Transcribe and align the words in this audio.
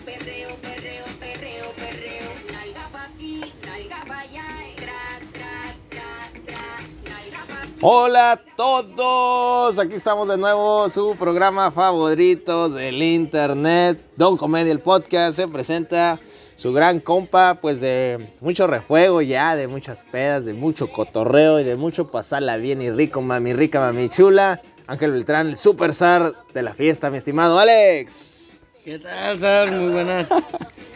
perreo, 0.00 0.56
perreo, 0.62 1.04
perreo, 1.20 1.66
perreo. 1.76 2.30
Nalga 2.52 2.88
pa' 2.92 3.04
aquí, 3.04 3.40
nalga 3.64 4.04
pa' 4.06 4.20
allá. 4.20 4.44
Tra, 4.76 5.02
tra, 5.32 6.08
tra. 6.44 6.62
Nalga 7.04 7.46
pa' 7.48 7.62
aquí. 7.62 7.72
Hola 7.80 8.32
a 8.32 8.36
todos, 8.36 9.78
aquí 9.78 9.94
estamos 9.94 10.28
de 10.28 10.36
nuevo, 10.36 10.88
su 10.88 11.16
programa 11.16 11.70
favorito 11.70 12.68
del 12.68 13.02
internet, 13.02 14.00
Don 14.16 14.36
Comedia 14.36 14.72
el 14.72 14.80
podcast, 14.80 15.36
se 15.36 15.48
presenta 15.48 16.18
su 16.56 16.72
gran 16.72 17.00
compa, 17.00 17.58
pues 17.60 17.80
de 17.80 18.30
mucho 18.40 18.66
refuego 18.66 19.22
ya, 19.22 19.56
de 19.56 19.66
muchas 19.66 20.04
pedas, 20.04 20.44
de 20.44 20.54
mucho 20.54 20.90
cotorreo 20.90 21.60
y 21.60 21.64
de 21.64 21.76
mucho 21.76 22.10
pasarla 22.10 22.56
bien 22.56 22.80
y 22.80 22.90
rico, 22.90 23.20
mami 23.20 23.52
rica, 23.52 23.80
mami 23.80 24.08
chula, 24.08 24.62
Ángel 24.86 25.12
Beltrán, 25.12 25.48
el 25.48 25.56
super 25.56 25.92
de 25.92 26.62
la 26.62 26.74
fiesta, 26.74 27.10
mi 27.10 27.18
estimado 27.18 27.58
Alex. 27.58 28.43
¿Qué 28.84 28.98
tal, 28.98 29.38
Sar? 29.38 29.72
Muy 29.72 29.94
buenas. 29.94 30.28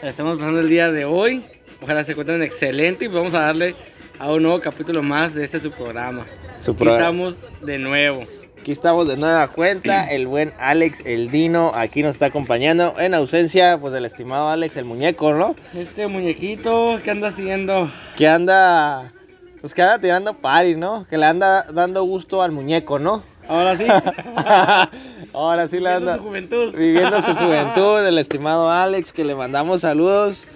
Estamos 0.03 0.37
pasando 0.37 0.61
el 0.61 0.69
día 0.69 0.93
de 0.93 1.07
hoy. 1.07 1.43
Ojalá 1.81 2.05
se 2.05 2.13
encuentren 2.13 2.43
excelente 2.43 3.07
y 3.07 3.09
vamos 3.09 3.33
a 3.33 3.41
darle 3.41 3.77
a 4.19 4.31
un 4.31 4.43
nuevo 4.43 4.61
capítulo 4.61 5.03
más 5.03 5.35
de 5.35 5.43
este 5.43 5.59
su 5.59 5.71
programa. 5.71 6.27
Su 6.59 6.73
Aquí 6.73 6.87
estamos 6.87 7.39
de 7.63 7.79
nuevo. 7.79 8.25
Aquí 8.61 8.73
estamos 8.73 9.09
de 9.09 9.17
nueva 9.17 9.49
cuenta, 9.49 10.07
el 10.11 10.27
buen 10.27 10.53
Alex, 10.59 11.07
el 11.07 11.31
Dino, 11.31 11.73
aquí 11.75 12.03
nos 12.03 12.17
está 12.17 12.27
acompañando, 12.27 12.95
en 12.99 13.15
ausencia, 13.15 13.79
pues 13.81 13.95
el 13.95 14.05
estimado 14.05 14.51
Alex, 14.51 14.77
el 14.77 14.85
muñeco, 14.85 15.33
¿no? 15.33 15.57
Este 15.75 16.09
muñequito, 16.09 17.01
¿qué 17.03 17.11
anda 17.11 17.29
haciendo? 17.29 17.91
que 18.19 18.29
anda, 18.29 19.15
pues 19.63 19.73
que 19.73 19.81
anda 19.81 19.99
tirando 19.99 20.35
party, 20.35 20.75
¿no? 20.75 21.07
Que 21.09 21.17
le 21.17 21.25
anda 21.25 21.63
dando 21.73 22.03
gusto 22.03 22.43
al 22.43 22.53
muñeco, 22.53 22.99
¿no? 22.99 23.23
Ahora 23.49 23.77
sí. 23.77 23.87
Ahora 25.33 25.69
sí 25.69 25.81
le 25.81 25.89
Viviendo 25.91 26.11
anda 26.11 26.17
su 26.17 26.23
juventud. 26.23 26.75
viviendo 26.75 27.23
su 27.23 27.35
juventud, 27.35 28.07
el 28.07 28.19
estimado 28.19 28.71
Alex, 28.71 29.13
que 29.13 29.25
le 29.25 29.35
mandamos 29.35 29.81
saludos. 29.83 30.47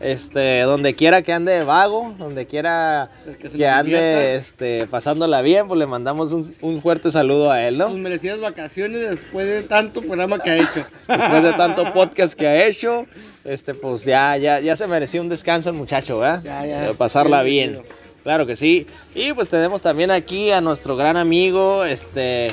Este, 0.00 0.62
donde 0.62 0.94
quiera 0.94 1.20
que 1.20 1.30
ande 1.34 1.52
de 1.52 1.62
vago, 1.62 2.14
donde 2.18 2.46
quiera 2.46 3.10
que 3.54 3.68
ande 3.68 4.34
este, 4.34 4.86
pasándola 4.86 5.42
bien, 5.42 5.68
pues 5.68 5.78
le 5.78 5.84
mandamos 5.86 6.32
un, 6.32 6.54
un 6.62 6.80
fuerte 6.80 7.10
saludo 7.12 7.50
a 7.50 7.62
él, 7.68 7.76
Sus 7.82 7.90
¿no? 7.92 7.98
merecidas 7.98 8.40
vacaciones 8.40 9.10
después 9.10 9.46
de 9.46 9.62
tanto 9.62 10.00
programa 10.00 10.38
que 10.38 10.52
ha 10.52 10.56
hecho. 10.56 10.86
Después 11.06 11.42
de 11.42 11.52
tanto 11.52 11.92
podcast 11.92 12.32
que 12.32 12.46
ha 12.46 12.64
hecho, 12.66 13.04
este, 13.44 13.74
pues 13.74 14.02
ya, 14.06 14.38
ya, 14.38 14.58
ya 14.60 14.74
se 14.74 14.86
mereció 14.86 15.20
un 15.20 15.28
descanso 15.28 15.68
el 15.68 15.76
muchacho, 15.76 16.18
¿verdad? 16.20 16.40
Ya, 16.44 16.94
pasarla 16.94 17.42
Bien 17.42 17.72
bien. 17.72 17.82
merecido. 17.82 18.09
Claro 18.22 18.46
que 18.46 18.56
sí. 18.56 18.86
Y 19.14 19.32
pues 19.32 19.48
tenemos 19.48 19.82
también 19.82 20.10
aquí 20.10 20.50
a 20.50 20.60
nuestro 20.60 20.96
gran 20.96 21.16
amigo, 21.16 21.84
este, 21.84 22.48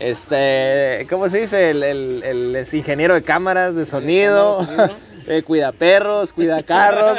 este, 0.00 1.06
¿cómo 1.08 1.28
se 1.28 1.40
dice? 1.42 1.70
El, 1.70 1.82
el- 1.82 2.22
el 2.24 2.56
es 2.56 2.74
ingeniero 2.74 3.14
de 3.14 3.22
cámaras 3.22 3.74
de 3.76 3.84
sonido. 3.84 4.66
eh, 5.26 5.42
cuida 5.42 5.72
perros, 5.72 6.32
cuida 6.32 6.62
carros, 6.62 7.18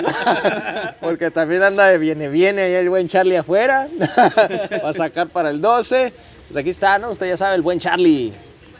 porque 1.01 1.31
también 1.31 1.63
anda 1.63 1.87
de 1.87 1.97
viene, 1.97 2.27
viene 2.29 2.61
ahí 2.63 2.73
el 2.73 2.89
buen 2.89 3.07
Charlie 3.07 3.37
afuera, 3.37 3.87
va 4.83 4.89
a 4.89 4.93
sacar 4.93 5.27
para 5.29 5.49
el 5.49 5.61
12. 5.61 6.13
Pues 6.47 6.57
aquí 6.57 6.69
está, 6.69 6.99
¿no? 6.99 7.09
Usted 7.09 7.27
ya 7.29 7.37
sabe, 7.37 7.55
el 7.55 7.61
buen 7.63 7.79
Charlie. 7.79 8.31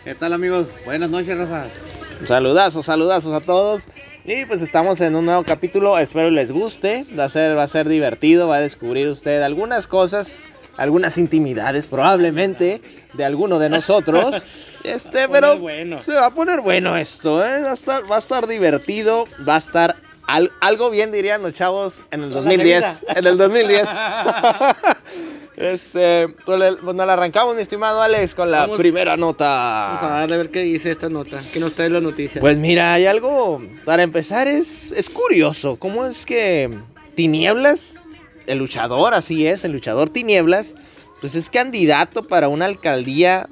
¿Qué 0.03 0.13
tal 0.13 0.33
amigos? 0.33 0.67
Buenas 0.85 1.09
noches, 1.09 1.35
Rafa. 1.35 1.65
Saludazos, 2.25 2.85
saludazos 2.85 3.33
a 3.33 3.39
todos. 3.43 3.87
Y 4.27 4.43
pues 4.45 4.63
estamos 4.63 5.01
en 5.01 5.15
un 5.15 5.25
nuevo 5.25 5.43
capítulo, 5.43 5.99
espero 5.99 6.31
les 6.31 6.51
guste, 6.51 7.05
va 7.17 7.25
a 7.25 7.29
ser, 7.29 7.55
va 7.55 7.61
a 7.61 7.67
ser 7.67 7.87
divertido, 7.87 8.47
va 8.47 8.55
a 8.55 8.59
descubrir 8.59 9.07
usted 9.07 9.43
algunas 9.43 9.85
cosas, 9.85 10.47
algunas 10.77 11.19
intimidades 11.19 11.85
probablemente 11.85 12.81
de 13.13 13.23
alguno 13.23 13.59
de 13.59 13.69
nosotros. 13.69 14.45
Este, 14.85 15.27
pero 15.27 15.57
bueno. 15.57 15.97
se 15.97 16.13
va 16.13 16.27
a 16.27 16.33
poner 16.35 16.61
bueno 16.61 16.95
esto, 16.95 17.43
¿eh? 17.43 17.63
va, 17.63 17.71
a 17.71 17.73
estar, 17.73 18.03
va 18.11 18.17
a 18.17 18.19
estar 18.19 18.45
divertido, 18.45 19.27
va 19.47 19.55
a 19.55 19.57
estar 19.57 19.95
al- 20.27 20.51
algo 20.61 20.89
bien 20.89 21.11
dirían 21.11 21.41
los 21.41 21.53
chavos 21.53 22.03
en 22.11 22.23
el 22.23 22.29
Con 22.31 22.43
la 22.45 22.49
2010. 22.51 22.83
revisa. 22.83 23.01
En 23.19 23.27
el 23.27 23.37
2010. 23.37 23.89
Este, 25.57 26.27
pues 26.45 26.59
le- 26.59 26.73
pues 26.73 26.95
nos 26.95 27.07
la 27.07 27.13
arrancamos, 27.13 27.55
mi 27.55 27.61
estimado 27.61 28.01
Alex, 28.01 28.35
con 28.35 28.51
la 28.51 28.61
Vamos- 28.61 28.77
primera 28.77 29.15
nota. 29.15 29.93
Vamos 29.95 30.03
a 30.03 30.19
darle 30.19 30.35
a 30.35 30.37
ver 30.39 30.51
qué 30.51 30.59
dice 30.61 30.91
esta 30.91 31.07
nota. 31.07 31.39
¿Qué 31.53 31.61
nos 31.61 31.73
trae 31.73 31.89
la 31.89 32.01
noticia? 32.01 32.41
Pues 32.41 32.57
mira, 32.57 32.93
hay 32.93 33.05
algo, 33.05 33.61
para 33.85 34.03
empezar, 34.03 34.49
es, 34.49 34.91
es 34.91 35.09
curioso. 35.09 35.77
¿Cómo 35.77 36.05
es 36.05 36.25
que 36.25 36.77
Tinieblas, 37.15 38.01
el 38.47 38.57
luchador, 38.57 39.13
así 39.13 39.47
es, 39.47 39.63
el 39.63 39.71
luchador 39.71 40.09
Tinieblas, 40.09 40.75
pues 41.21 41.35
es 41.35 41.49
candidato 41.49 42.23
para 42.27 42.49
una 42.49 42.65
alcaldía 42.65 43.47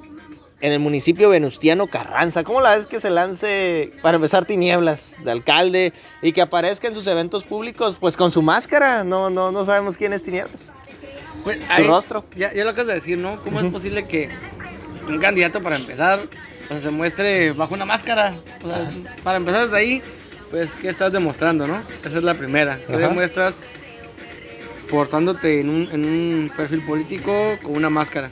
en 0.64 0.72
el 0.72 0.78
municipio 0.80 1.28
venustiano 1.28 1.88
Carranza? 1.88 2.42
¿Cómo 2.42 2.62
la 2.62 2.74
ves 2.74 2.86
que 2.86 2.98
se 2.98 3.10
lance, 3.10 3.92
para 4.00 4.16
empezar, 4.16 4.46
Tinieblas 4.46 5.18
de 5.22 5.30
alcalde 5.30 5.92
y 6.22 6.32
que 6.32 6.40
aparezca 6.40 6.88
en 6.88 6.94
sus 6.94 7.06
eventos 7.06 7.44
públicos, 7.44 7.98
pues 8.00 8.16
con 8.16 8.30
su 8.30 8.40
máscara? 8.40 9.04
No, 9.04 9.28
no, 9.28 9.52
no 9.52 9.62
sabemos 9.66 9.98
quién 9.98 10.14
es 10.14 10.22
Tinieblas. 10.22 10.72
Pues, 11.42 11.58
su 11.76 11.84
rostro. 11.84 12.24
Ya, 12.34 12.50
ya 12.54 12.64
lo 12.64 12.70
acabas 12.70 12.86
de 12.86 12.94
decir, 12.94 13.18
¿no? 13.18 13.42
¿Cómo 13.42 13.60
es 13.60 13.66
posible 13.66 14.08
que 14.08 14.30
pues, 14.90 15.02
un 15.02 15.18
candidato 15.18 15.62
para 15.62 15.76
empezar 15.76 16.20
pues, 16.68 16.82
se 16.82 16.90
muestre 16.90 17.52
bajo 17.52 17.74
una 17.74 17.84
máscara? 17.84 18.34
O 18.62 18.66
sea, 18.66 18.90
para 19.22 19.36
empezar 19.36 19.64
desde 19.64 19.76
ahí, 19.76 20.02
pues, 20.50 20.70
¿qué 20.80 20.88
estás 20.88 21.12
demostrando, 21.12 21.66
no? 21.66 21.78
Esa 22.02 22.16
es 22.16 22.24
la 22.24 22.32
primera. 22.32 22.78
¿Qué 22.86 22.94
Ajá. 22.94 23.08
demuestras 23.08 23.52
portándote 24.90 25.60
en 25.60 25.68
un, 25.68 25.88
en 25.92 26.04
un 26.06 26.52
perfil 26.56 26.80
político 26.86 27.58
con 27.62 27.74
una 27.74 27.90
máscara? 27.90 28.30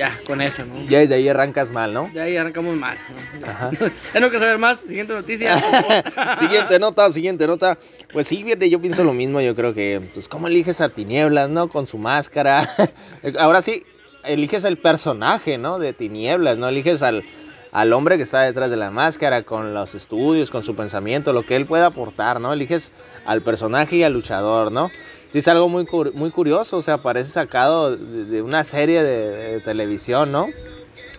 Ya, 0.00 0.18
con 0.26 0.40
eso, 0.40 0.64
¿no? 0.64 0.82
Ya 0.88 1.00
desde 1.00 1.16
ahí 1.16 1.28
arrancas 1.28 1.70
mal, 1.70 1.92
¿no? 1.92 2.10
Ya 2.14 2.22
ahí 2.22 2.34
arrancamos 2.34 2.74
mal, 2.74 2.96
¿no? 3.38 3.46
Ajá. 3.46 3.70
Ya 4.14 4.20
no 4.20 4.30
quiero 4.30 4.42
saber 4.42 4.56
más. 4.56 4.78
Siguiente 4.80 5.12
noticia. 5.12 5.58
siguiente 6.38 6.78
nota, 6.78 7.10
siguiente 7.10 7.46
nota. 7.46 7.76
Pues 8.10 8.26
sí, 8.26 8.42
fíjate, 8.42 8.70
yo 8.70 8.80
pienso 8.80 9.04
lo 9.04 9.12
mismo. 9.12 9.42
Yo 9.42 9.54
creo 9.54 9.74
que, 9.74 10.00
pues, 10.14 10.26
¿cómo 10.26 10.46
eliges 10.46 10.80
a 10.80 10.88
Tinieblas, 10.88 11.50
no? 11.50 11.68
Con 11.68 11.86
su 11.86 11.98
máscara. 11.98 12.66
Ahora 13.38 13.60
sí, 13.60 13.84
eliges 14.24 14.64
el 14.64 14.78
personaje, 14.78 15.58
¿no? 15.58 15.78
De 15.78 15.92
Tinieblas, 15.92 16.56
¿no? 16.56 16.68
Eliges 16.68 17.02
al, 17.02 17.22
al 17.70 17.92
hombre 17.92 18.16
que 18.16 18.22
está 18.22 18.40
detrás 18.40 18.70
de 18.70 18.78
la 18.78 18.90
máscara, 18.90 19.42
con 19.42 19.74
los 19.74 19.94
estudios, 19.94 20.50
con 20.50 20.62
su 20.62 20.74
pensamiento, 20.74 21.34
lo 21.34 21.42
que 21.42 21.56
él 21.56 21.66
pueda 21.66 21.84
aportar, 21.84 22.40
¿no? 22.40 22.54
Eliges 22.54 22.94
al 23.26 23.42
personaje 23.42 23.96
y 23.96 24.02
al 24.02 24.14
luchador, 24.14 24.72
¿no? 24.72 24.90
Sí, 25.32 25.38
es 25.38 25.48
algo 25.48 25.68
muy, 25.68 25.86
muy 26.14 26.30
curioso, 26.30 26.76
o 26.78 26.82
sea, 26.82 26.98
parece 26.98 27.30
sacado 27.30 27.96
de, 27.96 28.24
de 28.24 28.42
una 28.42 28.64
serie 28.64 29.02
de, 29.02 29.52
de 29.52 29.60
televisión, 29.60 30.32
¿no? 30.32 30.48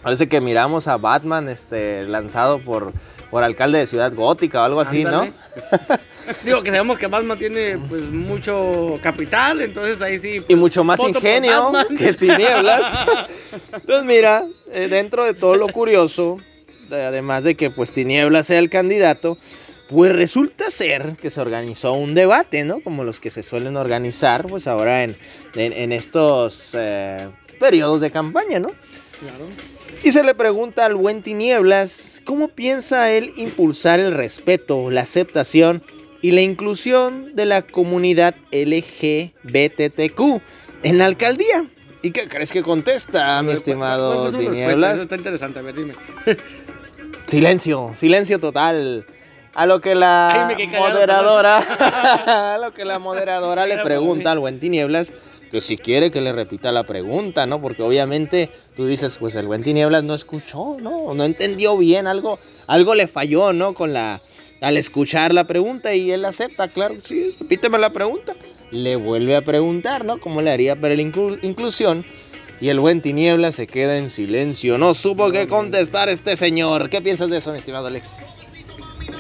Parece 0.04 0.28
que 0.28 0.42
miramos 0.42 0.88
a 0.88 0.98
Batman 0.98 1.48
este, 1.48 2.04
lanzado 2.08 2.60
por, 2.60 2.92
por 3.30 3.44
alcalde 3.44 3.78
de 3.80 3.88
Ciudad 3.88 4.12
Gótica 4.14 4.62
o 4.62 4.64
algo 4.66 4.82
así, 4.82 5.04
Ándale. 5.06 5.28
¿no? 5.30 5.98
Digo 6.44 6.62
que 6.64 6.72
sabemos 6.72 6.98
que 6.98 7.08
Batman 7.08 7.38
tiene 7.38 7.78
pues 7.90 8.02
mucho 8.04 8.96
capital, 9.02 9.62
entonces 9.62 10.02
ahí 10.02 10.18
sí. 10.20 10.44
Y 10.48 10.56
mucho 10.56 10.84
más 10.84 11.00
ingenio 11.02 11.72
que 11.98 12.14
tinieblas. 12.14 12.82
Entonces, 13.74 14.06
mira, 14.06 14.46
eh, 14.72 14.88
dentro 14.90 15.26
de 15.26 15.34
todo 15.34 15.56
lo 15.56 15.68
curioso, 15.68 16.38
de- 16.90 17.04
además 17.06 17.44
de 17.44 17.56
que 17.56 17.70
pues 17.70 17.92
tinieblas 17.92 18.48
sea 18.48 18.60
el 18.60 18.70
candidato, 18.70 19.38
pues 19.92 20.16
resulta 20.16 20.72
ser 20.72 21.18
que 21.22 21.30
se 21.30 21.42
organizó 21.42 21.92
un 21.94 22.16
debate, 22.16 22.64
¿no? 22.64 22.80
Como 22.80 23.04
los 23.04 23.20
que 23.20 23.30
se 23.30 23.44
suelen 23.44 23.76
organizar, 23.76 24.48
pues 24.48 24.66
ahora 24.66 25.04
en, 25.04 25.18
en, 25.56 25.74
en 25.74 25.92
estos 25.92 26.72
eh, 26.80 27.30
periodos 27.60 28.00
de 28.00 28.10
campaña, 28.10 28.60
¿no? 28.60 28.70
Claro. 28.70 29.46
Y 30.02 30.12
se 30.12 30.24
le 30.24 30.34
pregunta 30.34 30.86
al 30.86 30.96
buen 30.96 31.22
Tinieblas 31.22 32.22
cómo 32.24 32.48
piensa 32.48 33.12
él 33.12 33.32
impulsar 33.36 34.00
el 34.00 34.14
respeto, 34.14 34.90
la 34.90 35.02
aceptación 35.02 35.84
y 36.22 36.32
la 36.32 36.42
inclusión 36.42 37.36
de 37.36 37.46
la 37.46 37.62
comunidad 37.62 38.34
LGBTQ 38.52 40.22
en 40.84 40.98
la 40.98 41.06
alcaldía. 41.06 41.66
¿Y 42.02 42.12
qué 42.12 42.30
crees 42.30 42.52
que 42.52 42.64
contesta, 42.64 43.42
mi 43.42 43.48
¿Cuál 43.48 43.58
estimado 43.58 44.22
fue 44.22 44.32
su 44.32 44.38
respuesta? 44.38 44.52
Eso 44.52 44.52
Tinieblas? 44.52 45.00
está 45.02 45.16
interesante, 45.18 45.60
a 45.60 45.62
ver, 45.62 45.76
dime. 45.76 45.94
Silencio, 47.28 47.92
silencio 47.96 48.40
total. 48.40 49.06
A 49.54 49.66
lo 49.66 49.82
que 49.82 49.96
la 49.96 50.48
Ay, 50.48 50.68
moderadora, 50.68 51.58
a 52.54 52.58
lo 52.58 52.74
que 52.74 52.86
la 52.86 53.00
moderadora 53.00 53.66
le 53.68 53.78
pregunta 53.80 54.32
al 54.32 54.40
buen 54.40 54.60
Tinieblas 54.60 55.12
que 55.52 55.60
si 55.60 55.76
quiere 55.78 56.12
que 56.12 56.22
le 56.22 56.32
repita 56.32 56.72
la 56.72 56.84
pregunta, 56.84 57.46
¿no? 57.46 57.60
Porque 57.62 57.84
obviamente 57.84 58.50
tú 58.78 58.86
dices, 58.86 59.18
pues 59.20 59.36
el 59.36 59.48
buen 59.48 59.64
Tinieblas 59.64 60.04
no 60.06 60.14
escuchó, 60.14 60.78
¿no? 60.80 61.14
No 61.14 61.26
entendió 61.26 61.78
bien, 61.78 62.08
algo, 62.08 62.40
algo 62.68 62.96
le 62.96 63.08
falló, 63.08 63.52
¿no? 63.52 63.74
Con 63.74 63.92
la, 63.92 64.22
al 64.62 64.78
escuchar 64.78 65.34
la 65.34 65.44
pregunta 65.44 65.94
y 65.94 66.10
él 66.12 66.24
acepta, 66.24 66.70
claro, 66.70 66.96
sí, 67.02 67.36
repíteme 67.38 67.78
la 67.78 67.90
pregunta. 67.92 68.34
Le 68.72 68.96
vuelve 68.96 69.36
a 69.36 69.42
preguntar, 69.42 70.06
¿no? 70.06 70.22
¿Cómo 70.22 70.42
le 70.42 70.52
haría 70.52 70.78
para 70.80 70.96
la 70.96 71.02
inclu- 71.02 71.40
inclusión? 71.42 72.06
Y 72.62 72.70
el 72.70 72.80
buen 72.80 73.02
Tinieblas 73.02 73.56
se 73.56 73.68
queda 73.68 73.98
en 73.98 74.10
silencio. 74.10 74.78
No 74.78 74.94
supo 74.94 75.32
qué 75.32 75.50
contestar 75.50 76.08
este 76.08 76.38
señor. 76.38 76.90
¿Qué 76.90 77.02
piensas 77.02 77.30
de 77.30 77.38
eso, 77.40 77.52
mi 77.52 77.58
estimado 77.58 77.88
Alex? 77.88 78.20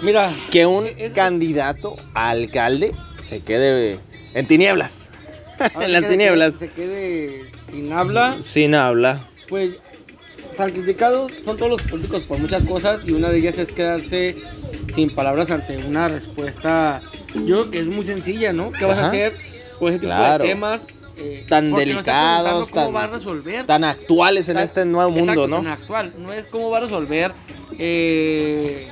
Mira, 0.01 0.31
Que 0.51 0.65
un 0.65 0.87
Es- 0.97 1.13
candidato 1.13 1.95
a 2.13 2.29
alcalde 2.29 2.93
se 3.19 3.41
quede 3.41 3.99
en 4.33 4.47
tinieblas. 4.47 5.09
ahora 5.73 5.85
en 5.85 5.93
las 5.93 6.07
tinieblas. 6.07 6.55
Se 6.55 6.69
quede 6.69 7.45
sin 7.71 7.93
habla, 7.93 8.37
Sin 8.39 8.73
habla. 8.75 9.27
pues 9.47 9.71
tan 10.57 10.71
criticados 10.71 11.31
son 11.45 11.57
todos 11.57 11.71
los 11.71 11.81
políticos 11.83 12.23
por 12.23 12.37
muchas 12.39 12.63
cosas 12.65 12.99
y 13.05 13.11
una 13.11 13.29
de 13.29 13.37
ellas 13.37 13.57
es 13.57 13.71
quedarse 13.71 14.35
sin 14.93 15.13
palabras 15.13 15.49
ante 15.49 15.77
una 15.77 16.09
respuesta, 16.09 17.01
yo 17.33 17.43
creo 17.45 17.71
que 17.71 17.79
es 17.79 17.87
muy 17.87 18.03
sencilla, 18.03 18.51
¿no? 18.53 18.71
¿Qué 18.71 18.83
vas 18.85 18.97
Ajá. 18.97 19.05
a 19.05 19.09
hacer 19.09 19.35
con 19.79 19.87
ese 19.89 19.99
tipo 19.99 20.07
Claro. 20.11 20.43
de 20.43 20.49
temas? 20.49 20.81
eh, 21.17 21.45
Tan 21.47 21.71
delicados, 21.73 22.71
¿Cómo 22.71 22.85
tan- 22.87 22.95
va 22.95 23.03
a 23.03 23.07
resolver? 23.07 23.65
Tan 23.67 23.83
actuales 23.83 24.49
en 24.49 24.55
Tan- 24.55 24.63
este 24.63 24.85
nuevo 24.85 25.11
mundo, 25.11 25.33
exacto, 25.33 25.47
¿no? 25.47 25.57
tan 25.57 25.67
actual. 25.67 26.13
No 26.17 26.33
es 26.33 26.45
cómo 26.47 26.69
va 26.71 26.79
a 26.79 26.81
resolver, 26.81 27.31
eh, 27.77 28.87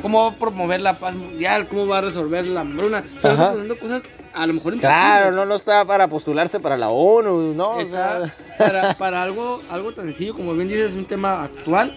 cómo 0.00 0.24
va 0.24 0.30
a 0.30 0.36
promover 0.36 0.80
la 0.80 0.98
paz 0.98 1.14
mundial, 1.14 1.68
cómo 1.68 1.86
va 1.86 1.98
a 1.98 2.00
resolver 2.02 2.48
la 2.48 2.60
hambruna. 2.60 3.04
Se 3.20 3.28
Ajá. 3.28 3.32
están 3.32 3.52
poniendo 3.52 3.78
cosas 3.78 4.02
a 4.34 4.46
lo 4.46 4.54
mejor 4.54 4.78
Claro, 4.78 5.30
no, 5.32 5.44
no 5.44 5.54
está 5.54 5.84
para 5.84 6.08
postularse 6.08 6.58
para 6.60 6.76
la 6.76 6.88
ONU, 6.88 7.54
¿no? 7.54 7.76
O 7.76 7.86
sea, 7.86 8.32
para, 8.58 8.94
para 8.94 9.22
algo, 9.22 9.60
algo 9.70 9.92
tan 9.92 10.06
sencillo, 10.06 10.34
como 10.34 10.54
bien 10.54 10.68
dices, 10.68 10.92
es 10.92 10.96
un 10.96 11.04
tema 11.04 11.42
actual 11.44 11.96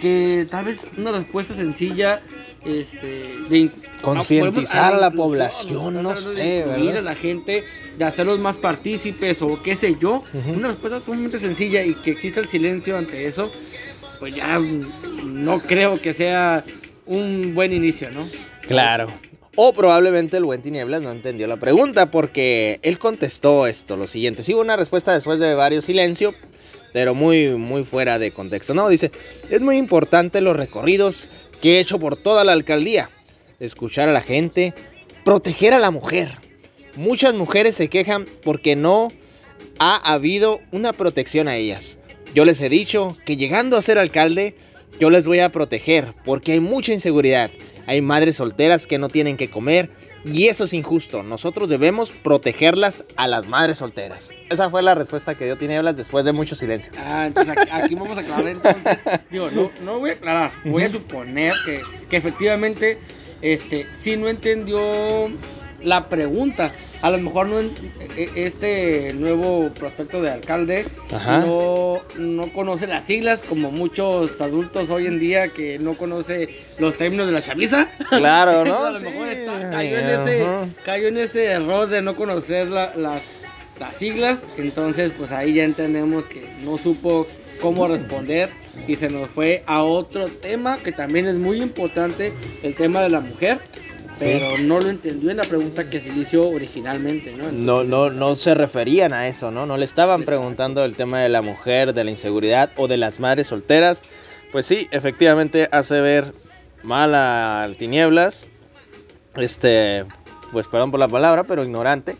que 0.00 0.46
tal 0.50 0.64
vez 0.66 0.78
una 0.96 1.12
respuesta 1.12 1.54
sencilla 1.54 2.20
este, 2.64 3.22
de 3.48 3.70
Concientizar 4.02 4.94
a 4.94 4.98
la 4.98 5.10
población, 5.10 6.02
no 6.02 6.14
sé, 6.14 6.64
¿verdad? 6.66 6.98
a 6.98 7.02
la 7.02 7.14
gente, 7.14 7.64
de 7.96 8.04
hacerlos 8.04 8.38
más 8.38 8.56
partícipes 8.56 9.40
o 9.42 9.62
qué 9.62 9.74
sé 9.74 9.96
yo. 10.00 10.22
Una 10.54 10.68
respuesta 10.68 11.00
sumamente 11.04 11.38
sencilla 11.38 11.82
y 11.82 11.94
que 11.94 12.12
exista 12.12 12.40
el 12.40 12.48
silencio 12.48 12.96
ante 12.96 13.26
eso, 13.26 13.50
pues 14.18 14.34
ya 14.34 14.58
mm, 14.58 15.44
no 15.44 15.58
creo 15.60 16.00
que 16.00 16.12
sea 16.12 16.64
un 17.06 17.54
buen 17.54 17.72
inicio, 17.72 18.10
¿no? 18.10 18.26
Claro. 18.62 19.12
O 19.54 19.72
probablemente 19.72 20.36
el 20.36 20.44
buen 20.44 20.60
Tinieblas 20.60 21.00
no 21.00 21.10
entendió 21.10 21.46
la 21.46 21.56
pregunta 21.56 22.10
porque 22.10 22.78
él 22.82 22.98
contestó 22.98 23.66
esto, 23.66 23.96
lo 23.96 24.06
siguiente. 24.06 24.42
Sí 24.42 24.52
hubo 24.52 24.60
una 24.60 24.76
respuesta 24.76 25.14
después 25.14 25.38
de 25.38 25.54
varios 25.54 25.86
silencio, 25.86 26.34
pero 26.92 27.14
muy, 27.14 27.48
muy 27.50 27.84
fuera 27.84 28.18
de 28.18 28.32
contexto. 28.32 28.74
No, 28.74 28.88
dice, 28.88 29.12
es 29.48 29.60
muy 29.62 29.78
importante 29.78 30.42
los 30.42 30.56
recorridos 30.56 31.30
que 31.62 31.76
he 31.76 31.80
hecho 31.80 31.98
por 31.98 32.16
toda 32.16 32.44
la 32.44 32.52
alcaldía. 32.52 33.08
Escuchar 33.58 34.10
a 34.10 34.12
la 34.12 34.20
gente, 34.20 34.74
proteger 35.24 35.72
a 35.72 35.78
la 35.78 35.90
mujer. 35.90 36.30
Muchas 36.94 37.32
mujeres 37.32 37.76
se 37.76 37.88
quejan 37.88 38.26
porque 38.44 38.76
no 38.76 39.10
ha 39.78 39.96
habido 40.12 40.60
una 40.70 40.92
protección 40.92 41.48
a 41.48 41.56
ellas. 41.56 41.98
Yo 42.34 42.44
les 42.44 42.60
he 42.60 42.68
dicho 42.68 43.16
que 43.24 43.38
llegando 43.38 43.78
a 43.78 43.82
ser 43.82 43.98
alcalde, 43.98 44.54
yo 44.98 45.10
les 45.10 45.26
voy 45.26 45.40
a 45.40 45.50
proteger 45.50 46.14
porque 46.24 46.52
hay 46.52 46.60
mucha 46.60 46.92
inseguridad. 46.92 47.50
Hay 47.88 48.00
madres 48.00 48.36
solteras 48.36 48.86
que 48.88 48.98
no 48.98 49.08
tienen 49.08 49.36
que 49.36 49.48
comer 49.48 49.90
y 50.24 50.48
eso 50.48 50.64
es 50.64 50.72
injusto. 50.72 51.22
Nosotros 51.22 51.68
debemos 51.68 52.10
protegerlas 52.10 53.04
a 53.16 53.28
las 53.28 53.46
madres 53.46 53.78
solteras. 53.78 54.32
Esa 54.50 54.70
fue 54.70 54.82
la 54.82 54.96
respuesta 54.96 55.36
que 55.36 55.44
dio 55.44 55.56
Tinieblas 55.56 55.96
después 55.96 56.24
de 56.24 56.32
mucho 56.32 56.56
silencio. 56.56 56.92
Ah, 56.98 57.26
entonces 57.26 57.54
aquí, 57.70 57.94
vamos 57.94 58.18
a 58.18 58.22
aclarar 58.22 58.48
entonces. 58.48 58.98
Digo, 59.30 59.50
no, 59.52 59.70
no 59.84 60.00
voy 60.00 60.10
a 60.10 60.12
aclarar, 60.14 60.52
voy 60.64 60.82
a 60.82 60.90
suponer 60.90 61.54
que, 61.64 61.80
que 62.10 62.16
efectivamente 62.16 62.98
este, 63.40 63.86
sí 63.94 64.16
no 64.16 64.28
entendió 64.28 64.80
la 65.82 66.06
pregunta. 66.06 66.72
A 67.02 67.10
lo 67.10 67.18
mejor 67.18 67.46
no 67.46 67.60
en- 67.60 67.70
e- 68.16 68.30
este 68.36 69.12
nuevo 69.12 69.68
prospecto 69.70 70.22
de 70.22 70.30
alcalde 70.30 70.86
Ajá. 71.12 71.40
no, 71.40 72.00
no 72.16 72.52
conoce 72.52 72.86
las 72.86 73.04
siglas 73.04 73.42
como 73.46 73.70
muchos 73.70 74.40
adultos 74.40 74.88
hoy 74.90 75.06
en 75.06 75.18
día 75.18 75.48
que 75.48 75.78
no 75.78 75.96
conoce 75.98 76.48
los 76.78 76.96
términos 76.96 77.26
de 77.26 77.32
la 77.32 77.42
chaviza. 77.42 77.90
Claro, 78.08 78.64
¿no? 78.64 78.84
a 78.86 78.90
lo 78.92 79.00
mejor 79.00 79.28
está- 79.28 79.70
cayó, 79.70 79.98
en 79.98 80.08
ese, 80.08 80.46
cayó 80.84 81.08
en 81.08 81.18
ese 81.18 81.44
error 81.44 81.88
de 81.88 82.00
no 82.02 82.16
conocer 82.16 82.68
la- 82.68 82.92
las, 82.96 83.22
las 83.78 83.94
siglas. 83.96 84.38
Entonces, 84.56 85.12
pues 85.16 85.30
ahí 85.32 85.54
ya 85.54 85.64
entendemos 85.64 86.24
que 86.24 86.46
no 86.64 86.78
supo 86.78 87.26
cómo 87.60 87.86
responder 87.88 88.50
y 88.88 88.96
se 88.96 89.08
nos 89.10 89.28
fue 89.30 89.62
a 89.66 89.82
otro 89.82 90.28
tema 90.28 90.78
que 90.78 90.92
también 90.92 91.26
es 91.26 91.36
muy 91.36 91.60
importante, 91.62 92.32
el 92.62 92.74
tema 92.74 93.02
de 93.02 93.10
la 93.10 93.20
mujer. 93.20 93.58
Pero 94.18 94.58
no 94.58 94.80
lo 94.80 94.88
entendió 94.88 95.30
en 95.30 95.36
la 95.36 95.42
pregunta 95.42 95.88
que 95.90 96.00
se 96.00 96.08
hizo 96.08 96.48
originalmente, 96.48 97.32
¿no? 97.32 97.48
Entonces, 97.48 97.64
No, 97.64 97.84
no, 97.84 98.10
no 98.10 98.34
se 98.34 98.54
referían 98.54 99.12
a 99.12 99.28
eso, 99.28 99.50
¿no? 99.50 99.66
No 99.66 99.76
le 99.76 99.84
estaban 99.84 100.24
preguntando 100.24 100.84
el 100.84 100.96
tema 100.96 101.20
de 101.20 101.28
la 101.28 101.42
mujer, 101.42 101.92
de 101.92 102.04
la 102.04 102.10
inseguridad 102.10 102.70
o 102.76 102.88
de 102.88 102.96
las 102.96 103.20
madres 103.20 103.48
solteras. 103.48 104.02
Pues 104.52 104.66
sí, 104.66 104.88
efectivamente 104.90 105.68
hace 105.70 106.00
ver 106.00 106.32
mal 106.82 107.14
a 107.14 107.68
Tinieblas. 107.76 108.46
Este, 109.36 110.04
pues 110.52 110.66
perdón 110.68 110.90
por 110.90 111.00
la 111.00 111.08
palabra, 111.08 111.44
pero 111.44 111.62
ignorante. 111.62 112.16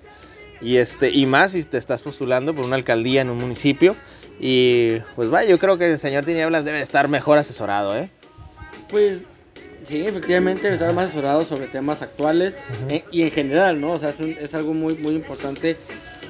Y 0.60 0.76
este, 0.76 1.10
y 1.10 1.26
más 1.26 1.52
si 1.52 1.64
te 1.64 1.78
estás 1.78 2.02
postulando 2.02 2.54
por 2.54 2.64
una 2.64 2.76
alcaldía 2.76 3.22
en 3.22 3.30
un 3.30 3.38
municipio. 3.38 3.96
Y 4.38 4.98
pues 5.14 5.30
vaya, 5.30 5.48
yo 5.48 5.58
creo 5.58 5.78
que 5.78 5.90
el 5.90 5.98
señor 5.98 6.24
Tinieblas 6.24 6.64
debe 6.66 6.80
estar 6.80 7.08
mejor 7.08 7.38
asesorado, 7.38 7.96
¿eh? 7.96 8.10
Pues 8.90 9.22
sí, 9.88 10.06
efectivamente, 10.06 10.72
estar 10.72 10.92
más 10.94 11.06
asesorado 11.06 11.44
sobre 11.44 11.66
temas 11.66 12.02
actuales 12.02 12.56
eh, 12.88 13.04
y 13.10 13.22
en 13.22 13.30
general, 13.30 13.80
¿no? 13.80 13.92
O 13.92 13.98
sea, 13.98 14.10
es, 14.10 14.20
un- 14.20 14.36
es 14.40 14.54
algo 14.54 14.74
muy, 14.74 14.94
muy 14.96 15.14
importante. 15.14 15.76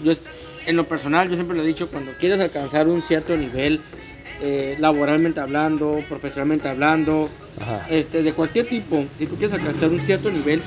Yo, 0.04 0.12
en 0.66 0.76
lo 0.76 0.84
personal, 0.84 1.28
yo 1.28 1.34
siempre 1.36 1.56
lo 1.56 1.62
he 1.62 1.66
dicho, 1.66 1.88
cuando 1.88 2.12
quieres 2.18 2.40
alcanzar 2.40 2.88
un 2.88 3.02
cierto 3.02 3.36
nivel, 3.36 3.80
eh, 4.42 4.76
laboralmente 4.78 5.40
hablando, 5.40 6.02
profesionalmente 6.08 6.68
hablando, 6.68 7.28
Ajá. 7.60 7.86
este, 7.88 8.22
de 8.22 8.32
cualquier 8.32 8.66
tipo, 8.66 9.04
si 9.18 9.26
tú 9.26 9.36
quieres 9.36 9.54
alcanzar 9.54 9.88
un 9.88 10.00
cierto 10.00 10.30
nivel 10.30 10.60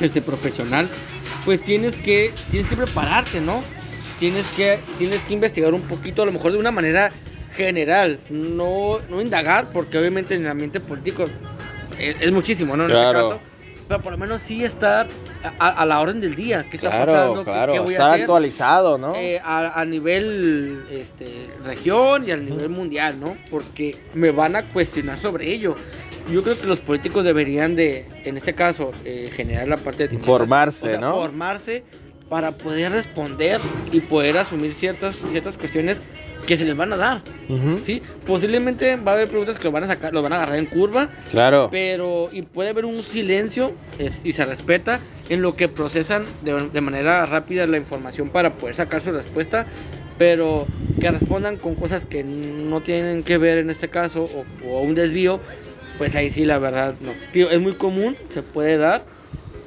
este, 0.00 0.20
profesional, 0.20 0.88
pues 1.44 1.62
tienes 1.64 1.94
que, 1.96 2.32
tienes 2.50 2.68
que 2.68 2.76
prepararte, 2.76 3.40
¿no? 3.40 3.62
Tienes 4.18 4.44
que, 4.56 4.80
tienes 4.98 5.20
que 5.22 5.34
investigar 5.34 5.72
un 5.74 5.82
poquito, 5.82 6.22
a 6.22 6.26
lo 6.26 6.32
mejor 6.32 6.52
de 6.52 6.58
una 6.58 6.70
manera 6.72 7.12
general, 7.56 8.18
no, 8.30 9.00
no 9.08 9.20
indagar, 9.20 9.68
porque 9.72 9.98
obviamente 9.98 10.34
en 10.34 10.42
el 10.44 10.50
ambiente 10.50 10.78
político 10.80 11.28
es, 11.98 12.16
es 12.20 12.32
muchísimo, 12.32 12.76
¿no? 12.76 12.84
En 12.84 12.90
Claro. 12.90 13.18
este 13.18 13.22
caso, 13.30 13.40
pero 13.88 14.02
por 14.02 14.12
lo 14.12 14.18
menos 14.18 14.42
sí 14.42 14.64
estar 14.64 15.06
a, 15.58 15.68
a 15.68 15.86
la 15.86 16.00
orden 16.00 16.20
del 16.20 16.34
día, 16.34 16.66
qué 16.70 16.76
está 16.76 16.90
Claro, 16.90 17.06
pasando, 17.12 17.44
¿Qué- 17.44 17.50
claro, 17.50 17.72
qué, 17.72 17.78
voy 17.78 17.88
a 17.88 17.92
estar 17.92 18.10
hacer. 18.10 18.20
actualizado, 18.22 18.98
¿no? 18.98 19.14
Eh, 19.14 19.40
a, 19.42 19.80
a 19.80 19.84
nivel 19.84 20.84
este, 20.90 21.46
región 21.64 22.26
y 22.28 22.32
a 22.32 22.36
nivel 22.36 22.68
mundial, 22.68 23.18
¿no? 23.20 23.36
Porque 23.50 23.96
me 24.14 24.30
van 24.32 24.56
a 24.56 24.62
cuestionar 24.62 25.18
sobre 25.18 25.52
ello. 25.52 25.76
Yo 26.30 26.42
creo 26.42 26.58
que 26.60 26.66
los 26.66 26.80
políticos 26.80 27.24
deberían 27.24 27.76
de, 27.76 28.04
en 28.24 28.36
este 28.36 28.54
caso, 28.54 28.90
eh, 29.04 29.30
generar 29.34 29.68
la 29.68 29.76
parte 29.76 30.08
de. 30.08 30.18
Formarse, 30.18 30.98
¿no? 30.98 31.14
Formarse 31.14 31.84
para 32.28 32.50
poder 32.50 32.90
responder 32.90 33.60
y 33.92 34.00
poder 34.00 34.36
asumir 34.38 34.74
ciertas, 34.74 35.14
ciertas 35.30 35.56
cuestiones 35.56 35.98
que 36.46 36.56
se 36.56 36.64
les 36.64 36.76
van 36.76 36.92
a 36.92 36.96
dar, 36.96 37.22
Ujú. 37.48 37.80
¿sí? 37.84 38.00
Posiblemente 38.26 38.96
va 38.96 39.12
a 39.12 39.14
haber 39.16 39.28
preguntas 39.28 39.58
que 39.58 39.64
lo 39.64 39.72
van 39.72 39.84
a 39.84 39.86
sacar, 39.88 40.12
lo 40.14 40.22
van 40.22 40.32
a 40.32 40.36
agarrar 40.36 40.56
en 40.58 40.66
curva, 40.66 41.08
Claro. 41.30 41.68
pero 41.70 42.28
y 42.32 42.42
puede 42.42 42.70
haber 42.70 42.84
un 42.84 43.02
silencio 43.02 43.72
es- 43.98 44.24
y 44.24 44.32
se 44.32 44.44
respeta 44.44 45.00
en 45.28 45.42
lo 45.42 45.56
que 45.56 45.68
procesan 45.68 46.22
de, 46.42 46.68
de 46.70 46.80
manera 46.80 47.26
rápida 47.26 47.66
la 47.66 47.76
información 47.78 48.28
para 48.30 48.54
poder 48.54 48.74
sacar 48.76 49.02
su 49.02 49.10
respuesta 49.12 49.66
pero 50.18 50.66
que 51.00 51.10
respondan 51.10 51.56
con 51.58 51.74
cosas 51.74 52.06
que 52.06 52.24
no 52.24 52.80
tienen 52.80 53.22
que 53.22 53.36
ver 53.36 53.58
en 53.58 53.68
este 53.68 53.88
caso 53.88 54.24
o, 54.24 54.44
o 54.68 54.80
un 54.80 54.94
desvío 54.94 55.40
pues 55.98 56.14
ahí 56.16 56.30
sí 56.30 56.44
la 56.44 56.58
verdad 56.58 56.94
no 57.00 57.12
Tío, 57.32 57.50
es 57.50 57.60
muy 57.60 57.74
común 57.74 58.16
se 58.30 58.42
puede 58.42 58.76
dar 58.78 59.04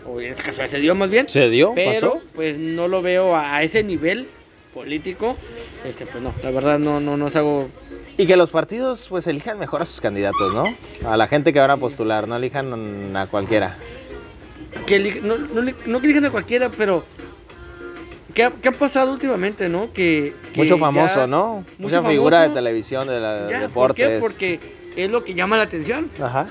o 0.07 0.19
en 0.21 0.31
este 0.31 0.41
caso 0.43 0.61
se 0.67 0.79
dio 0.79 0.95
más 0.95 1.09
bien 1.09 1.27
¿Se 1.29 1.49
dio? 1.49 1.73
pero 1.75 1.91
¿Pasó? 2.13 2.21
pues 2.33 2.57
no 2.57 2.87
lo 2.87 3.01
veo 3.03 3.35
a, 3.35 3.57
a 3.57 3.63
ese 3.63 3.83
nivel 3.83 4.27
político 4.73 5.35
este 5.85 6.05
pues 6.05 6.23
no 6.23 6.33
la 6.43 6.51
verdad 6.51 6.77
no 6.79 6.99
no 6.99 7.17
no 7.17 7.27
es 7.27 7.35
algo 7.35 7.69
Y 8.17 8.27
que 8.27 8.35
los 8.35 8.49
partidos 8.51 9.07
pues 9.09 9.27
elijan 9.27 9.57
mejor 9.57 9.81
a 9.81 9.85
sus 9.85 10.01
candidatos, 10.01 10.53
¿no? 10.53 10.65
A 11.09 11.15
la 11.17 11.27
gente 11.27 11.53
que 11.53 11.59
van 11.59 11.71
a 11.71 11.77
postular, 11.77 12.27
no 12.27 12.35
elijan 12.35 13.15
a 13.15 13.27
cualquiera. 13.27 13.77
que 14.85 14.97
eli- 14.97 15.21
no, 15.21 15.37
no, 15.37 15.61
no 15.85 15.99
que 16.01 16.05
elijan 16.05 16.25
a 16.25 16.29
cualquiera, 16.31 16.69
pero 16.69 17.05
¿qué 18.33 18.43
ha, 18.43 18.51
qué 18.51 18.67
ha 18.69 18.71
pasado 18.73 19.11
últimamente, 19.13 19.69
no? 19.69 19.93
Que, 19.93 20.33
que 20.53 20.61
Mucho 20.61 20.77
famoso, 20.77 21.21
ya- 21.21 21.27
¿no? 21.27 21.63
mucho 21.77 21.95
Mucha 21.97 22.09
figura 22.09 22.41
de 22.41 22.49
televisión, 22.49 23.07
de 23.07 23.19
la, 23.21 23.47
Ya, 23.49 23.59
¿Por 23.69 23.93
deportes. 23.93 24.07
qué? 24.07 24.19
Porque 24.19 24.59
es 24.97 25.09
lo 25.09 25.23
que 25.23 25.33
llama 25.33 25.55
la 25.57 25.63
atención. 25.63 26.09
Ajá. 26.21 26.49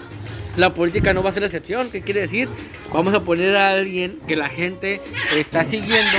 La 0.56 0.72
política 0.72 1.12
no 1.12 1.22
va 1.22 1.28
a 1.30 1.32
ser 1.32 1.42
la 1.42 1.46
excepción. 1.48 1.90
¿Qué 1.90 2.00
quiere 2.00 2.20
decir? 2.22 2.48
Vamos 2.92 3.12
a 3.14 3.20
poner 3.20 3.54
a 3.56 3.70
alguien 3.70 4.18
que 4.26 4.34
la 4.36 4.48
gente 4.48 5.00
está 5.36 5.64
siguiendo, 5.64 6.18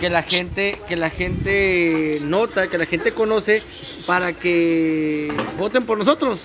que 0.00 0.08
la 0.10 0.22
gente, 0.22 0.76
que 0.88 0.96
la 0.96 1.10
gente 1.10 2.18
nota, 2.22 2.66
que 2.68 2.78
la 2.78 2.86
gente 2.86 3.12
conoce, 3.12 3.62
para 4.06 4.32
que 4.32 5.32
voten 5.58 5.84
por 5.84 5.98
nosotros. 5.98 6.40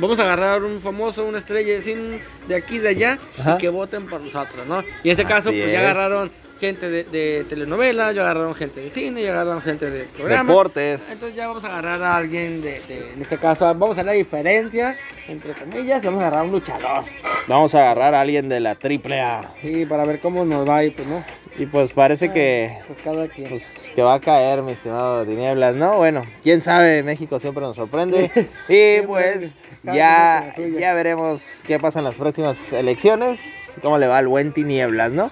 Vamos 0.00 0.18
a 0.18 0.22
agarrar 0.22 0.64
un 0.64 0.80
famoso, 0.80 1.24
una 1.24 1.38
estrella 1.38 1.80
sin- 1.82 2.20
de 2.48 2.56
aquí 2.56 2.78
de 2.78 2.88
allá 2.88 3.18
Ajá. 3.38 3.54
y 3.54 3.58
que 3.58 3.68
voten 3.68 4.06
por 4.06 4.20
nosotros, 4.20 4.66
¿no? 4.66 4.80
Y 5.04 5.10
en 5.10 5.12
este 5.12 5.24
caso, 5.24 5.50
pues 5.50 5.70
ya 5.70 5.80
agarraron 5.80 6.30
gente 6.60 6.88
de, 6.88 7.04
de 7.04 7.44
telenovela, 7.48 8.12
ya 8.12 8.22
agarraron 8.22 8.54
gente 8.54 8.80
de 8.80 8.90
cine, 8.90 9.22
ya 9.22 9.32
agarraron 9.32 9.62
gente 9.62 9.90
de 9.90 10.04
programa. 10.04 10.48
Deportes. 10.50 11.12
Entonces 11.12 11.36
ya 11.36 11.48
vamos 11.48 11.64
a 11.64 11.66
agarrar 11.68 12.02
a 12.02 12.16
alguien 12.16 12.60
de, 12.62 12.80
de- 12.88 13.12
en 13.14 13.22
este 13.22 13.38
caso, 13.38 13.64
vamos 13.66 13.92
a 13.92 13.96
ver 13.96 14.06
la 14.06 14.12
diferencia, 14.12 14.96
entre 15.28 15.52
comillas, 15.52 16.02
y 16.02 16.06
vamos 16.06 16.22
a 16.22 16.26
agarrar 16.28 16.40
a 16.40 16.44
un 16.44 16.52
luchador. 16.52 17.04
Vamos 17.48 17.74
a 17.74 17.80
agarrar 17.80 18.14
a 18.14 18.20
alguien 18.22 18.48
de 18.48 18.60
la 18.60 18.74
triple 18.74 19.20
A. 19.20 19.50
Sí, 19.60 19.84
para 19.86 20.04
ver 20.04 20.20
cómo 20.20 20.44
nos 20.44 20.66
va 20.68 20.84
y 20.84 20.90
pues 20.90 21.06
no. 21.08 21.22
Y 21.56 21.66
pues 21.66 21.92
parece 21.92 22.32
que, 22.32 22.76
Pues 22.88 22.98
cada 23.04 23.28
quien. 23.28 23.48
pues, 23.48 23.92
que 23.94 24.02
va 24.02 24.14
a 24.14 24.20
caer, 24.20 24.62
mi 24.62 24.72
estimado 24.72 25.24
Tinieblas, 25.24 25.76
¿no? 25.76 25.98
Bueno, 25.98 26.24
quién 26.42 26.60
sabe, 26.60 27.02
México 27.04 27.38
siempre 27.38 27.62
nos 27.62 27.76
sorprende. 27.76 28.28
Y 28.68 29.02
pues 29.06 29.54
ya, 29.84 30.52
ya 30.80 30.94
veremos 30.94 31.62
qué 31.66 31.78
pasa 31.78 32.00
en 32.00 32.06
las 32.06 32.16
próximas 32.18 32.72
elecciones, 32.72 33.78
cómo 33.82 33.98
le 33.98 34.06
va 34.08 34.18
al 34.18 34.26
buen 34.26 34.52
Tinieblas, 34.52 35.12
¿no? 35.12 35.30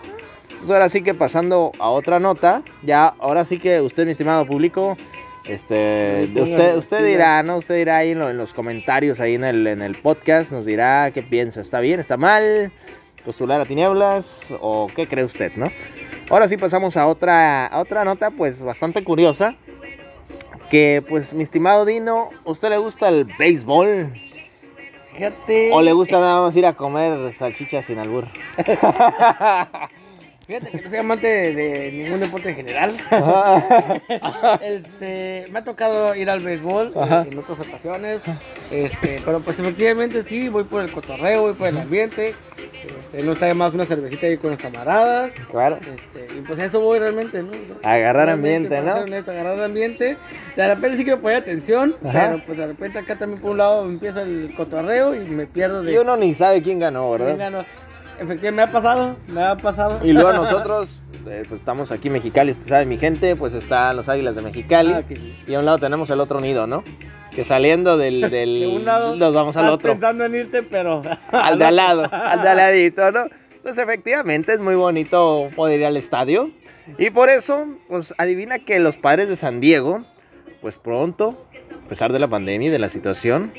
Pues 0.62 0.70
ahora 0.70 0.88
sí 0.88 1.02
que 1.02 1.12
pasando 1.12 1.72
a 1.80 1.90
otra 1.90 2.20
nota, 2.20 2.62
ya 2.84 3.08
ahora 3.18 3.44
sí 3.44 3.58
que 3.58 3.80
usted, 3.80 4.04
mi 4.04 4.12
estimado 4.12 4.46
público, 4.46 4.96
este, 5.44 6.30
usted, 6.36 6.76
usted 6.76 7.04
dirá, 7.04 7.42
¿no? 7.42 7.56
Usted 7.56 7.74
dirá 7.74 7.96
ahí 7.96 8.10
en, 8.12 8.20
lo- 8.20 8.30
en 8.30 8.36
los 8.38 8.52
comentarios, 8.52 9.18
ahí 9.18 9.34
en 9.34 9.42
el, 9.42 9.66
en 9.66 9.82
el 9.82 9.96
podcast, 9.96 10.52
nos 10.52 10.64
dirá 10.64 11.10
qué 11.12 11.20
piensa, 11.24 11.60
¿está 11.60 11.80
bien, 11.80 11.98
está 11.98 12.16
mal? 12.16 12.70
¿Postular 13.24 13.60
a 13.60 13.64
tinieblas? 13.66 14.54
¿O 14.60 14.88
qué 14.94 15.08
cree 15.08 15.24
usted, 15.24 15.50
no? 15.56 15.68
Ahora 16.30 16.48
sí 16.48 16.56
pasamos 16.56 16.96
a 16.96 17.08
otra, 17.08 17.66
a 17.66 17.80
otra 17.80 18.04
nota, 18.04 18.30
pues 18.30 18.62
bastante 18.62 19.02
curiosa. 19.02 19.56
Que, 20.70 21.02
pues, 21.08 21.34
mi 21.34 21.42
estimado 21.42 21.84
Dino, 21.84 22.30
¿usted 22.44 22.68
le 22.70 22.78
gusta 22.78 23.08
el 23.08 23.24
béisbol? 23.36 24.12
Fíjate. 25.12 25.70
¿O 25.72 25.82
le 25.82 25.92
gusta 25.92 26.20
nada 26.20 26.40
más 26.40 26.54
ir 26.56 26.66
a 26.66 26.72
comer 26.72 27.32
salchichas 27.32 27.84
sin 27.84 27.98
albur? 27.98 28.26
Fíjate 30.46 30.70
que 30.70 30.80
no 30.82 30.90
soy 30.90 30.98
amante 30.98 31.26
de, 31.26 31.54
de 31.54 31.92
ningún 31.92 32.20
deporte 32.20 32.50
en 32.50 32.56
general. 32.56 32.90
este, 34.60 35.46
me 35.50 35.58
ha 35.60 35.64
tocado 35.64 36.14
ir 36.14 36.28
al 36.30 36.40
béisbol 36.40 36.92
Ajá. 36.96 37.22
eh, 37.22 37.28
en 37.32 37.38
otras 37.38 37.60
ocasiones. 37.60 38.20
Este, 38.70 39.20
pero 39.24 39.40
pues 39.40 39.58
efectivamente 39.60 40.22
sí, 40.22 40.48
voy 40.48 40.64
por 40.64 40.82
el 40.82 40.90
cotorreo, 40.90 41.42
voy 41.42 41.52
por 41.54 41.68
el 41.68 41.78
ambiente. 41.78 42.34
Este, 42.58 43.22
no 43.22 43.32
está 43.32 43.46
de 43.46 43.54
más 43.54 43.72
una 43.74 43.86
cervecita 43.86 44.26
ahí 44.26 44.36
con 44.36 44.50
los 44.50 44.60
camaradas. 44.60 45.30
claro. 45.50 45.78
Este, 45.78 46.34
y 46.36 46.40
pues 46.40 46.58
a 46.58 46.64
eso 46.64 46.80
voy 46.80 46.98
realmente, 46.98 47.42
¿no? 47.42 47.50
Agarrar 47.82 48.26
realmente, 48.26 48.76
ambiente, 48.76 48.98
¿no? 49.00 49.04
honesto, 49.04 49.30
agarrar 49.30 49.62
ambiente. 49.62 50.16
De 50.56 50.66
repente 50.74 50.96
sí 50.96 51.04
quiero 51.04 51.20
poner 51.20 51.36
atención, 51.38 51.94
Ajá. 52.04 52.30
pero 52.32 52.42
pues 52.44 52.58
de 52.58 52.66
repente 52.66 52.98
acá 52.98 53.16
también 53.16 53.40
por 53.40 53.52
un 53.52 53.58
lado 53.58 53.84
empieza 53.86 54.22
el 54.22 54.52
cotorreo 54.56 55.14
y 55.14 55.20
me 55.20 55.46
pierdo 55.46 55.82
de 55.82 55.92
Y 55.92 55.98
uno 55.98 56.16
ni 56.16 56.34
sabe 56.34 56.62
quién 56.62 56.80
ganó, 56.80 57.08
quién 57.14 57.20
¿verdad? 57.28 57.38
ganó. 57.38 57.64
Efectivamente 58.22 58.52
me 58.52 58.62
ha 58.62 58.72
pasado, 58.72 59.16
me 59.26 59.42
ha 59.42 59.56
pasado. 59.56 60.00
Y 60.04 60.12
luego 60.12 60.32
nosotros, 60.32 61.00
eh, 61.26 61.44
pues 61.48 61.60
estamos 61.60 61.90
aquí 61.90 62.06
en 62.06 62.14
Mexicali, 62.14 62.52
usted 62.52 62.68
sabe, 62.68 62.86
mi 62.86 62.96
gente, 62.96 63.34
pues 63.34 63.52
están 63.54 63.96
los 63.96 64.08
Águilas 64.08 64.36
de 64.36 64.42
Mexicali. 64.42 64.92
Ah, 64.92 65.02
sí. 65.08 65.36
Y 65.46 65.54
a 65.54 65.58
un 65.58 65.64
lado 65.64 65.78
tenemos 65.78 66.08
el 66.10 66.20
otro 66.20 66.40
nido, 66.40 66.68
¿no? 66.68 66.84
Que 67.34 67.42
saliendo 67.42 67.96
del... 67.96 68.20
del 68.30 68.60
De 68.60 68.66
un 68.68 68.84
lado 68.84 69.16
nos 69.16 69.34
vamos 69.34 69.56
al 69.56 69.70
otro. 69.70 69.92
pensando 69.92 70.24
en 70.24 70.36
irte, 70.36 70.62
pero 70.62 71.02
al 71.32 71.58
de 71.58 71.64
al 71.64 71.76
lado, 71.76 72.08
al 72.12 72.42
de 72.42 72.48
al 72.48 72.56
ladito, 72.58 73.10
¿no? 73.10 73.24
Entonces, 73.56 73.82
efectivamente, 73.82 74.52
es 74.52 74.60
muy 74.60 74.74
bonito 74.74 75.48
poder 75.56 75.80
ir 75.80 75.86
al 75.86 75.96
estadio. 75.96 76.50
Y 76.98 77.10
por 77.10 77.28
eso, 77.28 77.66
pues, 77.88 78.14
adivina 78.18 78.58
que 78.60 78.78
los 78.80 78.96
padres 78.96 79.28
de 79.28 79.36
San 79.36 79.60
Diego, 79.60 80.04
pues 80.60 80.76
pronto, 80.76 81.46
a 81.84 81.88
pesar 81.88 82.12
de 82.12 82.18
la 82.18 82.28
pandemia 82.28 82.68
y 82.68 82.70
de 82.70 82.78
la 82.78 82.88
situación, 82.88 83.52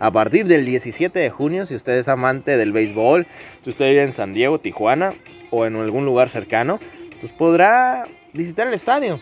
a 0.00 0.10
partir 0.10 0.46
del 0.46 0.64
17 0.66 1.16
de 1.18 1.30
junio, 1.30 1.64
si 1.66 1.74
usted 1.76 1.92
es 1.92 2.08
amante 2.08 2.56
del 2.56 2.72
béisbol, 2.72 3.26
si 3.60 3.70
usted 3.70 3.88
vive 3.90 4.02
en 4.02 4.12
San 4.12 4.34
Diego, 4.34 4.58
Tijuana 4.58 5.14
o 5.50 5.66
en 5.66 5.76
algún 5.76 6.04
lugar 6.04 6.28
cercano, 6.28 6.80
pues 7.20 7.32
podrá 7.32 8.06
visitar 8.32 8.66
el 8.66 8.74
estadio. 8.74 9.20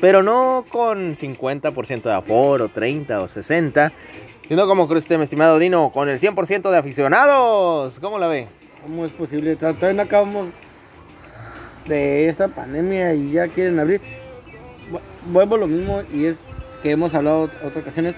Pero 0.00 0.22
no 0.22 0.64
con 0.70 1.14
50% 1.14 2.02
de 2.02 2.12
aforo, 2.14 2.68
30 2.68 3.20
o 3.20 3.28
60, 3.28 3.92
sino 4.48 4.66
como 4.66 4.88
cree 4.88 4.98
usted, 4.98 5.18
mi 5.18 5.24
estimado 5.24 5.58
Dino, 5.58 5.90
con 5.92 6.08
el 6.08 6.18
100% 6.18 6.70
de 6.70 6.78
aficionados. 6.78 8.00
¿Cómo 8.00 8.18
la 8.18 8.26
ve? 8.26 8.48
¿cómo 8.82 9.04
es 9.04 9.12
posible? 9.12 9.56
Todavía 9.56 10.02
acabamos 10.02 10.48
de 11.86 12.28
esta 12.28 12.48
pandemia 12.48 13.12
y 13.14 13.32
ya 13.32 13.48
quieren 13.48 13.78
abrir. 13.78 14.00
Vu- 14.90 15.00
Vuelvo 15.32 15.56
a 15.56 15.58
lo 15.58 15.66
mismo 15.66 16.00
y 16.14 16.24
es 16.26 16.36
que 16.82 16.90
hemos 16.92 17.14
hablado 17.14 17.42
otras 17.42 17.76
ocasiones. 17.76 18.14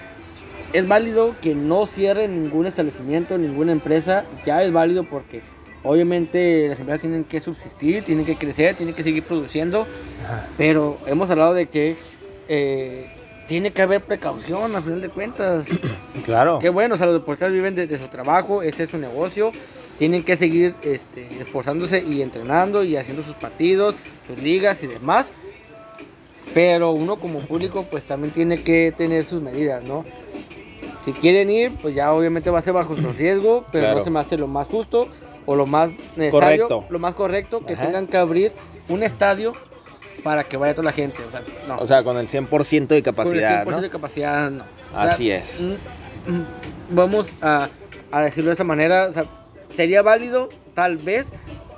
Es 0.73 0.87
válido 0.87 1.35
que 1.39 1.53
no 1.53 1.85
cierren 1.85 2.43
ningún 2.43 2.65
establecimiento, 2.65 3.37
ninguna 3.37 3.71
empresa. 3.71 4.25
Ya 4.43 4.63
es 4.63 4.73
válido 4.73 5.03
porque 5.03 5.41
obviamente 5.83 6.67
las 6.67 6.79
empresas 6.79 7.01
tienen 7.01 7.25
que 7.25 7.39
subsistir, 7.39 8.03
tienen 8.03 8.25
que 8.25 8.35
crecer, 8.35 8.75
tienen 8.75 8.95
que 8.95 9.03
seguir 9.03 9.23
produciendo. 9.23 9.85
Pero 10.57 10.97
hemos 11.05 11.29
hablado 11.29 11.53
de 11.53 11.67
que 11.67 11.95
eh, 12.47 13.07
tiene 13.47 13.71
que 13.71 13.83
haber 13.83 14.01
precaución 14.01 14.75
a 14.75 14.81
final 14.81 15.01
de 15.01 15.09
cuentas. 15.09 15.67
Claro. 16.25 16.59
Qué 16.59 16.69
bueno, 16.69 16.95
o 16.95 16.97
sea, 16.97 17.07
los 17.07 17.19
deportistas 17.19 17.51
viven 17.51 17.75
de, 17.75 17.85
de 17.85 17.97
su 17.97 18.07
trabajo, 18.07 18.61
ese 18.61 18.83
es 18.83 18.89
su 18.91 18.97
negocio. 18.97 19.51
Tienen 19.97 20.23
que 20.23 20.37
seguir 20.37 20.73
este, 20.81 21.27
esforzándose 21.41 22.01
y 22.01 22.21
entrenando 22.21 22.83
y 22.83 22.95
haciendo 22.95 23.23
sus 23.23 23.35
partidos, 23.35 23.95
sus 24.25 24.37
ligas 24.41 24.81
y 24.83 24.87
demás. 24.87 25.33
Pero 26.53 26.91
uno 26.91 27.17
como 27.17 27.41
público 27.41 27.85
pues 27.89 28.05
también 28.05 28.31
tiene 28.31 28.61
que 28.61 28.93
tener 28.95 29.25
sus 29.25 29.41
medidas, 29.41 29.83
¿no? 29.83 30.05
Si 31.05 31.11
quieren 31.13 31.49
ir, 31.49 31.71
pues 31.81 31.95
ya 31.95 32.13
obviamente 32.13 32.49
va 32.49 32.59
a 32.59 32.61
ser 32.61 32.73
bajo 32.73 32.95
su 32.95 33.11
riesgo, 33.11 33.65
pero 33.71 33.85
Claro. 33.85 33.99
no 33.99 34.03
se 34.03 34.09
me 34.09 34.19
hace 34.19 34.37
lo 34.37 34.47
más 34.47 34.67
justo 34.67 35.07
o 35.45 35.55
lo 35.55 35.65
más 35.65 35.89
necesario, 36.15 36.67
Correcto. 36.69 36.85
lo 36.89 36.99
más 36.99 37.15
correcto, 37.15 37.65
que 37.65 37.73
Ajá. 37.73 37.85
tengan 37.85 38.07
que 38.07 38.17
abrir 38.17 38.53
un 38.87 39.03
estadio 39.03 39.53
para 40.23 40.45
que 40.45 40.55
vaya 40.55 40.73
toda 40.73 40.85
la 40.85 40.91
gente. 40.93 41.17
O 41.27 41.31
sea, 41.31 41.43
no. 41.67 41.77
O 41.79 41.87
sea, 41.87 42.03
con 42.03 42.17
el 42.17 42.27
100% 42.27 42.95
de 42.95 43.03
Con 43.03 43.09
el 43.09 43.15
capacidad, 43.15 43.65
100% 43.65 43.71
¿no? 43.71 43.81
de 43.81 43.89
capacidad, 43.89 44.49
no. 44.49 44.63
O 44.63 45.01
sea, 45.01 45.01
Así 45.03 45.29
es. 45.31 45.59
mm, 45.61 46.31
mm, 46.31 46.45
Vamos 46.91 47.27
a, 47.41 47.69
a 48.11 48.21
decirlo 48.21 48.49
de 48.49 48.53
esta 48.53 48.63
manera. 48.63 49.07
o 49.09 49.13
sea, 49.13 49.25
sería 49.75 50.01
válido, 50.01 50.47
tal 50.73 50.97
vez, 50.97 51.27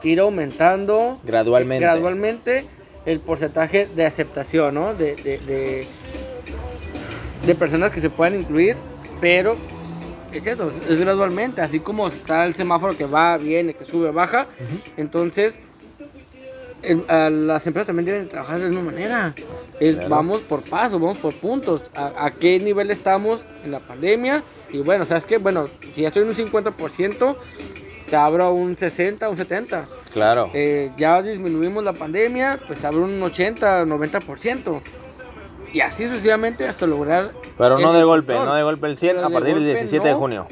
ir 0.03 0.19
aumentando 0.19 1.17
Gradualmente. 1.23 1.83
eh, 1.83 1.87
gradualmente 1.87 2.65
el 3.07 3.19
porcentaje 3.19 3.87
de 3.87 4.05
aceptación, 4.05 4.75
¿no? 4.75 4.93
De, 4.93 5.15
de, 5.15 5.37
de, 5.39 5.87
de 7.45 7.55
personas 7.55 7.91
que 7.91 8.01
se 8.01 8.09
puedan 8.11 8.35
incluir, 8.39 8.75
pero 9.25 9.57
es 10.31 10.45
eso, 10.45 10.71
es 10.87 10.99
gradualmente, 10.99 11.59
así 11.59 11.79
como 11.79 12.07
está 12.07 12.45
el 12.45 12.53
semáforo 12.53 12.95
que 12.95 13.05
va, 13.07 13.37
viene, 13.37 13.73
que 13.73 13.83
sube, 13.83 14.11
baja, 14.11 14.45
entonces 14.97 15.55
el- 16.83 17.03
a 17.07 17.31
las 17.31 17.65
empresas 17.65 17.87
también 17.87 18.05
deben 18.05 18.27
trabajar 18.27 18.57
de 18.59 18.65
la 18.65 18.69
misma 18.69 18.91
manera. 18.91 19.33
Es, 19.79 19.95
Claro. 19.95 20.09
Vamos 20.09 20.41
por 20.41 20.61
pasos, 20.61 21.01
vamos 21.01 21.17
por 21.17 21.33
puntos. 21.33 21.89
A, 21.95 22.25
a 22.25 22.29
qué 22.29 22.59
nivel 22.59 22.91
estamos 22.91 23.43
en 23.63 23.71
la 23.71 23.79
pandemia? 23.79 24.43
Y 24.71 24.77
bueno, 24.81 25.05
¿sabes 25.05 25.25
qué? 25.25 25.37
Bueno, 25.39 25.67
si 25.95 26.01
ya 26.03 26.09
estoy 26.09 26.21
en 26.21 26.29
un 26.29 26.35
50%, 26.35 27.35
te 28.07 28.15
abro 28.15 28.53
un 28.53 28.77
60, 28.77 29.27
un 29.27 29.37
70. 29.37 29.85
Claro. 30.13 30.51
Eh, 30.53 30.91
ya 30.99 31.19
disminuimos 31.23 31.83
la 31.83 31.93
pandemia, 31.93 32.59
pues 32.67 32.77
te 32.77 32.85
abro 32.85 33.05
un 33.05 33.19
80, 33.23 33.85
90%. 33.85 34.81
Y 35.73 35.81
así 35.81 36.05
sucesivamente 36.07 36.67
hasta 36.67 36.85
lograr... 36.87 37.31
Pero 37.57 37.77
no 37.79 37.93
de 37.93 38.03
golpe, 38.03 38.33
control. 38.33 38.49
no 38.49 38.55
de 38.55 38.63
golpe 38.63 38.87
el 38.87 38.97
100 38.97 39.15
Pero 39.17 39.27
a 39.27 39.29
partir 39.29 39.55
del 39.55 39.63
golpe 39.63 39.71
17 39.79 40.07
de 40.07 40.13
junio. 40.13 40.47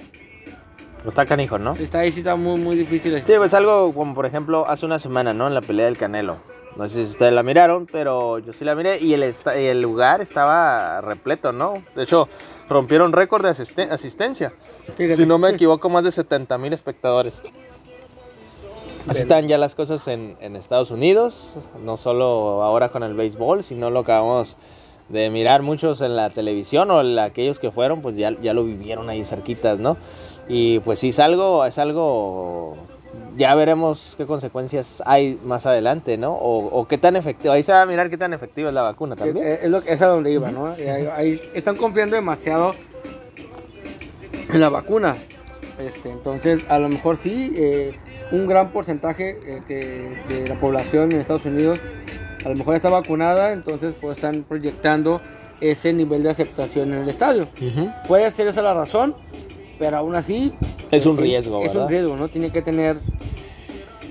Está 1.06 1.26
canijo, 1.26 1.58
¿no? 1.60 1.76
Sí, 1.76 1.84
Está 1.84 2.00
ahí, 2.00 2.12
sí 2.12 2.20
está 2.22 2.36
muy, 2.36 2.60
muy 2.60 2.76
difícil. 2.78 3.22
Sí, 3.26 3.34
pues 3.38 3.54
algo 3.54 3.94
como 3.94 4.14
por 4.16 4.26
ejemplo 4.26 4.66
hace 4.70 4.86
una 4.86 5.00
semana, 5.00 5.34
¿no? 5.34 5.48
En 5.48 5.54
la 5.54 5.62
pelea 5.62 5.86
del 5.86 5.98
Canelo. 5.98 6.38
No 6.78 6.88
sé 6.88 7.06
si 7.06 7.12
ustedes 7.12 7.34
la 7.34 7.44
miraron, 7.44 7.86
pero 7.86 8.40
yo 8.40 8.52
sí 8.54 8.66
la 8.66 8.74
miré 8.74 8.98
y 9.00 9.14
el, 9.14 9.22
y 9.24 9.60
el 9.66 9.82
lugar 9.82 10.22
estaba 10.22 11.02
repleto, 11.02 11.52
¿no? 11.52 11.84
De 11.96 12.04
hecho, 12.04 12.28
rompieron 12.70 13.12
récord 13.12 13.44
de 13.44 13.50
asisten- 13.52 13.92
asistencia. 13.92 14.54
Fíjate. 14.98 15.18
Si 15.18 15.26
no 15.26 15.38
me 15.38 15.50
equivoco, 15.52 15.90
más 15.90 16.04
de 16.04 16.12
70 16.12 16.58
mil 16.58 16.74
espectadores. 16.74 17.42
Así 19.08 19.24
están 19.24 19.48
ya 19.50 19.58
las 19.58 19.76
cosas 19.76 20.08
en, 20.08 20.38
en 20.40 20.56
Estados 20.56 20.90
Unidos, 20.90 21.58
no 21.84 21.98
solo 21.98 22.64
ahora 22.64 22.88
con 22.90 23.04
el 23.04 23.14
béisbol, 23.14 23.62
sino 23.62 23.90
lo 23.90 24.06
que 24.06 24.14
acabamos 24.14 24.56
de 25.10 25.30
mirar 25.30 25.62
muchos 25.62 26.02
en 26.02 26.16
la 26.16 26.30
televisión 26.30 26.90
o 26.92 27.04
la- 27.04 27.26
aquellos 27.26 27.60
que 27.60 27.72
fueron, 27.72 28.02
pues 28.02 28.16
ya, 28.16 28.32
ya 28.42 28.54
lo 28.54 28.64
vivieron 28.64 29.10
ahí 29.10 29.24
cerquitas, 29.24 29.80
¿no? 29.80 29.98
Y 30.48 30.80
pues 30.80 31.00
sí, 31.00 31.10
es 31.10 31.20
algo, 31.20 31.66
es 31.66 31.78
algo, 31.78 32.76
ya 33.38 33.54
veremos 33.56 34.16
qué 34.18 34.26
consecuencias 34.26 35.02
hay 35.06 35.40
más 35.46 35.66
adelante, 35.66 36.18
¿no? 36.18 36.34
O, 36.34 36.66
o 36.80 36.88
qué 36.88 36.98
tan 36.98 37.16
efectivo, 37.16 37.54
ahí 37.54 37.64
se 37.64 37.72
va 37.72 37.82
a 37.82 37.86
mirar 37.86 38.10
qué 38.10 38.18
tan 38.18 38.34
efectiva 38.34 38.70
es 38.70 38.76
la 38.76 38.82
vacuna 38.82 39.16
también. 39.16 39.46
Es, 39.46 39.64
es 39.64 39.70
lo, 39.70 39.78
es 39.80 40.02
a 40.02 40.08
donde 40.08 40.32
iba, 40.32 40.52
¿no? 40.52 40.68
Ahí- 40.74 41.08
ahí 41.16 41.42
están 41.54 41.76
confiando 41.76 42.16
demasiado 42.16 42.74
en 44.54 44.60
la 44.62 44.70
vacuna. 44.70 45.16
Este, 45.80 46.10
entonces, 46.12 46.62
a 46.70 46.78
lo 46.80 46.88
mejor 46.90 47.18
sí, 47.18 47.52
eh, 47.56 47.94
un 48.32 48.46
gran 48.48 48.70
porcentaje 48.72 49.38
eh, 49.46 49.62
que- 49.68 50.18
de 50.30 50.48
la 50.48 50.56
población 50.56 51.12
en 51.12 51.22
Estados 51.22 51.46
Unidos 51.46 51.80
a 52.44 52.50
lo 52.50 52.56
mejor 52.56 52.76
está 52.76 52.90
vacunada, 52.90 53.52
entonces 53.52 53.96
pues 54.00 54.18
están 54.18 54.44
proyectando 54.44 55.22
ese 55.62 55.94
nivel 55.94 56.24
de 56.24 56.30
aceptación 56.30 56.94
en 56.94 57.04
el 57.04 57.10
estadio. 57.10 57.48
Puede 58.08 58.30
ser 58.32 58.48
esa 58.48 58.62
la 58.62 58.74
razón, 58.74 59.16
pero 59.80 59.98
aún 59.98 60.16
así... 60.16 60.54
Es 60.92 61.06
un 61.06 61.18
riesgo, 61.18 61.62
Es 61.64 61.72
¿verdad? 61.72 61.84
un 61.84 61.90
riesgo, 61.90 62.16
¿no? 62.18 62.28
Tiene 62.28 62.52
que 62.52 62.62
tener 62.62 62.98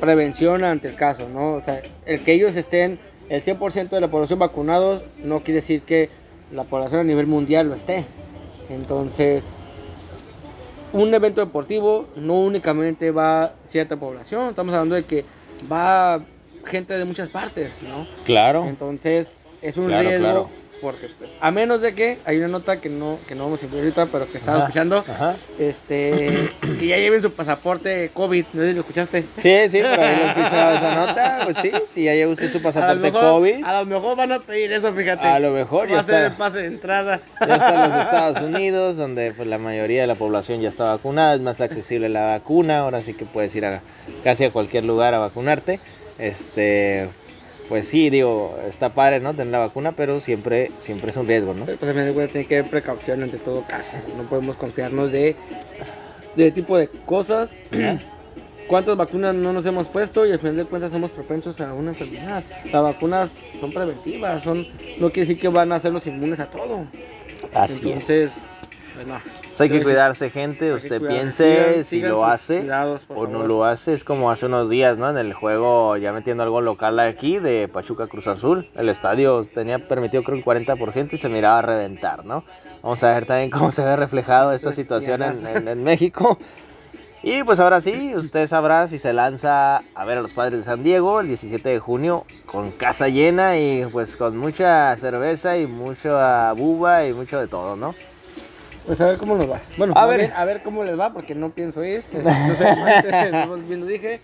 prevención 0.00 0.64
ante 0.64 0.88
el 0.88 0.94
caso, 0.94 1.28
¿no? 1.32 1.54
O 1.54 1.60
sea, 1.60 1.80
el 2.06 2.20
que 2.20 2.32
ellos 2.32 2.56
estén 2.56 2.98
el 3.28 3.42
100% 3.42 3.90
de 3.90 4.00
la 4.00 4.08
población 4.08 4.38
vacunados 4.38 5.04
no 5.22 5.40
quiere 5.40 5.60
decir 5.60 5.82
que 5.82 6.10
la 6.52 6.64
población 6.64 7.00
a 7.00 7.04
nivel 7.04 7.26
mundial 7.26 7.68
lo 7.68 7.74
esté. 7.74 8.04
Entonces, 8.68 9.42
un 10.92 11.12
evento 11.14 11.40
deportivo 11.40 12.06
no 12.16 12.34
únicamente 12.34 13.10
va 13.10 13.52
cierta 13.64 13.96
población, 13.96 14.50
estamos 14.50 14.74
hablando 14.74 14.94
de 14.94 15.04
que 15.04 15.24
va 15.70 16.20
gente 16.64 16.97
de 16.99 17.04
muchas 17.04 17.28
partes, 17.28 17.83
¿no? 17.83 18.07
Claro. 18.25 18.64
Entonces, 18.66 19.28
es 19.61 19.76
un 19.76 19.87
Claro, 19.88 20.02
riesgo 20.09 20.25
claro. 20.25 20.49
porque 20.81 21.09
pues, 21.19 21.31
a 21.40 21.50
menos 21.52 21.81
de 21.81 21.95
que 21.95 22.19
hay 22.25 22.38
una 22.38 22.49
nota 22.49 22.81
que 22.81 22.88
no 22.88 23.19
que 23.28 23.37
no 23.37 23.45
vamos 23.45 23.62
a 23.62 23.66
incluir 23.66 23.85
ahorita, 23.85 24.07
pero 24.07 24.31
que 24.31 24.38
estaba 24.38 24.57
Ajá, 24.59 24.66
escuchando, 24.66 25.04
ajá. 25.09 25.35
este 25.61 26.50
que 26.81 26.87
ya 26.88 26.97
lleven 26.97 27.23
su 27.23 27.31
pasaporte 27.33 28.11
COVID, 28.12 28.45
no 28.52 28.61
sé 28.62 28.69
si 28.69 28.75
lo 28.75 28.81
escuchaste. 28.81 29.25
Sí, 29.38 29.69
sí, 29.69 29.78
por 29.81 30.00
ahí 30.00 30.16
lo 30.16 30.23
he 30.25 30.28
escuchado 30.31 30.76
esa 30.76 30.95
nota. 31.07 31.40
Pues 31.45 31.57
sí, 31.59 31.71
si 31.87 32.04
ya 32.04 32.14
lleva 32.14 32.33
usted 32.33 32.50
su 32.50 32.59
A 32.59 32.62
pasaporte 32.62 32.99
mejor, 33.00 33.21
COVID, 33.23 33.64
a 33.64 33.81
lo 33.81 33.87
mejor 33.87 34.16
van 34.16 34.33
a 34.33 34.40
pedir 34.40 34.73
eso, 34.73 34.92
fíjate. 34.92 35.25
a 35.28 35.38
lo 35.38 35.50
mejor 35.52 35.87
Va 35.87 35.92
ya 35.92 35.99
a 36.00 36.02
ser 36.02 36.14
el 36.16 36.26
está. 36.33 36.38
pase 36.38 36.59
de 36.59 36.66
entrada. 36.66 37.21
Ya 37.47 37.54
está 37.54 37.85
en 37.85 37.90
los 37.92 38.00
Estados 38.00 38.40
Unidos, 38.42 38.97
donde 38.97 39.33
pues, 39.33 39.47
la 39.47 39.59
mayoría 39.59 40.00
de 40.00 40.09
la 40.09 40.16
población 40.16 40.61
ya 40.61 40.69
está 40.69 40.83
vacunada, 40.85 41.35
es 41.35 41.40
más 41.40 41.61
accesible 41.61 42.09
la 42.09 42.23
vacuna, 42.26 42.81
ahora 42.81 43.02
sí 43.02 43.14
que 43.14 43.25
puedes 43.25 43.54
ir 43.54 43.64
a 43.66 43.81
casi 44.25 44.42
a 44.45 44.50
cualquier 44.50 44.85
lugar 44.85 45.14
a 45.14 45.21
vacunarte. 45.21 45.78
Este, 46.23 47.09
pues 47.69 47.88
sí, 47.88 48.09
digo, 48.11 48.57
está 48.69 48.91
padre, 48.91 49.19
¿no? 49.21 49.35
Tener 49.35 49.52
la 49.52 49.59
vacuna, 49.59 49.93
pero 49.93 50.21
siempre, 50.21 50.71
siempre 50.79 51.11
es 51.11 51.17
un 51.17 51.26
riesgo, 51.26 51.52
¿no? 51.52 51.64
Pero, 51.64 51.79
pues 51.79 51.93
también 51.93 52.14
güey, 52.14 52.29
tiene 52.29 52.47
que 52.47 52.59
haber 52.59 52.71
precaución 52.71 53.23
ante 53.23 53.38
todo 53.38 53.64
caso. 53.67 53.91
No 54.17 54.25
podemos 54.25 54.57
confiarnos 54.57 55.11
de 55.11 55.35
de 56.37 56.50
tipo 56.50 56.79
de 56.79 56.88
cosas. 56.88 57.50
¿Cuántas 58.69 58.97
vacunas 58.97 59.35
no 59.35 59.52
nos 59.52 59.67
hemos 59.67 59.88
puesto 59.88 60.25
y 60.25 60.33
al 60.33 60.38
final 60.38 60.57
de 60.57 60.64
cuentas 60.64 60.93
somos 60.93 61.11
propensos 61.11 61.61
a 61.61 61.75
una 61.75 61.91
enfermedad? 61.91 62.43
Las 62.73 62.83
vacunas 62.83 63.31
son 63.61 63.73
preventivas, 63.73 64.43
son 64.43 64.67
no 64.99 65.11
quiere 65.11 65.29
decir 65.29 65.41
que 65.41 65.49
van 65.49 65.73
a 65.73 65.76
hacernos 65.76 66.07
inmunes 66.07 66.41
a 66.41 66.47
todo. 66.47 66.87
Así 67.52 67.83
Entonces, 67.85 68.31
es. 68.31 68.35
pues 68.95 69.07
no. 69.07 69.41
Hay 69.59 69.68
que 69.68 69.82
cuidarse, 69.82 70.30
gente. 70.30 70.73
Usted 70.73 71.00
piense 71.00 71.44
Sigan- 71.44 71.75
si 71.76 71.85
sigan 71.85 72.11
lo 72.12 72.25
hace 72.25 72.59
cuidados, 72.61 73.06
o 73.09 73.26
no 73.26 73.47
lo 73.47 73.64
hace. 73.64 73.92
Es 73.92 74.02
como 74.04 74.30
hace 74.30 74.47
unos 74.47 74.68
días, 74.71 74.99
¿no? 74.99 75.09
En 75.11 75.18
el 75.18 75.35
juego, 75.35 75.97
ya 75.97 76.12
metiendo 76.12 76.42
algo 76.42 76.61
local 76.61 76.99
aquí 77.00 77.38
de 77.38 77.68
Pachuca 77.68 78.06
Cruz 78.06 78.26
Azul. 78.26 78.68
El 78.75 78.88
estadio 78.88 79.42
tenía 79.44 79.87
permitido, 79.87 80.23
creo, 80.23 80.37
el 80.38 80.44
40% 80.44 81.14
y 81.14 81.18
se 81.18 81.28
miraba 81.28 81.59
a 81.59 81.62
reventar, 81.62 82.25
¿no? 82.25 82.44
Vamos 82.82 83.02
a 83.04 83.14
ver 83.14 83.26
también 83.26 83.50
cómo 83.50 83.71
se 83.73 83.85
ve 83.85 83.94
reflejado 83.97 84.52
esta 84.52 84.66
Pues, 84.68 84.76
situación 84.76 85.23
en- 85.23 85.68
en 85.68 85.85
México. 85.85 86.38
Y 87.25 87.44
pues 87.44 87.61
ahora 87.61 87.80
sí, 87.80 88.14
usted 88.16 88.49
sabrá 88.49 88.88
si 88.88 88.99
se 88.99 89.12
lanza 89.12 89.76
a 89.94 90.04
ver 90.04 90.18
a 90.18 90.23
los 90.23 90.32
padres 90.32 90.59
de 90.59 90.64
San 90.64 90.82
Diego 90.82 91.21
el 91.21 91.28
17 91.28 91.68
de 91.68 91.78
junio 91.78 92.25
con 92.47 92.73
casa 92.73 93.06
llena 93.09 93.56
y 93.59 93.87
pues 93.92 94.16
con 94.16 94.37
mucha 94.37 94.97
cerveza 94.97 95.56
y 95.56 95.68
mucha 95.68 96.52
buba 96.54 97.04
y 97.06 97.12
mucho 97.12 97.38
de 97.38 97.47
todo, 97.47 97.76
¿no? 97.76 97.94
Pues 98.86 99.00
a 99.00 99.06
ver 99.06 99.16
cómo 99.18 99.36
nos 99.36 99.50
va. 99.50 99.60
Bueno, 99.76 99.94
A 99.96 100.06
ver. 100.06 100.20
bien, 100.20 100.32
a 100.34 100.44
ver 100.44 100.62
cómo 100.62 100.82
les 100.84 100.98
va, 100.98 101.12
porque 101.12 101.34
no 101.34 101.50
pienso 101.50 101.84
ir. 101.84 102.02
Entonces, 102.12 102.62
antes, 102.66 103.68
bien 103.68 103.80
lo 103.80 103.86
dije. 103.86 104.20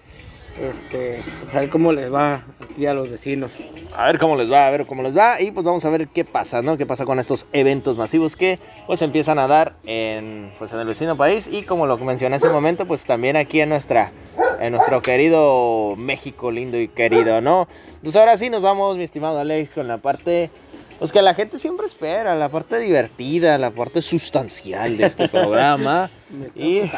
Este, 0.61 1.23
pues 1.45 1.55
a 1.55 1.61
ver 1.61 1.71
cómo 1.71 1.93
les 1.93 2.13
va 2.13 2.43
aquí 2.61 2.85
a 2.87 2.93
los 2.93 3.09
vecinos. 3.09 3.59
A 3.97 4.07
ver 4.07 4.19
cómo 4.19 4.35
les 4.35 4.51
va, 4.51 4.67
a 4.67 4.71
ver 4.71 4.87
cómo 4.87 5.05
les 5.05 5.17
va 5.17 5.41
y 5.41 5.53
pues 5.53 5.65
vamos 5.65 5.85
a 5.85 5.91
ver 5.91 6.09
qué 6.09 6.25
pasa, 6.25 6.63
¿no? 6.63 6.77
Qué 6.77 6.85
pasa 6.85 7.05
con 7.05 7.21
estos 7.21 7.47
eventos 7.53 7.97
masivos 7.97 8.35
que 8.35 8.59
pues 8.89 9.01
empiezan 9.03 9.39
a 9.39 9.47
dar 9.47 9.75
en 9.87 10.51
pues 10.59 10.73
en 10.73 10.81
el 10.81 10.89
vecino 10.89 11.17
país 11.17 11.47
y 11.47 11.63
como 11.63 11.87
lo 11.87 11.97
mencioné 11.99 12.37
hace 12.37 12.49
un 12.49 12.55
momento, 12.55 12.87
pues 12.87 13.07
también 13.07 13.37
aquí 13.37 13.61
en 13.61 13.69
nuestra 13.69 14.11
en 14.59 14.73
nuestro 14.73 15.01
querido 15.01 15.95
México 15.97 16.51
lindo 16.51 16.77
y 16.77 16.89
querido, 16.89 17.41
¿no? 17.41 17.69
Pues 18.03 18.17
ahora 18.17 18.37
sí 18.37 18.51
nos 18.51 18.61
vamos, 18.63 18.97
mi 18.97 19.05
estimado 19.05 19.39
Alex, 19.39 19.71
con 19.71 19.87
la 19.87 19.99
parte 19.99 20.51
pues 20.99 21.13
que 21.13 21.23
la 21.23 21.35
gente 21.35 21.59
siempre 21.59 21.87
espera, 21.87 22.35
la 22.35 22.49
parte 22.49 22.79
divertida, 22.79 23.57
la 23.59 23.71
parte 23.71 24.03
sustancial 24.03 24.97
de 24.97 25.07
este 25.07 25.29
programa. 25.29 26.11
Y 26.55 26.79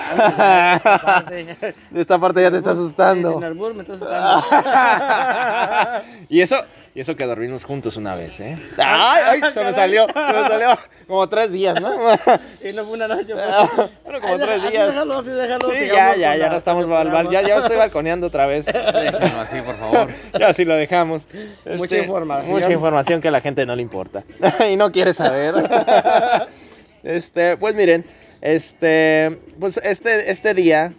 esta 1.95 2.19
parte 2.19 2.43
ya 2.43 2.51
te 2.51 2.57
está 2.57 2.75
Sin 2.75 2.83
asustando. 2.85 3.39
albur, 3.45 3.75
me 3.75 3.83
está 3.83 3.93
asustando. 3.95 4.43
Y 6.29 6.41
eso, 6.41 6.57
y 6.95 7.01
eso 7.01 7.17
que 7.17 7.27
dormimos 7.27 7.65
juntos 7.65 7.97
una 7.97 8.15
vez, 8.15 8.39
¿eh? 8.41 8.57
Ay, 8.79 9.41
ay, 9.43 9.53
se 9.53 9.65
me 9.65 9.73
salió, 9.73 10.07
se 10.07 10.13
me 10.15 10.49
salió. 10.49 10.79
Como 11.09 11.29
tres 11.29 11.51
días, 11.51 11.81
¿no? 11.81 11.93
y 12.63 12.73
no 12.73 12.85
fue 12.85 12.93
una 12.95 13.09
noche. 13.09 13.35
Pues. 13.35 13.91
Bueno, 14.05 14.21
como 14.21 14.35
Ay, 14.35 14.39
tres 14.41 14.61
así 14.63 14.71
días. 14.71 14.87
Déjalo, 14.89 15.19
así 15.19 15.29
déjalo. 15.31 15.71
Sí, 15.73 15.87
ya, 15.93 16.17
ya, 16.17 16.37
ya 16.37 16.49
no 16.49 16.57
estamos 16.57 16.85
con 16.87 16.93
el 16.93 17.09
bal- 17.09 17.11
bal- 17.11 17.31
ya, 17.31 17.43
ya 17.43 17.57
estoy 17.57 17.77
balconeando 17.77 18.29
otra 18.29 18.47
vez. 18.47 18.67
Déjenlo 18.67 19.41
así, 19.41 19.61
por 19.63 19.75
favor. 19.77 20.09
Ya 20.39 20.53
sí 20.53 20.65
lo 20.65 20.77
dejamos. 20.77 21.27
Mucha 21.65 21.85
Este, 21.85 21.99
información. 21.99 22.51
Mucha 22.53 22.71
información 22.71 23.21
que 23.21 23.29
a 23.29 23.33
la 23.33 23.41
gente 23.41 23.67
no 23.67 23.75
le 23.75 23.83
importa 23.83 24.23
y 24.69 24.77
no 24.77 24.93
quiere 24.93 25.13
saber. 25.13 25.55
Este, 27.03 27.57
pues 27.57 27.75
miren, 27.75 28.05
este, 28.41 29.39
pues 29.59 29.79
este, 29.83 30.31
este 30.31 30.55
día 30.55 30.93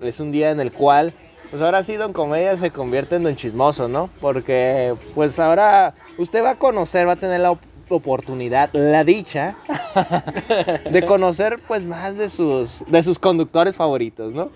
es 0.00 0.20
un 0.20 0.32
día 0.32 0.50
en 0.50 0.60
el 0.60 0.72
cual, 0.72 1.12
pues 1.50 1.62
ahora 1.62 1.82
sí 1.82 1.96
Don 1.96 2.12
Comedia 2.12 2.56
se 2.56 2.70
convierte 2.70 3.16
en 3.16 3.22
Don 3.24 3.36
Chismoso, 3.36 3.88
¿no? 3.88 4.10
Porque, 4.20 4.94
pues 5.14 5.38
ahora 5.38 5.94
usted 6.18 6.42
va 6.42 6.50
a 6.50 6.58
conocer, 6.58 7.06
va 7.08 7.12
a 7.12 7.16
tener 7.16 7.40
la 7.40 7.52
op- 7.52 7.60
oportunidad, 7.88 8.70
la 8.74 9.02
dicha 9.04 9.56
de 10.90 11.04
conocer 11.06 11.58
pues 11.66 11.84
más 11.84 12.16
de 12.18 12.28
sus, 12.28 12.84
de 12.86 13.02
sus 13.02 13.18
conductores 13.18 13.76
favoritos, 13.76 14.34
¿no? 14.34 14.50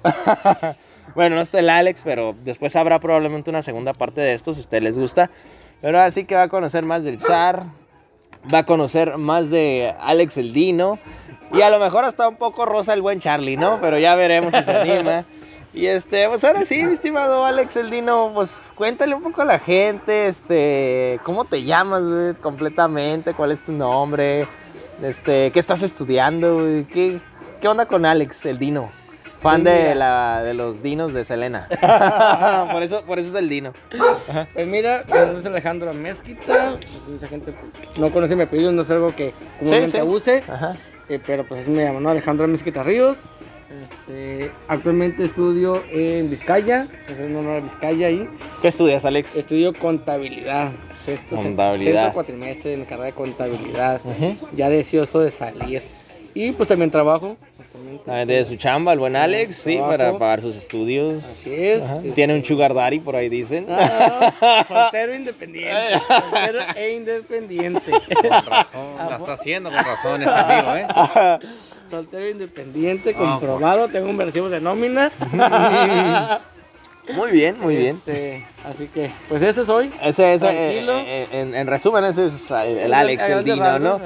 bueno, 1.14 1.36
no 1.36 1.42
está 1.42 1.60
el 1.60 1.70
Alex, 1.70 2.02
pero 2.04 2.34
después 2.44 2.76
habrá 2.76 2.98
probablemente 2.98 3.50
una 3.50 3.62
segunda 3.62 3.94
parte 3.94 4.20
de 4.20 4.34
esto 4.34 4.52
si 4.52 4.60
a 4.60 4.62
ustedes 4.64 4.82
les 4.82 4.98
gusta. 4.98 5.30
Pero 5.80 6.00
así 6.00 6.24
que 6.24 6.34
va 6.36 6.42
a 6.42 6.48
conocer 6.48 6.84
más 6.84 7.02
del 7.02 7.18
zar, 7.18 7.64
va 8.52 8.58
a 8.58 8.66
conocer 8.66 9.18
más 9.18 9.50
de 9.50 9.94
Alex 10.00 10.36
el 10.38 10.52
Dino 10.52 10.98
y 11.52 11.60
a 11.60 11.70
lo 11.70 11.78
mejor 11.78 12.04
hasta 12.04 12.28
un 12.28 12.36
poco 12.36 12.64
rosa 12.64 12.94
el 12.94 13.02
buen 13.02 13.20
Charlie, 13.20 13.56
¿no? 13.56 13.78
Pero 13.80 13.98
ya 13.98 14.14
veremos 14.14 14.54
si 14.54 14.62
se 14.62 14.72
anima. 14.72 15.24
Y 15.74 15.86
este, 15.86 16.28
pues 16.28 16.44
ahora 16.44 16.64
sí, 16.64 16.82
mi 16.84 16.92
estimado 16.92 17.46
Alex 17.46 17.76
el 17.76 17.90
Dino, 17.90 18.30
pues 18.34 18.72
cuéntale 18.74 19.14
un 19.14 19.22
poco 19.22 19.40
a 19.40 19.46
la 19.46 19.58
gente, 19.58 20.26
este, 20.26 21.18
¿cómo 21.22 21.46
te 21.46 21.62
llamas, 21.62 22.02
güey, 22.02 22.34
completamente? 22.34 23.32
¿Cuál 23.32 23.52
es 23.52 23.64
tu 23.64 23.72
nombre? 23.72 24.46
Este, 25.02 25.50
¿qué 25.50 25.58
estás 25.58 25.82
estudiando, 25.82 26.56
güey? 26.56 26.84
¿Qué, 26.84 27.20
qué 27.60 27.68
onda 27.68 27.86
con 27.86 28.04
Alex 28.04 28.44
el 28.44 28.58
Dino? 28.58 28.90
Fan 29.42 29.64
de, 29.64 29.94
la, 29.96 30.42
de 30.44 30.54
los 30.54 30.82
dinos 30.82 31.12
de 31.12 31.24
Selena. 31.24 31.68
por, 32.72 32.82
eso, 32.82 33.02
por 33.02 33.18
eso 33.18 33.30
es 33.30 33.34
el 33.34 33.48
Dino. 33.48 33.72
Pues 34.54 34.66
mira, 34.68 35.04
mi 35.08 35.18
nombre 35.18 35.40
es 35.40 35.46
Alejandro 35.46 35.92
Mezquita. 35.92 36.76
Mucha 37.08 37.26
gente 37.26 37.52
no 37.98 38.10
conoce 38.10 38.36
mi 38.36 38.42
apellido, 38.42 38.70
no 38.70 38.82
es 38.82 38.90
algo 38.90 39.14
que 39.14 39.34
comúnmente 39.58 40.00
sí. 40.00 40.06
use. 40.06 40.44
Ajá. 40.48 40.76
Eh, 41.08 41.18
pero 41.26 41.44
pues 41.44 41.66
me 41.66 41.84
llamo, 41.84 42.00
¿no? 42.00 42.10
Alejandro 42.10 42.46
Mezquita 42.46 42.84
Ríos. 42.84 43.18
Este, 43.82 44.50
actualmente 44.68 45.24
estudio 45.24 45.82
en 45.90 46.30
Vizcaya, 46.30 46.86
es 47.08 47.18
un 47.18 47.34
honor 47.36 47.56
a 47.56 47.60
Vizcaya 47.60 48.06
ahí. 48.06 48.28
¿Qué 48.60 48.68
estudias, 48.68 49.04
Alex? 49.04 49.34
Estudio 49.34 49.72
contabilidad. 49.72 50.70
Sexto, 51.04 51.34
Contabilidad. 51.34 52.02
Sexto 52.02 52.14
cuatrimestre 52.14 52.70
de 52.72 52.76
mi 52.76 52.84
carrera 52.84 53.06
de 53.06 53.12
contabilidad. 53.12 54.00
Ujú. 54.04 54.36
Ya 54.54 54.68
deseoso 54.68 55.20
de 55.20 55.32
salir. 55.32 55.82
Y 56.34 56.52
pues 56.52 56.68
también 56.68 56.90
trabajo. 56.90 57.36
Ah, 58.06 58.24
De 58.24 58.44
su 58.44 58.56
chamba, 58.56 58.92
el 58.92 58.98
buen 58.98 59.16
Alex, 59.16 59.56
sí, 59.56 59.74
Trabajo. 59.76 59.90
para 59.96 60.18
pagar 60.18 60.40
sus 60.40 60.56
estudios. 60.56 61.24
Así 61.24 61.54
es. 61.54 61.82
Ajá. 61.82 61.96
Este, 61.96 62.10
Tiene 62.12 62.34
un 62.34 62.44
sugar 62.44 62.74
daddy, 62.74 63.00
por 63.00 63.16
ahí 63.16 63.28
dicen. 63.28 63.66
ah, 63.70 64.64
soltero 64.68 65.14
independiente. 65.14 66.00
soltero 66.08 66.58
e 66.76 66.92
independiente. 66.94 67.90
Con 67.90 68.46
razón. 68.46 68.96
La 69.08 69.16
está 69.16 69.32
haciendo 69.32 69.70
con 69.70 69.78
razón 69.84 70.22
ese 70.22 70.30
amigo, 70.30 70.74
¿eh? 70.76 70.86
Soltero 71.90 72.28
independiente, 72.28 73.14
Ah, 73.16 73.18
comprobado, 73.18 73.88
tengo 73.88 74.08
un 74.10 74.18
recibo 74.18 74.48
de 74.48 74.60
nómina. 74.60 75.10
Muy 77.14 77.32
bien, 77.32 77.58
muy 77.60 77.74
bien. 77.76 77.96
Este, 77.96 78.44
así 78.64 78.86
que, 78.86 79.10
pues 79.28 79.42
ese 79.42 79.64
soy. 79.66 79.90
Ese, 80.02 80.34
ese, 80.34 80.46
Tranquilo. 80.46 80.92
eh, 80.98 81.04
eh, 81.06 81.28
en, 81.32 81.54
en 81.56 81.66
resumen, 81.66 82.04
ese 82.04 82.26
es 82.26 82.48
el 82.52 82.94
Alex, 82.94 83.28
el 83.28 83.42
Dino, 83.44 83.78
¿no? 83.80 83.98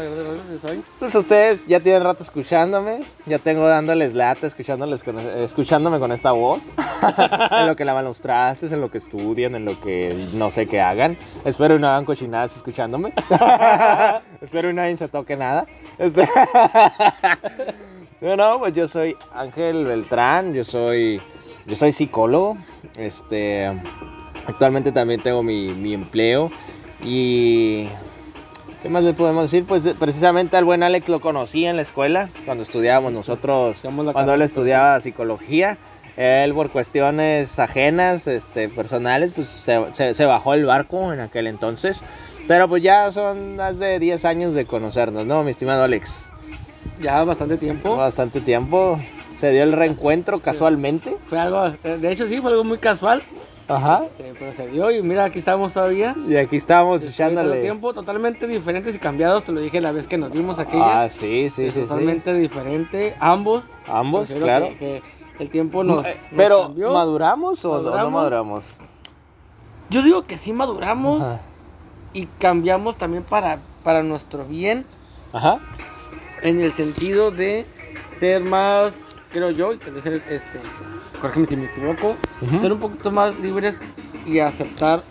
soy. 0.62 0.82
Entonces 0.94 1.14
ustedes 1.14 1.66
ya 1.66 1.80
tienen 1.80 2.02
rato 2.04 2.22
escuchándome, 2.22 3.02
ya 3.26 3.38
tengo 3.38 3.68
dándoles 3.68 4.14
lata, 4.14 4.46
escuchándoles 4.46 5.02
con- 5.02 5.18
eh, 5.20 5.44
escuchándome 5.44 5.98
con 5.98 6.10
esta 6.10 6.32
voz, 6.32 6.70
en 7.50 7.66
lo 7.66 7.76
que 7.76 7.84
lavan 7.84 8.06
los 8.06 8.22
trastes, 8.22 8.72
en 8.72 8.80
lo 8.80 8.90
que 8.90 8.96
estudian, 8.98 9.54
en 9.56 9.66
lo 9.66 9.78
que 9.78 10.28
no 10.32 10.50
sé 10.50 10.66
qué 10.66 10.80
hagan. 10.80 11.18
Espero 11.44 11.76
y 11.76 11.78
no 11.78 11.88
hagan 11.88 12.06
cochinadas 12.06 12.56
escuchándome. 12.56 13.12
Espero 14.40 14.70
y 14.70 14.74
nadie 14.74 14.96
se 14.96 15.08
toque 15.08 15.36
nada. 15.36 15.66
Este- 15.98 16.26
Bueno, 18.20 18.58
pues 18.58 18.72
yo 18.74 18.88
soy 18.88 19.14
Ángel 19.34 19.84
Beltrán, 19.84 20.54
yo 20.54 20.64
soy, 20.64 21.20
yo 21.66 21.76
soy 21.76 21.92
psicólogo, 21.92 22.56
este, 22.98 23.66
actualmente 24.46 24.92
también 24.92 25.20
tengo 25.20 25.42
mi, 25.42 25.68
mi 25.68 25.92
empleo 25.94 26.50
y 27.04 27.86
¿Qué 28.82 28.90
más 28.90 29.02
le 29.02 29.14
podemos 29.14 29.42
decir? 29.44 29.64
Pues 29.64 29.82
de- 29.82 29.94
precisamente 29.94 30.56
al 30.56 30.64
buen 30.64 30.82
Alex 30.84 31.08
lo 31.08 31.18
conocí 31.18 31.64
en 31.64 31.74
la 31.76 31.82
escuela, 31.82 32.28
cuando 32.44 32.62
estudiábamos 32.62 33.12
nosotros, 33.12 33.80
cuando 34.12 34.34
él 34.34 34.42
estudiaba 34.42 35.00
psicología. 35.00 35.76
Él 36.16 36.54
por 36.54 36.70
cuestiones 36.70 37.58
ajenas, 37.58 38.26
este, 38.28 38.68
personales, 38.68 39.32
pues 39.34 39.48
se, 39.48 39.78
se- 39.92 40.14
se 40.14 40.24
bajó 40.24 40.54
el 40.54 40.64
barco 40.66 41.12
en 41.12 41.18
aquel 41.20 41.46
entonces. 41.48 42.00
Pero 42.46 42.68
pues 42.68 42.82
ya 42.82 43.10
son 43.10 43.56
más 43.56 43.78
de 43.80 43.98
10 43.98 44.24
años 44.24 44.54
de 44.54 44.66
conocernos, 44.66 45.26
¿no, 45.26 45.42
mi 45.42 45.50
estimado 45.50 45.82
Alex? 45.82 46.28
Ya 47.00 47.24
bastante 47.24 47.56
tiempo. 47.56 47.96
Bastante 47.96 48.40
tiempo. 48.40 49.00
Se 49.38 49.50
dio 49.50 49.62
el 49.62 49.72
reencuentro 49.72 50.40
casualmente. 50.40 51.16
Fue 51.28 51.38
algo, 51.38 51.70
de 51.82 52.10
hecho 52.12 52.26
sí, 52.26 52.40
fue 52.40 52.50
algo 52.50 52.64
muy 52.64 52.78
casual. 52.78 53.22
Ajá. 53.68 54.02
Este, 54.04 54.32
pero 54.38 54.52
se 54.52 54.68
dio 54.68 54.90
y 54.92 55.02
mira, 55.02 55.24
aquí 55.24 55.40
estamos 55.40 55.72
todavía. 55.72 56.14
Y 56.28 56.36
aquí 56.36 56.56
estamos 56.56 57.04
echándole. 57.04 57.60
tiempo 57.60 57.92
totalmente 57.92 58.46
diferentes 58.46 58.94
y 58.94 58.98
cambiados, 59.00 59.42
te 59.44 59.50
lo 59.52 59.60
dije 59.60 59.80
la 59.80 59.90
vez 59.92 60.06
que 60.06 60.16
nos 60.18 60.30
vimos 60.32 60.58
aquella. 60.60 61.02
Ah, 61.02 61.08
sí, 61.08 61.50
sí, 61.50 61.66
sí, 61.66 61.70
sí. 61.72 61.80
totalmente 61.80 62.32
diferente, 62.32 63.16
ambos. 63.18 63.64
Ambos, 63.88 64.30
claro. 64.30 64.68
Que, 64.78 65.02
que 65.36 65.42
el 65.42 65.50
tiempo 65.50 65.82
nos, 65.82 66.06
Eh, 66.06 66.16
nos 66.30 66.36
Pero, 66.36 66.62
cambió. 66.62 66.92
¿maduramos 66.92 67.64
o 67.64 67.68
no- 67.68 67.74
no 67.76 67.82
Maduramos. 67.90 68.12
maduramos? 68.12 68.64
Yo 69.90 70.02
digo 70.02 70.22
que 70.22 70.36
sí 70.36 70.52
maduramos 70.52 71.22
Ajá. 71.22 71.40
y 72.12 72.26
cambiamos 72.38 72.96
también 72.96 73.24
para, 73.24 73.58
para 73.82 74.02
nuestro 74.04 74.44
bien, 74.44 74.84
Ajá. 75.32 75.58
en 76.42 76.60
el 76.60 76.72
sentido 76.72 77.32
de 77.32 77.66
ser 78.16 78.44
más, 78.44 79.02
creo 79.36 79.50
yo, 79.50 79.72
y 79.74 79.76
dije, 79.76 80.14
este, 80.30 80.60
corrígeme 81.20 81.46
si 81.46 81.56
me 81.56 81.64
equivoco, 81.66 82.16
ser 82.58 82.72
un 82.72 82.80
poquito 82.80 83.10
más 83.10 83.38
libres 83.38 83.78
y 84.24 84.38
aceptar 84.38 85.02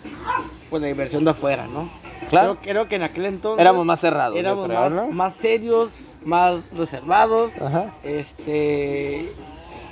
pues, 0.68 0.82
la 0.82 0.88
diversión 0.88 1.24
de 1.24 1.30
afuera, 1.30 1.68
¿no? 1.68 1.88
Claro. 2.28 2.56
Creo, 2.56 2.72
creo 2.72 2.88
que 2.88 2.96
en 2.96 3.02
aquel 3.04 3.26
entonces 3.26 3.60
Éramos 3.60 3.86
más 3.86 4.00
cerrados, 4.00 4.36
éramos 4.36 4.66
creo, 4.66 4.80
más, 4.80 4.90
¿no? 4.90 5.06
más 5.08 5.34
serios, 5.36 5.90
más 6.24 6.56
reservados, 6.76 7.52
Ajá. 7.60 7.94
este 8.02 9.32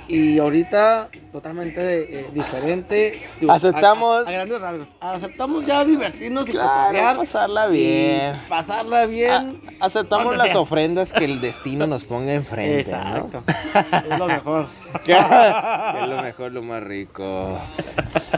y 0.07 0.37
ahorita 0.39 1.09
totalmente 1.31 2.19
eh, 2.21 2.25
diferente. 2.33 3.19
Digo, 3.39 3.51
Aceptamos- 3.51 4.25
a, 4.25 4.27
a- 4.27 4.29
a 4.29 4.33
grandes 4.33 4.61
rasgos. 4.61 4.87
Aceptamos 4.99 5.65
ya 5.65 5.83
divertirnos 5.83 6.47
y 6.47 6.51
Claro, 6.51 7.19
pasarla 7.19 7.67
y 7.69 7.71
bien. 7.71 8.41
pasarla 8.47 9.05
bien. 9.07 9.61
Aceptamos 9.79 10.37
las 10.37 10.51
sea. 10.51 10.59
ofrendas 10.59 11.11
que 11.11 11.25
el 11.25 11.41
destino 11.41 11.87
nos 11.87 12.03
ponga 12.03 12.33
enfrente. 12.33 12.81
Exacto. 12.81 13.43
es 14.09 14.19
lo 14.19 14.27
mejor. 14.27 14.67
es 15.05 16.07
lo 16.07 16.21
mejor, 16.21 16.51
lo 16.51 16.61
más 16.61 16.83
rico. 16.83 17.59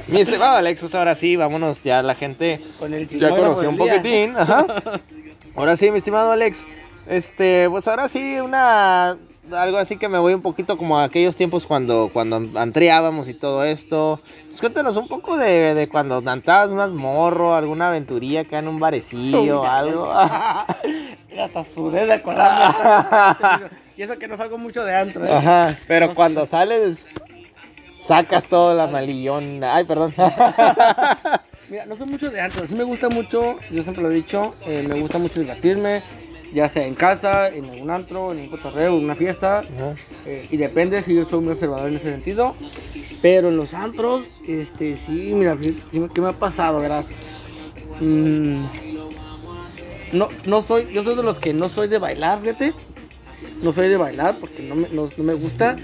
Mi 0.08 0.22
estimado 0.22 0.56
Alex, 0.58 0.82
pues 0.82 0.96
ahora 0.96 1.16
sí, 1.16 1.36
vámonos 1.36 1.84
ya 1.84 2.02
la 2.02 2.16
gente. 2.16 2.62
Con 2.80 2.94
el 2.94 3.08
Ya 3.08 3.30
conocí 3.30 3.66
un 3.66 3.78
poquitín, 3.78 4.36
ajá. 4.38 4.66
Ahora 5.56 5.76
sí, 5.76 5.92
mi 5.92 5.98
estimado 5.98 6.32
Alex, 6.32 6.66
este, 7.08 7.68
pues 7.70 7.88
ahora 7.88 8.08
sí, 8.10 8.40
una, 8.40 9.18
algo 9.54 9.78
así 9.78 9.98
que 9.98 10.10
me 10.10 10.18
voy 10.18 10.34
un 10.34 10.42
poquito 10.42 10.78
como 10.78 11.00
a 11.00 11.06
aquellos 11.06 11.36
tiempos 11.36 11.66
cuando, 11.66 12.10
cuando 12.12 12.42
antreábamos 12.60 13.28
y 13.30 13.34
todo 13.34 13.64
esto. 13.64 14.20
Pues 14.48 14.60
cuéntanos 14.60 14.98
un 14.98 15.08
poco 15.08 15.38
de, 15.38 15.74
de 15.74 15.88
cuando 15.88 16.22
cantabas 16.22 16.72
más 16.74 16.94
morro, 16.94 17.56
alguna 17.56 17.88
aventuría 17.88 18.42
acá 18.42 18.60
en 18.60 18.68
un 18.68 18.80
barecillo, 18.80 19.64
algo. 19.64 20.06
Mira, 21.30 21.46
hasta 21.46 21.64
sudé 21.64 22.06
de 22.06 22.14
acordarme. 22.14 22.76
y 23.98 24.02
eso 24.02 24.18
que 24.18 24.28
no 24.28 24.38
salgo 24.38 24.58
mucho 24.58 24.84
de 24.84 24.96
antro, 24.96 25.26
¿eh? 25.26 25.34
Ajá, 25.34 25.78
pero 25.88 26.14
cuando 26.14 26.46
sales, 26.46 27.16
sacas 27.96 28.46
todo 28.46 28.76
la 28.76 28.88
malillón. 28.88 29.64
Ay, 29.64 29.84
perdón. 29.86 30.14
Mira, 31.70 31.86
no 31.86 31.96
soy 31.98 32.08
mucho 32.08 32.30
de 32.30 32.40
antro. 32.40 32.66
Sí 32.66 32.76
me 32.76 32.84
gusta 32.84 33.10
mucho, 33.10 33.58
yo 33.72 33.84
siempre 33.84 34.02
lo 34.02 34.10
he 34.10 34.14
dicho, 34.14 34.56
eh, 34.66 34.86
me 34.88 35.00
gusta 35.00 35.18
mucho 35.18 35.42
divertirme. 35.42 36.02
Ya 36.54 36.70
sea 36.70 36.88
en 36.88 36.96
casa, 36.96 37.50
en 37.50 37.66
algún 37.66 37.90
antro, 37.92 38.32
en 38.32 38.40
un 38.40 38.48
cotorreo, 38.50 38.98
en 38.98 39.04
una 39.04 39.16
fiesta. 39.16 39.64
Eh, 40.26 40.48
y 40.50 40.58
depende 40.58 41.02
si 41.02 41.14
yo 41.14 41.26
soy 41.26 41.42
muy 41.42 41.54
observador 41.54 41.90
en 41.90 41.96
ese 41.98 42.10
sentido. 42.12 42.56
Pero 43.22 43.50
en 43.50 43.58
los 43.58 43.74
antros, 43.74 44.26
este, 44.48 44.96
sí, 44.98 45.34
mira, 45.36 45.58
¿qué 46.14 46.22
me 46.22 46.28
ha 46.30 46.34
pasado, 46.34 46.80
verás? 46.80 47.08
Mm, 48.00 48.66
no, 50.14 50.30
no 50.46 50.62
soy, 50.62 50.88
yo 50.94 51.04
soy 51.04 51.16
de 51.16 51.24
los 51.24 51.40
que 51.40 51.54
no 51.54 51.68
soy 51.70 51.88
de 51.88 51.98
bailar, 51.98 52.40
fíjate. 52.42 52.74
No 53.62 53.72
soy 53.72 53.90
de 53.90 53.98
bailar 53.98 54.38
porque 54.40 54.64
no 54.64 54.76
me, 54.76 54.90
no- 54.90 55.10
no 55.16 55.24
me 55.24 55.34
gusta. 55.34 55.78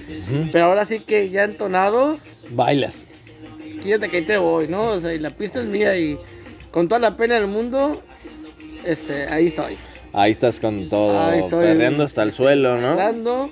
Pero 0.51 0.65
ahora 0.65 0.85
sí 0.85 0.99
que 1.01 1.29
ya 1.29 1.43
entonado, 1.43 2.17
Bailas. 2.49 3.07
fíjate 3.81 4.09
que 4.09 4.17
ahí 4.17 4.25
te 4.25 4.37
voy, 4.37 4.67
¿no? 4.67 4.87
O 4.89 5.01
sea, 5.01 5.13
y 5.13 5.19
la 5.19 5.29
pista 5.31 5.59
es 5.59 5.65
mía 5.67 5.97
y 5.97 6.17
con 6.71 6.87
toda 6.87 6.99
la 6.99 7.15
pena 7.17 7.35
del 7.35 7.47
mundo, 7.47 8.01
este, 8.85 9.27
ahí 9.27 9.47
estoy. 9.47 9.77
Ahí 10.13 10.31
estás 10.31 10.59
con 10.59 10.87
todo, 10.89 11.19
Ahí 11.19 11.39
estoy. 11.39 11.65
perreando 11.65 12.03
hasta 12.03 12.23
el 12.23 12.31
suelo, 12.31 12.77
¿no? 12.79 12.89
Hablando 12.89 13.51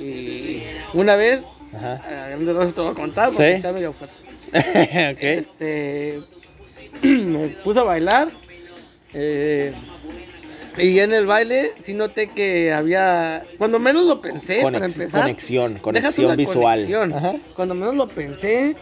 y 0.00 0.62
una 0.92 1.14
vez, 1.16 1.42
Ajá. 1.74 2.02
a 2.24 2.28
grandes 2.30 2.54
rasgos 2.56 2.74
te 2.74 2.80
voy 2.80 2.90
a 2.90 2.94
contar 2.94 3.28
porque 3.30 3.50
Sí. 3.52 3.56
está 3.56 3.72
medio 3.72 3.92
fuerte. 3.92 4.16
ok. 5.12 5.18
Este, 5.20 6.20
me 7.02 7.48
puse 7.62 7.78
a 7.78 7.84
bailar. 7.84 8.28
eh, 9.12 9.72
y 10.76 10.98
en 10.98 11.12
el 11.12 11.24
baile 11.26 11.70
sí 11.84 11.94
noté 11.94 12.26
que 12.26 12.72
había, 12.72 13.44
cuando 13.58 13.78
menos 13.78 14.04
lo 14.06 14.20
pensé, 14.20 14.60
para 14.60 14.78
empezar. 14.84 15.20
conexión, 15.22 15.78
conexión 15.78 16.36
visual. 16.36 16.80
conexión. 16.80 17.12
Ajá. 17.14 17.36
Cuando 17.54 17.76
menos 17.76 17.94
lo 17.94 18.08
pensé, 18.08 18.74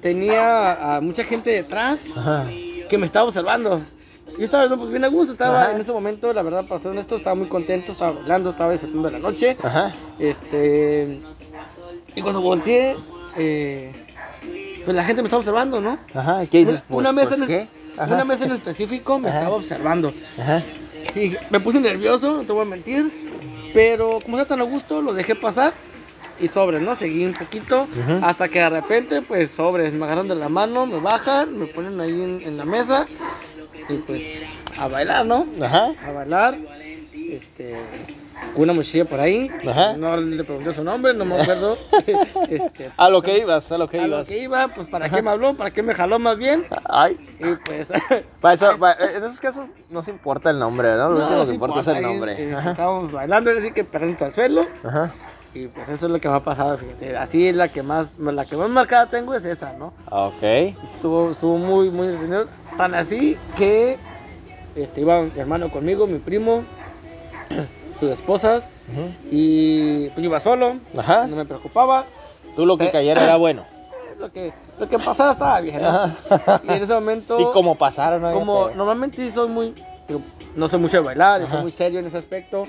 tenía 0.00 0.96
a 0.96 1.00
mucha 1.00 1.22
gente 1.22 1.50
detrás 1.50 2.00
Ajá. 2.16 2.46
que 2.88 2.98
me 2.98 3.06
estaba 3.06 3.28
observando. 3.28 3.84
Yo 4.38 4.44
estaba 4.44 4.76
pues, 4.76 4.90
bien 4.90 5.04
a 5.04 5.08
gusto, 5.08 5.32
estaba 5.32 5.62
Ajá. 5.62 5.72
en 5.72 5.80
ese 5.80 5.92
momento, 5.92 6.32
la 6.32 6.42
verdad, 6.42 6.66
para 6.66 6.80
ser 6.80 6.90
honesto, 6.90 7.16
estaba 7.16 7.34
muy 7.34 7.48
contento, 7.48 7.92
estaba 7.92 8.12
bailando, 8.12 8.50
estaba 8.50 8.72
disfrutando 8.72 9.08
de 9.08 9.12
la 9.12 9.18
noche. 9.18 9.56
Ajá. 9.62 9.90
Este. 10.18 11.20
Y 12.14 12.22
cuando 12.22 12.40
volteé, 12.40 12.96
eh, 13.36 13.92
pues 14.84 14.94
la 14.96 15.04
gente 15.04 15.22
me 15.22 15.26
estaba 15.26 15.40
observando, 15.40 15.80
¿no? 15.80 15.98
Ajá. 16.14 16.44
¿Qué 16.46 16.58
dices? 16.58 16.82
Una, 16.88 17.12
Pues, 17.12 17.14
mesa 17.14 17.28
pues, 17.28 17.40
en, 17.40 17.46
¿qué? 17.46 17.68
Ajá. 17.98 18.14
una 18.14 18.24
mesa 18.24 18.44
en 18.44 18.52
específico 18.52 19.18
me 19.18 19.28
Ajá. 19.28 19.38
estaba 19.38 19.56
observando. 19.56 20.12
Ajá. 20.38 20.62
Y 21.14 21.34
me 21.50 21.60
puse 21.60 21.80
nervioso, 21.80 22.36
no 22.36 22.42
te 22.42 22.52
voy 22.52 22.62
a 22.62 22.68
mentir. 22.68 23.10
Pero 23.72 24.18
como 24.22 24.38
estaba 24.38 24.58
tan 24.58 24.60
a 24.60 24.70
gusto, 24.70 25.00
lo 25.02 25.12
dejé 25.14 25.34
pasar. 25.34 25.72
Y 26.38 26.48
sobres, 26.48 26.82
¿no? 26.82 26.94
Seguí 26.94 27.24
un 27.24 27.32
poquito. 27.32 27.86
Hasta 28.22 28.48
que 28.50 28.58
de 28.58 28.68
repente, 28.68 29.22
pues 29.22 29.50
sobres, 29.50 29.94
me 29.94 30.04
agarran 30.04 30.28
de 30.28 30.34
la 30.34 30.50
mano, 30.50 30.84
me 30.84 30.98
bajan, 30.98 31.58
me 31.58 31.64
ponen 31.66 31.98
ahí 31.98 32.10
en, 32.10 32.42
en 32.44 32.58
la 32.58 32.66
mesa. 32.66 33.06
Y 33.88 33.94
pues 33.98 34.22
a 34.78 34.88
bailar, 34.88 35.24
¿no? 35.26 35.46
Ajá. 35.62 35.92
A 36.06 36.12
bailar. 36.12 36.56
Este. 37.30 37.74
con 38.54 38.62
Una 38.62 38.72
muchacha 38.72 39.04
por 39.04 39.18
ahí. 39.20 39.50
Ajá. 39.68 39.94
No 39.96 40.16
le 40.16 40.44
pregunté 40.44 40.72
su 40.72 40.84
nombre, 40.84 41.12
no 41.14 41.24
me 41.24 41.40
acuerdo. 41.40 41.76
este, 42.48 42.90
A 42.96 43.08
lo 43.08 43.20
que 43.22 43.38
ibas, 43.38 43.70
a 43.72 43.78
lo 43.78 43.88
que 43.88 43.98
a 43.98 44.02
lo 44.02 44.16
ibas. 44.16 44.28
que 44.28 44.38
iba, 44.38 44.68
pues 44.68 44.88
para 44.88 45.08
qué 45.08 45.22
me 45.22 45.30
habló, 45.30 45.54
para 45.54 45.70
qué 45.72 45.82
me 45.82 45.94
jaló 45.94 46.18
más 46.18 46.36
bien. 46.38 46.66
Ay. 46.84 47.18
Y 47.40 47.54
pues. 47.64 47.88
Para 48.40 48.54
eso, 48.54 48.78
pa- 48.78 48.92
en 48.92 49.24
esos 49.24 49.40
casos 49.40 49.68
no 49.90 50.02
se 50.02 50.10
importa 50.12 50.50
el 50.50 50.58
nombre, 50.58 50.94
¿no? 50.96 51.10
Lo 51.10 51.26
único 51.26 51.46
que 51.46 51.52
importa 51.54 51.80
es 51.80 51.86
el 51.88 52.02
nombre. 52.02 52.54
Ajá. 52.54 52.70
estábamos 52.70 53.10
bailando, 53.12 53.50
así 53.58 53.72
que 53.72 53.82
perdimos 53.84 54.22
al 54.22 54.32
suelo. 54.34 54.66
Ajá. 54.84 55.12
Y 55.54 55.68
pues 55.68 55.88
eso 55.88 56.06
es 56.06 56.12
lo 56.12 56.20
que 56.20 56.28
me 56.28 56.34
ha 56.34 56.40
pasado, 56.40 56.76
fíjate. 56.76 57.16
Así 57.16 57.48
es 57.48 57.56
la 57.56 57.68
que 57.68 57.82
más, 57.82 58.18
la 58.18 58.44
que 58.44 58.56
más 58.56 58.68
marcada 58.68 59.06
tengo 59.08 59.34
es 59.34 59.44
esa, 59.44 59.72
¿no? 59.72 59.92
Ok. 60.10 60.42
Y 60.42 60.76
estuvo, 60.92 61.30
estuvo 61.30 61.56
muy, 61.56 61.90
muy 61.90 62.08
entretenido. 62.08 62.46
Tan 62.76 62.94
así 62.94 63.38
que 63.56 63.96
este, 64.74 65.00
iba 65.00 65.22
mi 65.22 65.30
hermano 65.40 65.70
conmigo, 65.70 66.06
mi 66.06 66.18
primo, 66.18 66.62
sus 68.00 68.10
esposas. 68.10 68.64
Y 69.30 70.08
pues 70.10 70.24
iba 70.24 70.38
solo, 70.38 70.76
Ajá. 70.96 71.26
no 71.26 71.36
me 71.36 71.44
preocupaba. 71.44 72.04
Tú 72.54 72.64
lo 72.66 72.76
que 72.78 72.86
Eh, 72.86 72.90
cayera 72.92 73.22
era 73.24 73.36
bueno. 73.36 73.64
Lo 74.18 74.32
que, 74.32 74.50
lo 74.80 74.88
que 74.88 74.98
pasaba 74.98 75.32
estaba 75.32 75.60
bien, 75.60 75.82
¿no? 75.82 76.06
Y 76.64 76.68
en 76.72 76.82
ese 76.82 76.94
momento... 76.94 77.38
Y 77.50 77.52
como 77.52 77.74
pasaron, 77.74 78.22
¿no? 78.22 78.32
como 78.32 78.70
normalmente 78.70 79.30
soy 79.30 79.46
muy 79.48 79.74
no 80.54 80.68
soy 80.68 80.78
mucho 80.80 80.96
de 80.98 81.02
bailar 81.02 81.46
soy 81.50 81.60
muy 81.60 81.70
serio 81.70 81.98
en 82.00 82.06
ese 82.06 82.16
aspecto 82.16 82.66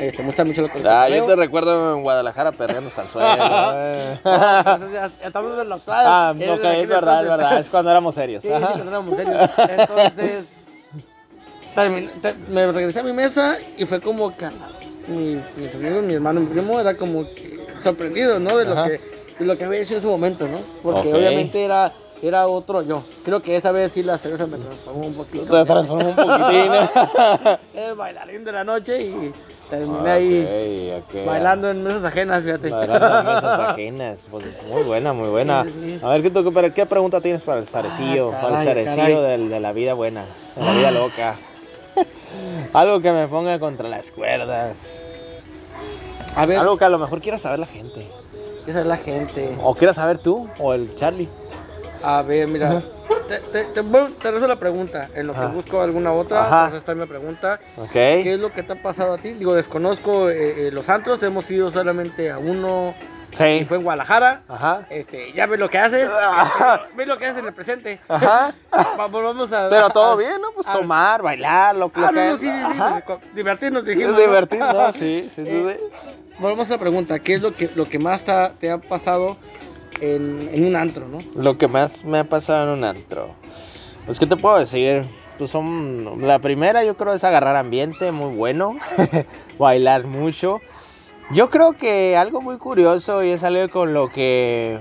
este, 0.00 0.22
me 0.22 0.26
gusta 0.28 0.44
mucho 0.44 0.62
lo 0.62 0.70
que 0.72 0.82
Ah, 0.88 1.08
yo 1.08 1.24
te 1.24 1.36
recuerdo 1.36 1.96
en 1.96 2.02
Guadalajara 2.02 2.52
perreando 2.52 2.88
hasta 2.88 3.02
el 3.02 3.08
suelo. 3.12 3.72
eh. 3.74 4.20
No, 4.24 4.64
pues, 4.64 5.12
estamos 5.22 5.60
en 5.60 5.68
lo 5.68 5.74
actual 5.76 6.04
Ah, 6.06 6.32
ok, 6.34 6.40
es 6.40 6.48
verdad, 6.48 6.74
es 6.74 6.88
entonces. 6.88 7.28
verdad. 7.30 7.60
Es 7.60 7.68
cuando 7.68 7.90
éramos 7.90 8.14
serios. 8.14 8.42
sí, 8.42 8.48
sí, 8.48 8.54
cuando 8.60 8.88
éramos 8.90 9.16
serios. 9.16 9.50
entonces 9.68 10.44
terminé- 11.74 12.10
te- 12.20 12.34
me 12.48 12.72
regresé 12.72 13.00
a 13.00 13.02
mi 13.04 13.12
mesa 13.12 13.56
y 13.76 13.84
fue 13.86 14.00
como 14.00 14.36
que 14.36 14.48
mi, 15.08 15.40
mis 15.56 15.74
amigos 15.74 16.02
mi 16.02 16.14
hermano 16.14 16.40
mi 16.40 16.46
primo 16.46 16.78
era 16.80 16.96
como 16.96 17.24
que 17.24 17.64
sorprendido 17.82 18.38
no 18.38 18.56
de 18.56 18.64
lo 18.64 18.82
que 18.82 19.00
de 19.38 19.46
lo 19.46 19.56
que 19.56 19.64
había 19.64 19.80
hecho 19.80 19.92
en 19.92 19.98
ese 19.98 20.06
momento 20.06 20.46
no 20.48 20.58
porque 20.82 21.08
Ok. 21.10 21.14
obviamente 21.14 21.64
era 21.64 21.92
era 22.22 22.46
otro 22.48 22.82
yo 22.82 23.02
creo 23.24 23.40
que 23.40 23.56
esa 23.56 23.70
vez 23.72 23.92
sí 23.92 24.02
la 24.02 24.18
cerveza 24.18 24.46
me 24.46 24.58
transformó 24.58 25.06
un 25.06 25.14
poquito 25.14 25.44
Te 25.58 25.64
transformó 25.64 26.08
un 26.10 26.16
poquitín. 26.16 26.72
el 27.82 27.94
bailarín 27.94 28.44
de 28.44 28.52
la 28.52 28.64
noche 28.64 29.00
y 29.02 29.32
terminé 29.70 30.10
ahí 30.10 30.94
Ok, 30.98 31.04
ok. 31.14 31.26
bailando 31.26 31.70
en 31.70 31.82
mesas 31.82 32.04
ajenas, 32.04 32.42
fíjate. 32.42 32.68
Bailando 32.70 33.18
en 33.20 33.26
mesas 33.26 33.58
ajenas. 33.70 34.28
Pues, 34.30 34.44
muy 34.68 34.82
buena, 34.82 35.12
muy 35.12 35.28
buena. 35.28 35.60
A 36.02 36.08
ver, 36.10 36.22
¿qué, 36.22 36.72
¿qué 36.74 36.86
pregunta 36.86 37.20
tienes 37.20 37.44
para 37.44 37.60
el 37.60 37.66
zarecillo? 37.68 38.32
Ah, 38.34 38.40
para 38.42 38.58
el 38.62 38.64
zarecillo 38.68 39.22
del- 39.22 39.48
de, 39.48 39.60
la 39.60 39.72
vida 39.72 39.94
buena, 39.94 40.24
de 40.56 40.64
la 40.64 40.72
vida 40.72 40.90
loca. 40.90 41.36
Algo 42.72 43.00
que 43.00 43.12
me 43.12 43.26
ponga 43.28 43.58
contra 43.58 43.88
las 43.88 44.10
cuerdas. 44.10 45.02
A 46.36 46.46
ver, 46.46 46.58
Algo 46.58 46.76
que 46.76 46.84
a 46.84 46.88
lo 46.88 46.98
mejor 46.98 47.20
quiera 47.20 47.38
saber 47.38 47.58
la 47.58 47.66
gente. 47.66 48.06
esa 48.66 48.80
es 48.80 48.86
la 48.86 48.96
gente. 48.96 49.56
O 49.62 49.74
quiera 49.74 49.94
saber 49.94 50.18
tú 50.18 50.48
o 50.58 50.74
el 50.74 50.94
Charlie. 50.96 51.28
A 52.02 52.22
ver, 52.22 52.46
mira. 52.48 52.82
Te, 53.28 53.38
te, 53.38 53.64
te, 53.64 53.80
bueno, 53.80 54.10
te 54.20 54.30
rezo 54.30 54.46
la 54.48 54.56
pregunta. 54.56 55.08
En 55.14 55.26
lo 55.26 55.32
que 55.32 55.38
Ajá. 55.40 55.48
busco 55.48 55.80
alguna 55.82 56.12
otra, 56.12 56.46
Ajá. 56.46 56.64
pues 56.68 56.78
esta 56.78 56.92
es 56.92 56.98
mi 56.98 57.06
pregunta. 57.06 57.60
¿Ok? 57.76 57.92
¿Qué 57.92 58.34
es 58.34 58.40
lo 58.40 58.52
que 58.52 58.62
te 58.62 58.72
ha 58.72 58.82
pasado 58.82 59.14
a 59.14 59.18
ti? 59.18 59.32
Digo, 59.34 59.54
desconozco 59.54 60.30
eh, 60.30 60.68
eh, 60.68 60.70
los 60.72 60.88
antros, 60.88 61.22
hemos 61.22 61.50
ido 61.50 61.70
solamente 61.70 62.30
a 62.30 62.38
uno 62.38 62.94
Sí. 63.32 63.44
Y 63.44 63.64
fue 63.64 63.76
en 63.76 63.84
Guadalajara. 63.84 64.42
Ajá. 64.48 64.86
Este, 64.90 65.32
ya 65.32 65.46
ves 65.46 65.60
lo 65.60 65.70
que 65.70 65.78
haces. 65.78 66.10
ves 66.96 67.06
lo 67.06 67.16
que 67.16 67.26
haces 67.26 67.38
en 67.38 67.46
el 67.46 67.52
presente. 67.52 68.00
Ajá. 68.08 68.52
Va- 68.98 69.06
Volvamos 69.06 69.52
a. 69.52 69.68
Pero 69.70 69.88
todo 69.90 70.14
a- 70.14 70.16
bien, 70.16 70.40
¿no? 70.42 70.50
Pues 70.52 70.66
a- 70.66 70.72
tomar, 70.72 71.22
bailar, 71.22 71.76
lo 71.76 71.92
que 71.92 72.00
Ah, 72.00 72.10
no, 72.12 72.24
no, 72.24 72.36
sí, 72.38 72.50
sí, 72.50 72.72
sí. 72.72 73.02
Pues, 73.06 73.18
divertirnos, 73.32 73.84
dijimos. 73.84 74.14
¿no? 74.14 74.18
Divertido, 74.20 74.72
¿no? 74.72 74.92
Sí, 74.92 75.22
sí, 75.32 75.46
sí. 75.46 75.48
Eh. 75.48 75.80
Volvamos 76.40 76.68
a 76.70 76.72
la 76.72 76.78
pregunta: 76.80 77.20
¿qué 77.20 77.34
es 77.34 77.42
lo 77.42 77.54
que, 77.54 77.70
lo 77.76 77.88
que 77.88 78.00
más 78.00 78.24
te 78.24 78.32
ha, 78.32 78.50
te 78.50 78.68
ha 78.68 78.78
pasado 78.78 79.36
en, 80.00 80.50
en 80.52 80.66
un 80.66 80.76
antro, 80.76 81.06
no? 81.06 81.18
Lo 81.36 81.58
que 81.58 81.68
más 81.68 82.04
me 82.04 82.18
ha 82.18 82.24
pasado 82.24 82.72
en 82.72 82.78
un 82.78 82.84
antro. 82.84 83.30
Pues, 84.06 84.18
¿qué 84.18 84.26
te 84.26 84.36
puedo 84.36 84.58
decir? 84.58 85.04
Pues 85.38 85.50
son. 85.50 86.26
La 86.26 86.38
primera, 86.40 86.84
yo 86.84 86.96
creo, 86.96 87.14
es 87.14 87.24
agarrar 87.24 87.56
ambiente 87.56 88.10
muy 88.12 88.34
bueno. 88.34 88.76
bailar 89.58 90.04
mucho. 90.04 90.60
Yo 91.30 91.48
creo 91.48 91.74
que 91.74 92.16
algo 92.16 92.40
muy 92.40 92.56
curioso 92.58 93.22
y 93.22 93.30
es 93.30 93.44
algo 93.44 93.68
con 93.68 93.94
lo 93.94 94.08
que. 94.08 94.80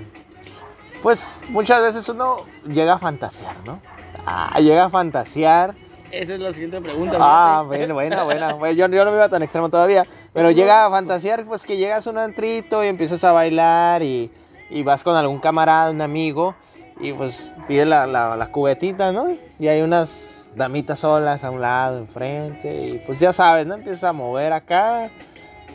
Pues 1.03 1.39
muchas 1.49 1.81
veces 1.81 2.09
uno 2.09 2.37
llega 2.67 2.95
a 2.95 2.97
fantasear, 2.97 3.55
¿no? 3.65 3.79
Ah, 4.25 4.59
llega 4.59 4.85
a 4.85 4.89
fantasear. 4.89 5.75
Esa 6.11 6.33
es 6.33 6.39
la 6.39 6.51
siguiente 6.51 6.81
pregunta. 6.81 7.17
Ah, 7.19 7.63
bueno, 7.67 7.93
bueno, 7.93 8.25
bueno. 8.25 8.57
Bueno, 8.57 8.75
Yo, 8.75 8.87
yo 8.87 9.05
no 9.05 9.11
me 9.11 9.17
iba 9.17 9.29
tan 9.29 9.43
extremo 9.43 9.69
todavía. 9.69 10.07
Pero 10.33 10.49
llega 10.51 10.87
a 10.87 10.89
fantasear, 10.89 11.45
pues 11.45 11.65
que 11.65 11.77
llegas 11.77 12.07
a 12.07 12.09
un 12.09 12.17
antrito 12.17 12.83
y 12.83 12.87
empiezas 12.87 13.23
a 13.23 13.31
bailar 13.31 14.01
y, 14.01 14.31
y 14.69 14.83
vas 14.83 15.03
con 15.03 15.15
algún 15.15 15.39
camarada, 15.39 15.91
un 15.91 16.01
amigo, 16.01 16.55
y 16.99 17.13
pues 17.13 17.53
pide 17.67 17.85
la, 17.85 18.05
la, 18.05 18.51
cubetita, 18.51 19.11
¿no? 19.11 19.35
Y 19.57 19.67
hay 19.67 19.81
unas 19.81 20.49
damitas 20.55 20.99
solas 20.99 21.43
a 21.43 21.51
un 21.51 21.61
lado, 21.61 21.99
enfrente, 21.99 22.87
y 22.87 22.99
pues 23.05 23.19
ya 23.19 23.31
sabes, 23.31 23.65
¿no? 23.65 23.75
Empiezas 23.75 24.03
a 24.03 24.13
mover 24.13 24.53
acá, 24.53 25.09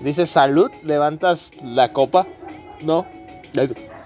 dices 0.01 0.31
salud, 0.31 0.71
levantas 0.83 1.53
la 1.63 1.93
copa, 1.93 2.27
¿no? 2.83 3.07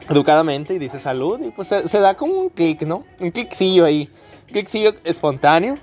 Educadamente 0.09 0.75
y 0.75 0.79
dices 0.79 1.03
salud, 1.03 1.41
y 1.43 1.51
pues 1.51 1.69
se, 1.69 1.89
se 1.89 2.01
da 2.01 2.15
como 2.15 2.35
un 2.35 2.49
clic, 2.51 2.83
¿no? 2.83 3.05
Un 3.19 3.31
cliccillo 3.31 3.85
ahí, 3.85 4.09
un 4.47 4.53
cliccillo 4.53 4.95
espontáneo. 5.05 5.77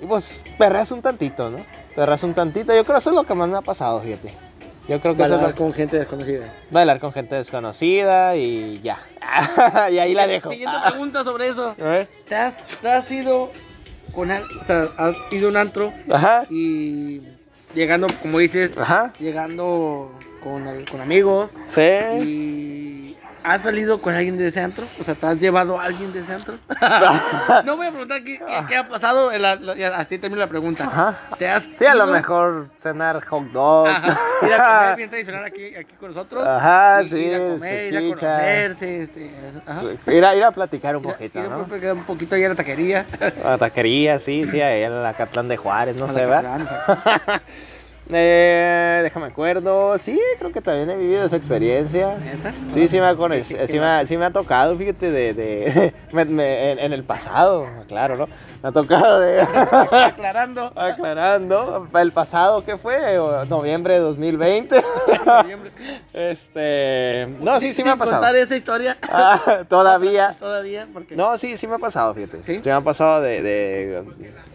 Y 0.00 0.06
pues 0.06 0.42
perreas 0.58 0.92
un 0.92 1.02
tantito, 1.02 1.50
¿no? 1.50 1.58
Perreas 1.94 2.22
un 2.22 2.32
tantito. 2.32 2.74
Yo 2.74 2.84
creo 2.84 2.94
que 2.94 3.00
eso 3.00 3.10
es 3.10 3.16
lo 3.16 3.24
que 3.24 3.34
más 3.34 3.48
me 3.48 3.58
ha 3.58 3.62
pasado, 3.62 4.00
fíjate. 4.00 4.49
Yo 4.88 5.00
creo 5.00 5.14
que 5.16 5.22
eso 5.22 5.34
es 5.34 5.40
Bailar 5.40 5.50
lo 5.50 5.56
con 5.56 5.72
gente 5.72 5.98
desconocida. 5.98 6.52
Bailar 6.70 6.98
con 7.00 7.12
gente 7.12 7.34
desconocida 7.36 8.36
y 8.36 8.80
ya. 8.82 8.98
y 9.90 9.98
ahí 9.98 10.14
la 10.14 10.26
dejo. 10.26 10.50
Siguiente 10.50 10.76
pregunta 10.88 11.22
sobre 11.24 11.48
eso. 11.48 11.76
A 11.80 11.84
ver. 11.84 12.08
¿Te 12.28 12.34
has, 12.34 12.64
te 12.80 12.88
has 12.88 13.10
ido 13.10 13.52
con 14.12 14.30
al- 14.30 14.44
o 14.60 14.64
sea, 14.64 14.88
has 14.96 15.14
ido 15.30 15.46
a 15.46 15.50
un 15.50 15.56
antro 15.56 15.92
Ajá. 16.10 16.44
y 16.50 17.20
llegando, 17.74 18.08
como 18.22 18.38
dices, 18.38 18.72
Ajá. 18.76 19.12
llegando 19.20 20.10
con, 20.42 20.64
con 20.86 21.00
amigos 21.00 21.50
Sí. 21.68 21.82
y 22.22 22.89
has 23.42 23.62
salido 23.62 24.00
con 24.00 24.14
alguien 24.14 24.36
de 24.36 24.46
ese 24.48 24.60
antro? 24.60 24.84
O 25.00 25.04
sea, 25.04 25.14
¿te 25.14 25.26
has 25.26 25.38
llevado 25.40 25.78
a 25.80 25.84
alguien 25.84 26.12
de 26.12 26.20
ese 26.20 26.34
antro? 26.34 26.54
no 27.64 27.76
voy 27.76 27.86
a 27.86 27.90
preguntar 27.90 28.22
qué, 28.22 28.38
qué- 28.38 28.64
qué 28.68 28.76
ha 28.76 28.88
pasado, 28.88 29.30
la- 29.38 29.56
la- 29.56 29.96
así 29.96 30.18
termino 30.18 30.40
la 30.40 30.46
pregunta. 30.46 30.84
Ajá. 30.84 31.18
¿Te 31.38 31.48
has 31.48 31.64
Sí, 31.78 31.86
a 31.86 31.94
lo 31.94 32.06
mejor 32.06 32.68
cenar 32.76 33.24
hot 33.24 33.44
dog. 33.52 33.88
Ajá, 33.88 34.18
ir 34.46 34.52
a 34.52 34.78
comer 34.80 34.96
bien 34.96 35.10
tradicional 35.10 35.44
aquí, 35.44 35.74
aquí 35.74 35.94
con 35.98 36.10
nosotros. 36.10 36.46
Ajá, 36.46 37.02
y- 37.02 37.08
sí, 37.08 37.16
Ir 37.18 37.34
a 37.34 37.38
comer, 37.38 37.86
ir 37.92 37.96
a 37.96 38.00
conocerse, 38.00 39.00
este, 39.02 39.30
ajá. 39.66 39.82
Ir 40.12 40.24
a, 40.24 40.34
ir 40.34 40.44
a 40.44 40.50
platicar 40.50 40.96
un 40.96 41.04
Ir 41.04 41.10
poquito, 41.12 41.38
ir 41.38 41.46
a- 41.46 41.48
¿no? 41.48 41.64
porque 41.64 41.92
un 41.92 42.04
poquito 42.04 42.34
ahí 42.34 42.44
a 42.44 42.48
la 42.50 42.54
taquería. 42.54 43.06
A 43.44 43.50
la 43.50 43.58
taquería, 43.58 44.18
sí, 44.18 44.44
sí, 44.44 44.60
ahí 44.60 44.82
en 44.82 45.02
la 45.02 45.14
Catlán 45.14 45.48
de 45.48 45.56
Juárez, 45.56 45.96
no 45.96 46.06
A 46.06 46.08
sé, 46.08 46.26
la 46.26 46.26
¿verdad? 46.26 46.60
Eh, 48.12 49.00
déjame 49.04 49.26
acuerdo. 49.26 49.96
Sí, 49.98 50.18
creo 50.38 50.50
que 50.50 50.60
también 50.60 50.90
he 50.90 50.96
vivido 50.96 51.24
esa 51.24 51.36
experiencia. 51.36 52.16
Sí, 52.74 52.88
sí 52.88 52.98
me 52.98 53.06
ha, 53.06 53.14
sí 53.44 53.78
me 53.78 53.84
ha- 53.86 54.06
sí 54.06 54.16
me 54.16 54.24
ha 54.24 54.30
tocado, 54.32 54.74
fíjate, 54.76 55.10
de, 55.10 55.34
de 55.34 55.94
me- 56.12 56.24
me- 56.24 56.72
en, 56.72 56.78
en 56.80 56.92
el 56.92 57.04
pasado, 57.04 57.66
claro, 57.86 58.16
¿no? 58.16 58.26
Me 58.62 58.68
ha 58.68 58.72
tocado 58.72 59.20
de... 59.20 59.40
Aclarando. 59.92 60.72
Aclarando, 60.76 61.86
el 61.94 62.12
pasado, 62.12 62.64
¿qué 62.64 62.76
fue? 62.76 62.98
Noviembre 63.48 63.94
de 63.94 64.00
2020. 64.00 64.82
este... 66.12 67.28
No, 67.40 67.60
sí, 67.60 67.72
sí 67.72 67.84
me 67.84 67.90
ha 67.90 67.96
pasado. 67.96 68.18
contar 68.18 68.36
esa 68.36 68.56
historia. 68.56 68.96
Ah, 69.02 69.62
todavía. 69.68 70.34
Todavía, 70.38 70.86
porque. 70.92 71.14
No, 71.16 71.38
sí, 71.38 71.56
sí 71.56 71.66
me 71.66 71.76
ha 71.76 71.78
pasado, 71.78 72.14
fíjate. 72.14 72.42
¿Sí? 72.42 72.60
me 72.64 72.72
ha 72.72 72.80
pasado 72.80 73.20
de, 73.22 73.42
de, 73.42 74.02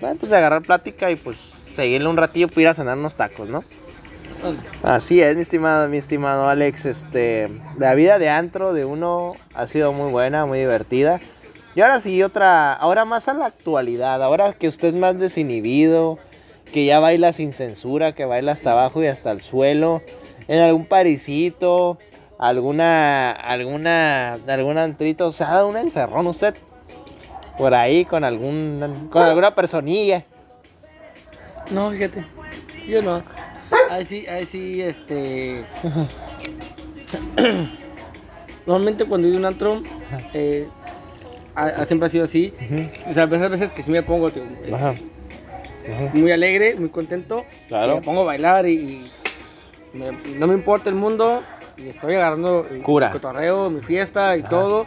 bueno, 0.01 0.17
pues 0.19 0.29
de 0.29 0.37
agarrar 0.37 0.61
plática 0.61 1.09
y 1.11 1.15
pues 1.15 1.37
seguirle 1.75 2.07
un 2.07 2.17
ratillo 2.17 2.47
para 2.47 2.61
ir 2.61 2.67
a 2.69 2.73
cenar 2.73 2.97
unos 2.97 3.15
tacos, 3.15 3.49
¿no? 3.49 3.63
Así 4.83 5.21
es, 5.21 5.35
mi 5.35 5.41
estimado, 5.41 5.87
mi 5.87 5.97
estimado 5.97 6.47
Alex. 6.47 6.85
Este, 6.85 7.49
la 7.77 7.93
vida 7.95 8.19
de 8.19 8.29
antro 8.29 8.73
de 8.73 8.85
uno 8.85 9.33
ha 9.53 9.67
sido 9.67 9.91
muy 9.91 10.11
buena, 10.11 10.45
muy 10.45 10.59
divertida. 10.59 11.19
Y 11.75 11.81
ahora 11.81 11.99
sí, 11.99 12.21
otra, 12.23 12.73
ahora 12.73 13.05
más 13.05 13.27
a 13.27 13.33
la 13.33 13.47
actualidad, 13.47 14.21
ahora 14.23 14.53
que 14.53 14.67
usted 14.67 14.89
es 14.89 14.93
más 14.93 15.17
desinhibido, 15.19 16.19
que 16.71 16.85
ya 16.85 16.99
baila 16.99 17.33
sin 17.33 17.53
censura, 17.53 18.13
que 18.13 18.25
baila 18.25 18.53
hasta 18.53 18.71
abajo 18.71 19.03
y 19.03 19.07
hasta 19.07 19.31
el 19.31 19.41
suelo, 19.41 20.01
en 20.47 20.59
algún 20.59 20.85
parisito, 20.85 21.97
alguna, 22.39 23.31
alguna, 23.31 24.35
algún 24.47 24.77
antrito, 24.77 25.27
o 25.27 25.31
sea, 25.31 25.65
un 25.65 25.75
encerrón 25.75 26.27
usted 26.27 26.55
por 27.57 27.73
ahí 27.73 28.05
con 28.05 28.23
algún, 28.23 29.09
con 29.11 29.23
alguna 29.23 29.55
personilla. 29.55 30.23
No, 31.71 31.91
fíjate. 31.91 32.23
Yo 32.87 33.01
no. 33.01 33.23
Ahí 33.89 34.05
sí, 34.05 34.25
ahí 34.27 34.45
sí, 34.45 34.81
este. 34.81 35.63
Normalmente 38.65 39.05
cuando 39.05 39.27
voy 39.27 39.35
a 39.35 39.39
un 39.39 39.45
antro, 39.45 39.81
eh, 40.33 40.67
siempre 41.85 42.07
ha 42.07 42.11
sido 42.11 42.23
así. 42.25 42.53
O 43.09 43.13
sea, 43.13 43.23
a 43.23 43.25
veces, 43.27 43.45
a 43.45 43.49
veces 43.49 43.71
que 43.71 43.83
sí 43.83 43.91
me 43.91 44.01
pongo 44.01 44.31
tío, 44.31 44.43
eh, 44.63 44.71
Ajá. 44.73 44.95
muy 46.13 46.31
alegre, 46.31 46.75
muy 46.75 46.89
contento. 46.89 47.43
Claro. 47.67 47.95
me 47.95 48.01
pongo 48.01 48.21
a 48.21 48.25
bailar 48.25 48.65
y, 48.67 48.73
y 49.93 49.97
me- 49.97 50.11
no 50.39 50.47
me 50.47 50.53
importa 50.55 50.89
el 50.89 50.95
mundo. 50.95 51.41
Y 51.77 51.89
estoy 51.89 52.15
agarrando 52.15 52.65
el 52.71 52.81
Cura. 52.81 53.11
cotorreo, 53.11 53.69
mi 53.69 53.81
fiesta 53.81 54.37
y 54.37 54.43
todo. 54.43 54.85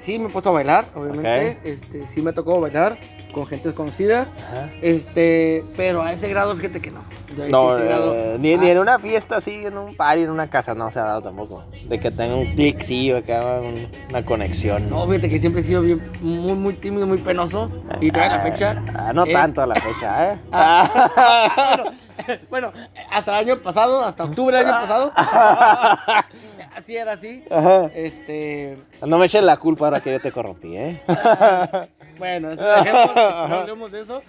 Sí 0.00 0.18
me 0.18 0.26
he 0.26 0.28
puesto 0.28 0.50
a 0.50 0.52
bailar, 0.52 0.84
obviamente. 0.94 1.58
Este, 1.64 2.06
sí 2.08 2.20
me 2.22 2.32
tocó 2.32 2.60
bailar 2.60 2.98
con 3.34 3.46
gente 3.46 3.68
desconocida. 3.68 4.22
Ajá. 4.22 4.68
Este, 4.80 5.64
pero 5.76 6.02
a 6.02 6.12
ese 6.12 6.28
grado, 6.28 6.54
fíjate 6.56 6.80
que 6.80 6.90
no. 6.90 7.02
Yo 7.36 7.48
No, 7.48 7.70
sí, 7.76 7.82
ese 7.82 7.88
grado- 7.88 8.14
eh, 8.14 8.36
ni, 8.38 8.56
ni 8.56 8.68
Ah, 8.68 8.70
en 8.72 8.78
una 8.78 8.98
fiesta 9.00 9.36
así, 9.38 9.66
en 9.66 9.76
un 9.76 9.96
party, 9.96 10.22
en 10.22 10.30
una 10.30 10.48
casa, 10.48 10.72
no 10.74 10.88
se 10.92 11.00
ha 11.00 11.04
dado 11.04 11.22
tampoco. 11.22 11.64
De 11.88 11.98
que 11.98 12.12
tenga 12.12 12.36
un 12.36 12.46
cliccillo, 12.54 13.24
que 13.24 13.34
haga 13.34 13.60
un- 13.60 13.88
una 14.08 14.24
conexión. 14.24 14.88
No, 14.88 15.04
fíjate 15.08 15.28
que 15.28 15.40
siempre 15.40 15.62
he 15.62 15.64
sido 15.64 15.82
bien, 15.82 16.00
muy, 16.20 16.52
muy 16.54 16.74
tímido, 16.74 17.06
muy 17.08 17.18
penoso. 17.18 17.70
Y 18.00 18.12
todavía 18.12 18.34
a 18.34 18.38
la 18.38 18.42
fecha. 18.44 18.82
Ah, 18.94 19.12
no 19.12 19.24
eh, 19.26 19.32
tanto 19.32 19.62
a 19.62 19.66
la 19.66 19.74
fecha, 19.74 20.32
¿eh? 20.32 20.38
Ah, 20.52 21.90
bueno, 22.50 22.72
hasta 23.10 23.32
el 23.40 23.48
año 23.48 23.60
pasado, 23.60 24.04
hasta 24.04 24.24
octubre 24.24 24.56
del 24.56 24.66
año 24.66 24.80
pasado. 24.80 25.12
así 26.76 26.96
era 26.96 27.12
así. 27.12 27.42
Ajá. 27.50 27.86
Este. 27.94 28.78
No 29.04 29.18
me 29.18 29.26
eches 29.26 29.42
la 29.42 29.56
culpa 29.56 29.86
ahora 29.86 30.00
que 30.00 30.12
yo 30.12 30.20
te 30.20 30.30
corrompí, 30.30 30.76
¿eh? 30.76 31.02
Bueno, 32.18 32.54
no 32.54 33.54
hablemos 33.54 33.90
de 33.92 34.00
eso. 34.02 34.22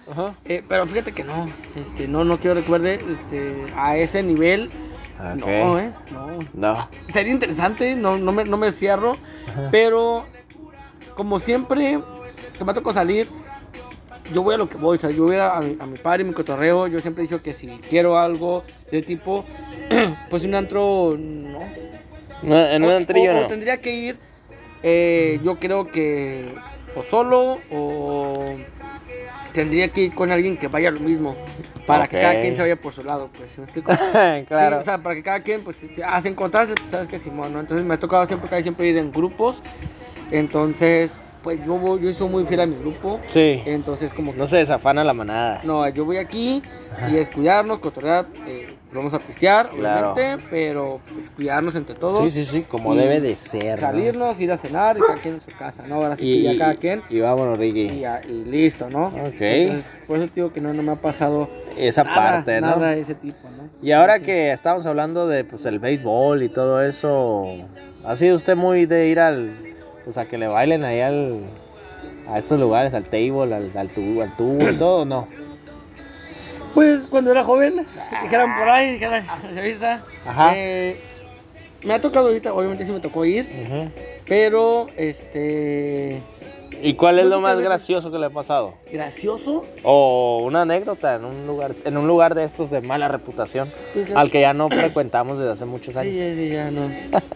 Eh, 0.44 0.62
pero 0.68 0.86
fíjate 0.86 1.12
que 1.12 1.24
no. 1.24 1.48
Este, 1.76 2.08
no, 2.08 2.24
no 2.24 2.38
quiero 2.38 2.54
recuerde 2.54 3.00
este, 3.08 3.66
a 3.76 3.96
ese 3.96 4.22
nivel. 4.22 4.70
No, 5.36 5.78
eh. 5.78 5.92
No. 6.12 6.28
No. 6.52 6.88
Sería 7.12 7.32
interesante, 7.32 7.94
no, 7.94 8.18
no, 8.18 8.32
me, 8.32 8.44
no 8.44 8.56
me 8.56 8.72
cierro. 8.72 9.16
Pero 9.70 10.26
como 11.14 11.38
siempre 11.40 11.98
que 12.58 12.64
me 12.64 12.74
tocó 12.74 12.92
salir, 12.92 13.28
yo 14.34 14.42
voy 14.42 14.54
a 14.54 14.58
lo 14.58 14.68
que 14.68 14.76
voy. 14.76 14.96
O 14.98 15.00
sea, 15.00 15.10
yo 15.10 15.24
voy 15.24 15.36
a, 15.36 15.56
a 15.56 15.60
mi, 15.60 15.76
a 15.80 15.86
mi 15.86 15.96
party, 15.96 16.24
mi 16.24 16.32
cotorreo. 16.32 16.86
Yo 16.88 17.00
siempre 17.00 17.22
he 17.24 17.26
dicho 17.26 17.40
que 17.42 17.52
si 17.52 17.68
quiero 17.88 18.18
algo 18.18 18.64
de 18.90 19.00
tipo, 19.02 19.44
pues 20.30 20.44
un 20.44 20.54
antro, 20.54 21.16
no. 21.18 21.60
No, 22.42 22.66
en 22.66 22.84
un 22.84 22.90
antrillo 22.90 23.32
o- 23.32 23.38
o 23.38 23.40
no. 23.42 23.46
tendría 23.46 23.78
que 23.80 23.94
ir, 23.94 24.18
eh, 24.82 25.40
yo 25.42 25.58
creo 25.58 25.86
que 25.86 26.54
o 26.96 27.02
solo 27.02 27.58
o 27.70 28.44
tendría 29.52 29.88
que 29.88 30.02
ir 30.02 30.14
con 30.14 30.30
alguien 30.30 30.56
que 30.56 30.68
vaya 30.68 30.88
a 30.88 30.92
lo 30.92 31.00
mismo. 31.00 31.34
Para 31.86 32.08
que 32.08 32.18
cada 32.20 32.40
quien 32.40 32.56
se 32.56 32.62
vaya 32.62 32.74
por 32.74 32.92
su 32.92 33.04
lado, 33.04 33.30
pues, 33.36 33.56
¿me 33.58 33.64
explico? 33.64 33.92
claro. 34.48 34.76
Sí, 34.76 34.80
o 34.80 34.84
sea, 34.84 34.98
para 34.98 35.14
que 35.14 35.22
cada 35.22 35.40
quien, 35.40 35.62
pues, 35.62 35.76
si 35.76 36.02
hacen 36.02 36.32
encontrarse, 36.32 36.74
pues, 36.74 36.90
sabes 36.90 37.06
que 37.06 37.16
Simón, 37.18 37.52
¿no? 37.52 37.60
Entonces 37.60 37.86
me 37.86 37.94
ha 37.94 37.98
tocado 37.98 38.26
siempre, 38.26 38.48
casi 38.50 38.64
siempre 38.64 38.88
ir 38.88 38.98
en 38.98 39.12
grupos. 39.12 39.62
Entonces, 40.32 41.12
pues 41.44 41.64
yo, 41.64 41.74
voy- 41.78 42.00
yo 42.00 42.12
soy 42.12 42.28
muy 42.28 42.44
fiel 42.44 42.60
a 42.60 42.66
mi 42.66 42.74
grupo. 42.76 43.20
sí. 43.28 43.62
Entonces, 43.66 44.12
como 44.12 44.32
que, 44.32 44.38
No 44.38 44.46
se 44.48 44.56
desafana 44.56 45.04
la 45.04 45.12
manada. 45.12 45.60
no, 45.62 45.88
yo 45.88 46.04
voy 46.04 46.16
aquí 46.16 46.60
y 47.08 47.16
es 47.16 47.28
cuidarnos, 47.28 47.78
cotorrear, 47.78 48.26
eh, 48.48 48.74
vamos 48.92 49.12
a 49.12 49.18
pistear, 49.18 49.68
Claro. 49.70 50.12
obviamente, 50.12 50.44
pero 50.50 51.00
pues 51.12 51.28
cuidarnos 51.30 51.74
entre 51.74 51.94
todos. 51.96 52.20
Sí, 52.20 52.30
sí, 52.30 52.44
sí, 52.50 52.62
como 52.62 52.94
Y 52.94 52.98
debe 52.98 53.20
de 53.20 53.36
ser. 53.36 53.80
¿no? 53.80 53.86
Salirnos, 53.88 54.40
ir 54.40 54.52
a 54.52 54.56
cenar 54.56 54.96
y 54.96 55.00
cada 55.00 55.16
quien 55.20 55.34
en 55.34 55.40
su 55.40 55.50
casa, 55.58 55.84
¿no? 55.86 55.96
Ahora 55.96 56.16
sí 56.16 56.22
que 56.22 56.28
Y, 56.28 56.42
ya 56.44 56.58
cada 56.58 56.74
y- 56.74 56.76
quien. 56.78 57.02
y 57.10 57.20
vámonos, 57.20 57.58
Y, 57.58 57.60
Ricky. 57.60 58.00
ya- 58.00 58.22
y 58.26 58.44
listo, 58.44 58.88
¿no? 58.88 59.08
Ok. 59.08 59.40
Entonces, 59.40 59.84
por 60.06 60.16
eso 60.18 60.26
te 60.28 60.32
digo 60.36 60.52
que 60.52 60.60
no, 60.60 60.72
no 60.72 60.82
me 60.82 60.92
ha 60.92 60.96
pasado 60.96 61.48
Esa 61.76 62.04
nada, 62.04 62.14
parte, 62.16 62.60
¿no? 62.60 62.68
nada 62.68 62.90
de 62.90 63.00
ese 63.00 63.14
tipo, 63.14 63.48
¿no? 63.56 63.68
Y 63.86 63.92
ahora 63.92 64.20
que 64.20 64.52
estamos 64.52 64.86
hablando 64.86 65.26
de 65.28 65.44
pues 65.44 65.66
el 65.66 65.78
béisbol 65.78 66.42
y 66.42 66.48
todo 66.48 66.80
eso, 66.80 67.44
¿ha 68.04 68.16
sido 68.16 68.36
usted 68.36 68.56
muy 68.56 68.86
de 68.86 69.08
ir 69.08 69.20
al, 69.20 69.50
pues 70.04 70.16
a 70.16 70.24
que 70.26 70.38
le 70.38 70.46
bailen 70.48 70.84
ahí 70.84 71.00
al, 71.00 71.40
a 72.28 72.38
estos 72.38 72.58
lugares, 72.58 72.94
al 72.94 73.04
table, 73.04 73.54
al, 73.54 73.70
al 73.76 73.88
tubo, 73.88 74.22
al 74.22 74.34
tubo 74.36 74.70
y 74.70 74.74
todo, 74.76 75.04
no? 75.04 75.28
Pues 76.76 77.04
cuando 77.08 77.30
era 77.30 77.42
joven, 77.42 77.86
dijeran 78.22 78.54
por 78.56 78.68
ahí, 78.68 78.92
dijeran, 78.92 79.24
se 79.54 79.58
avisa. 79.60 80.02
Ajá. 80.26 80.52
Eh, 80.54 80.96
me 81.84 81.94
ha 81.94 82.00
tocado 82.02 82.26
ahorita, 82.28 82.52
obviamente 82.52 82.84
sí 82.84 82.92
me 82.92 83.00
tocó 83.00 83.24
ir, 83.24 83.46
pero 84.28 84.86
este. 84.96 86.20
¿Y 86.82 86.92
cuál 86.92 87.18
es 87.18 87.24
lo 87.24 87.40
más 87.40 87.58
gracioso 87.58 88.12
que 88.12 88.18
le 88.18 88.26
ha 88.26 88.30
pasado? 88.30 88.74
Gracioso. 88.92 89.64
O 89.84 90.42
una 90.44 90.62
anécdota 90.62 91.14
en 91.14 91.24
un 91.24 91.46
lugar, 91.46 91.70
en 91.86 91.96
un 91.96 92.06
lugar 92.06 92.34
de 92.34 92.44
estos 92.44 92.68
de 92.68 92.82
mala 92.82 93.08
reputación, 93.08 93.68
Sí, 93.94 94.02
claro. 94.02 94.20
al 94.20 94.30
que 94.30 94.42
ya 94.42 94.52
no 94.52 94.68
frecuentamos 94.68 95.38
desde 95.38 95.52
hace 95.52 95.64
muchos 95.64 95.94
Sí, 95.94 96.00
años. 96.00 96.14
ya, 96.14 96.34
ya, 96.34 96.54
ya, 96.64 96.70
no, 96.70 96.90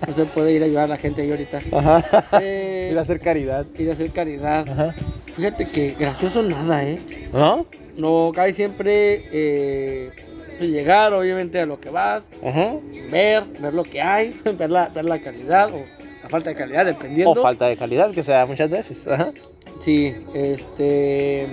no 0.07 0.13
se 0.15 0.27
puede 0.27 0.53
ir 0.53 0.63
a 0.63 0.67
ayudar 0.67 0.85
a 0.85 0.89
la 0.89 0.97
gente 0.99 1.23
ahí 1.23 1.31
ahorita. 1.31 1.61
Ajá. 1.73 2.05
Eh, 2.43 2.89
Ir 2.93 2.99
a 2.99 3.01
hacer 3.01 3.21
caridad. 3.21 3.65
ir 3.79 3.89
a 3.89 3.95
hacer 3.95 4.11
caridad. 4.11 4.69
Ajá. 4.69 4.95
Fíjate 5.35 5.67
que 5.67 5.93
gracioso 5.99 6.43
nada, 6.43 6.85
¿eh? 6.85 6.99
¿No? 7.33 7.65
No, 8.01 8.33
casi 8.35 8.55
siempre 8.55 9.25
eh, 9.31 10.11
pues, 10.59 10.71
llegar, 10.71 11.13
obviamente, 11.13 11.61
a 11.61 11.67
lo 11.67 11.79
que 11.81 11.91
vas, 11.91 12.25
Ajá. 12.43 12.77
ver, 13.11 13.45
ver 13.59 13.75
lo 13.75 13.85
que 13.85 14.01
hay, 14.01 14.35
ver 14.59 14.71
la, 14.71 14.89
ver 14.89 15.05
la 15.05 15.21
calidad 15.21 15.73
o 15.73 15.85
la 16.23 16.29
falta 16.29 16.51
de 16.51 16.57
calidad, 16.57 16.87
dependiendo. 16.87 17.33
O 17.33 17.43
falta 17.43 17.67
de 17.67 17.77
calidad, 17.77 18.11
que 18.13 18.23
se 18.23 18.33
da 18.33 18.47
muchas 18.47 18.71
veces. 18.71 19.07
Ajá. 19.07 19.33
Sí, 19.81 20.15
este. 20.35 21.47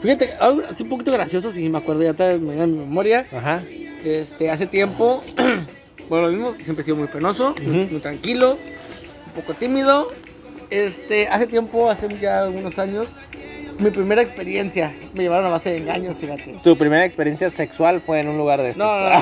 Fíjate, 0.00 0.34
algo 0.38 0.62
así 0.70 0.82
un 0.82 0.88
poquito 0.90 1.12
gracioso, 1.12 1.50
si 1.50 1.68
me 1.68 1.78
acuerdo, 1.78 2.02
ya 2.02 2.10
está 2.10 2.30
a 2.30 2.36
mi 2.36 2.54
memoria. 2.56 3.26
Ajá. 3.32 3.62
Este, 4.04 4.50
hace 4.50 4.66
tiempo, 4.66 5.22
bueno, 6.08 6.26
lo 6.26 6.32
mismo, 6.32 6.54
siempre 6.62 6.82
he 6.82 6.84
sido 6.84 6.96
muy 6.96 7.08
penoso, 7.08 7.54
muy, 7.62 7.86
muy 7.86 8.00
tranquilo, 8.00 8.58
un 9.26 9.32
poco 9.32 9.54
tímido. 9.54 10.08
Este, 10.68 11.28
hace 11.28 11.46
tiempo, 11.46 11.90
hace 11.90 12.08
ya 12.18 12.42
algunos 12.42 12.78
años, 12.78 13.08
mi 13.78 13.90
primera 13.90 14.22
experiencia 14.22 14.94
me 15.14 15.22
llevaron 15.22 15.46
a 15.46 15.50
base 15.50 15.70
de 15.70 15.78
engaños, 15.78 16.16
fíjate. 16.16 16.56
Tu 16.62 16.76
primera 16.76 17.04
experiencia 17.04 17.50
sexual 17.50 18.00
fue 18.00 18.20
en 18.20 18.28
un 18.28 18.38
lugar 18.38 18.62
de 18.62 18.70
estos. 18.70 18.86
No, 18.86 19.00
no, 19.00 19.10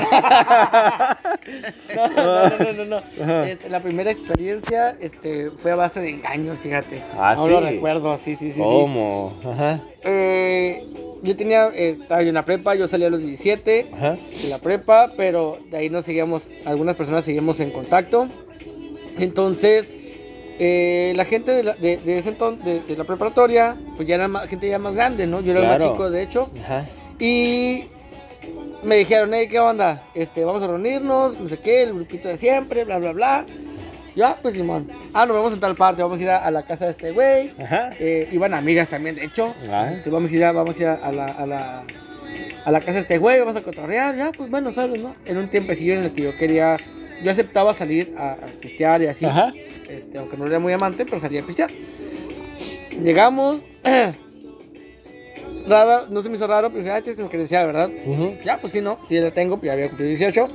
no. 1.96 2.08
no, 2.08 2.48
no, 2.48 2.72
no, 2.72 2.84
no, 2.84 2.84
no. 2.84 3.42
Este, 3.44 3.68
la 3.68 3.80
primera 3.80 4.10
experiencia 4.10 4.90
este, 5.00 5.50
fue 5.50 5.72
a 5.72 5.76
base 5.76 6.00
de 6.00 6.10
engaños, 6.10 6.58
fíjate. 6.58 7.02
Ah, 7.18 7.34
no 7.36 7.48
lo 7.48 7.60
sí. 7.60 7.64
recuerdo, 7.66 8.18
sí, 8.18 8.36
sí, 8.36 8.46
sí. 8.46 8.52
sí. 8.52 8.60
¿Cómo? 8.60 9.34
Ajá. 9.44 9.80
Eh, 10.04 10.84
yo 11.22 11.36
tenía, 11.36 11.68
eh, 11.68 11.98
estaba 12.00 12.22
yo 12.22 12.28
en 12.28 12.34
la 12.34 12.44
prepa, 12.44 12.74
yo 12.74 12.88
salí 12.88 13.04
a 13.04 13.10
los 13.10 13.20
17 13.20 13.86
Ajá. 13.94 14.16
de 14.42 14.48
la 14.48 14.58
prepa, 14.58 15.12
pero 15.16 15.58
de 15.70 15.76
ahí 15.78 15.90
nos 15.90 16.04
seguíamos, 16.04 16.42
algunas 16.64 16.96
personas 16.96 17.24
seguimos 17.24 17.60
en 17.60 17.70
contacto. 17.70 18.28
Entonces, 19.18 19.88
eh, 20.64 21.12
la 21.16 21.24
gente 21.24 21.50
de, 21.50 21.62
la, 21.64 21.72
de, 21.74 21.96
de 21.96 22.18
ese 22.18 22.28
entonces, 22.28 22.64
de, 22.64 22.80
de 22.80 22.96
la 22.96 23.02
preparatoria, 23.02 23.76
pues 23.96 24.06
ya 24.06 24.14
era 24.14 24.28
más, 24.28 24.48
gente 24.48 24.68
ya 24.68 24.78
más 24.78 24.94
grande, 24.94 25.26
¿no? 25.26 25.40
Yo 25.40 25.52
era 25.52 25.60
el 25.60 25.78
más 25.78 25.90
chico, 25.90 26.08
de 26.08 26.22
hecho. 26.22 26.50
Ajá. 26.62 26.86
Y 27.18 27.86
me 28.84 28.96
dijeron, 28.96 29.30
hey, 29.34 29.48
¿qué 29.50 29.58
onda? 29.58 30.04
Este, 30.14 30.44
vamos 30.44 30.62
a 30.62 30.68
reunirnos, 30.68 31.40
no 31.40 31.48
sé 31.48 31.58
qué, 31.58 31.82
el 31.82 31.94
grupito 31.94 32.28
de 32.28 32.36
siempre, 32.36 32.84
bla, 32.84 32.98
bla, 32.98 33.12
bla. 33.12 33.44
Ya, 34.14 34.36
pues 34.42 34.54
Simón. 34.54 34.88
Ah, 35.14 35.24
nos 35.26 35.36
vamos 35.36 35.52
en 35.54 35.60
tal 35.60 35.74
parte, 35.74 36.02
vamos 36.02 36.20
a 36.20 36.22
ir 36.22 36.30
a, 36.30 36.36
a 36.36 36.50
la 36.50 36.62
casa 36.64 36.84
de 36.84 36.90
este 36.92 37.12
güey. 37.12 37.50
Ajá. 37.58 37.90
Eh, 37.98 38.28
iban 38.30 38.54
amigas 38.54 38.88
también, 38.88 39.16
de 39.16 39.24
hecho. 39.24 39.54
Ah. 39.70 39.90
Este, 39.92 40.10
vamos 40.10 40.30
a 40.30 40.34
ir, 40.36 40.44
a, 40.44 40.52
vamos 40.52 40.76
a, 40.76 40.82
ir 40.82 40.86
a, 40.86 40.94
a 40.94 41.12
la, 41.12 41.26
a, 41.26 41.46
la, 41.46 41.82
a 42.64 42.70
la 42.70 42.80
casa 42.80 42.92
de 42.92 43.00
este 43.00 43.18
güey, 43.18 43.40
vamos 43.40 43.56
a 43.56 43.62
cotorrear. 43.62 44.14
Ya, 44.16 44.30
pues 44.30 44.50
bueno, 44.50 44.70
sabes, 44.70 45.00
¿no? 45.00 45.14
En 45.24 45.38
un 45.38 45.48
tiempecillo 45.48 45.94
en 45.94 46.04
el 46.04 46.12
que 46.12 46.22
yo 46.24 46.36
quería, 46.36 46.76
yo 47.22 47.30
aceptaba 47.30 47.74
salir 47.74 48.14
a, 48.16 48.32
a 48.32 48.46
pistear 48.60 49.02
y 49.02 49.06
así. 49.06 49.24
Ajá. 49.24 49.52
Este, 49.88 50.18
aunque 50.18 50.36
no 50.36 50.46
era 50.46 50.58
muy 50.58 50.72
amante, 50.72 51.04
pero 51.04 51.20
salía 51.20 51.42
a 51.42 51.46
pistear. 51.46 51.70
Llegamos. 53.02 53.64
Raro, 55.66 56.08
no 56.10 56.22
se 56.22 56.28
me 56.28 56.34
hizo 56.36 56.46
raro, 56.48 56.70
pero 56.70 56.82
dije, 56.82 56.92
ah, 56.92 57.00
tienes 57.00 57.18
mi 57.22 57.28
credencial, 57.28 57.66
¿verdad? 57.66 57.88
Ya, 58.44 58.58
pues 58.60 58.72
sí, 58.72 58.80
no, 58.80 58.98
sí 59.08 59.18
la 59.20 59.30
tengo, 59.30 59.60
ya 59.62 59.72
había 59.74 59.86
cumplido 59.88 60.08
18. 60.10 60.48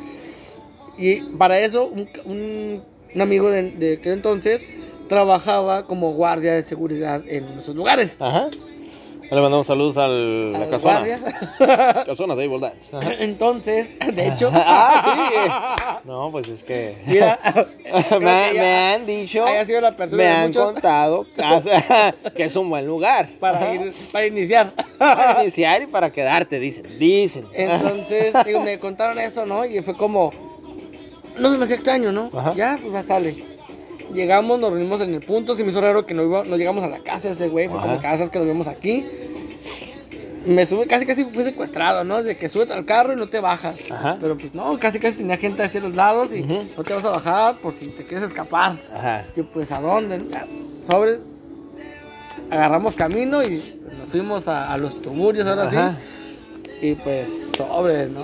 Y 0.97 1.21
para 1.37 1.59
eso, 1.59 1.85
un, 1.87 2.09
un- 2.25 2.83
un 3.15 3.21
amigo 3.21 3.49
de, 3.49 3.71
de 3.71 3.93
aquel 3.93 4.13
entonces 4.13 4.61
trabajaba 5.07 5.85
como 5.87 6.11
guardia 6.13 6.53
de 6.53 6.61
seguridad 6.63 7.23
en 7.27 7.45
esos 7.57 7.73
lugares. 7.75 8.17
Ajá. 8.19 8.49
Le 9.29 9.41
mandamos 9.41 9.67
saludos 9.67 9.97
al, 9.97 10.55
A 10.55 10.59
la 10.59 10.69
casona. 10.69 11.03
Casona 12.05 12.33
Dance. 12.35 12.95
Ajá. 12.95 13.11
Entonces, 13.19 13.99
de 13.99 14.27
hecho, 14.27 14.49
Ah, 14.53 15.75
sí. 16.01 16.01
No, 16.05 16.29
pues 16.31 16.47
es 16.47 16.63
que. 16.63 16.97
mira, 17.05 17.37
me, 18.21 18.51
que 18.53 18.59
han 18.61 19.05
dicho. 19.05 19.45
haya 19.45 19.65
sido 19.65 19.81
la 19.81 19.89
apertura 19.89 20.17
Me 20.17 20.23
de 20.23 20.29
han 20.35 20.47
muchos 20.47 20.71
contado 20.71 21.25
casa- 21.35 22.13
que 22.35 22.43
es 22.45 22.55
un 22.55 22.69
buen 22.69 22.87
lugar. 22.87 23.29
para, 23.39 23.73
ir, 23.73 23.93
para 24.13 24.25
iniciar. 24.27 24.71
Para 24.97 25.41
iniciar 25.41 25.81
y 25.81 25.87
para 25.87 26.09
quedarte, 26.11 26.59
dicen. 26.59 26.85
Dicen. 26.97 27.47
Entonces, 27.53 28.33
digo, 28.45 28.61
me 28.61 28.79
contaron 28.79 29.19
eso, 29.19 29.45
¿no? 29.45 29.65
Y 29.65 29.81
fue 29.81 29.95
como, 29.97 30.31
no 31.37 31.51
se 31.51 31.57
me 31.57 31.65
hacía 31.65 31.75
extraño, 31.75 32.11
¿no? 32.13 32.29
Ajá. 32.33 32.53
Ya, 32.55 32.77
pues 32.81 32.93
va, 32.95 33.03
sale. 33.03 33.35
Llegamos, 34.13 34.59
nos 34.59 34.71
reunimos 34.71 35.01
en 35.01 35.13
el 35.13 35.19
punto, 35.21 35.55
se 35.55 35.63
me 35.63 35.71
hizo 35.71 35.81
raro 35.81 36.05
que 36.05 36.13
no, 36.13 36.23
iba, 36.23 36.43
no 36.43 36.55
llegamos 36.57 36.83
a 36.83 36.87
la 36.87 36.99
casa 36.99 37.29
ese 37.29 37.49
güey, 37.49 37.67
fue 37.67 37.77
Ajá. 37.77 37.87
como 37.87 38.01
casas 38.01 38.29
que 38.29 38.39
nos 38.39 38.47
vemos 38.47 38.67
aquí. 38.67 39.05
Me 40.45 40.65
sube, 40.65 40.87
casi 40.87 41.05
casi 41.05 41.25
fui 41.25 41.43
secuestrado, 41.43 42.05
¿no? 42.05 42.23
De 42.23 42.37
que 42.37 42.47
subes 42.47 42.71
al 42.71 42.85
carro 42.85 43.11
y 43.11 43.17
no 43.17 43.27
te 43.27 43.41
bajas. 43.41 43.75
Ajá. 43.91 44.17
Pero 44.19 44.37
pues 44.37 44.53
no, 44.53 44.79
casi 44.79 44.97
casi 44.97 45.17
tenía 45.17 45.35
gente 45.35 45.61
hacia 45.61 45.81
los 45.81 45.93
lados 45.93 46.33
y 46.33 46.41
no 46.41 46.83
te 46.85 46.93
vas 46.93 47.03
a 47.03 47.09
bajar 47.09 47.57
por 47.57 47.73
si 47.73 47.87
te 47.87 48.05
quieres 48.05 48.23
escapar. 48.23 48.79
Ajá. 48.95 49.25
Yo, 49.35 49.45
pues, 49.45 49.71
¿a 49.73 49.81
dónde? 49.81 50.21
Sobre. 50.89 51.19
Agarramos 52.49 52.95
camino 52.95 53.43
y 53.43 53.49
nos 53.99 54.07
fuimos 54.09 54.47
a, 54.47 54.71
a 54.71 54.77
los 54.77 55.01
tuburios 55.01 55.45
ahora 55.45 55.63
Ajá. 55.63 55.97
sí. 56.79 56.87
Y 56.87 56.95
pues, 56.95 57.27
sobre, 57.57 58.05
¿no? 58.07 58.21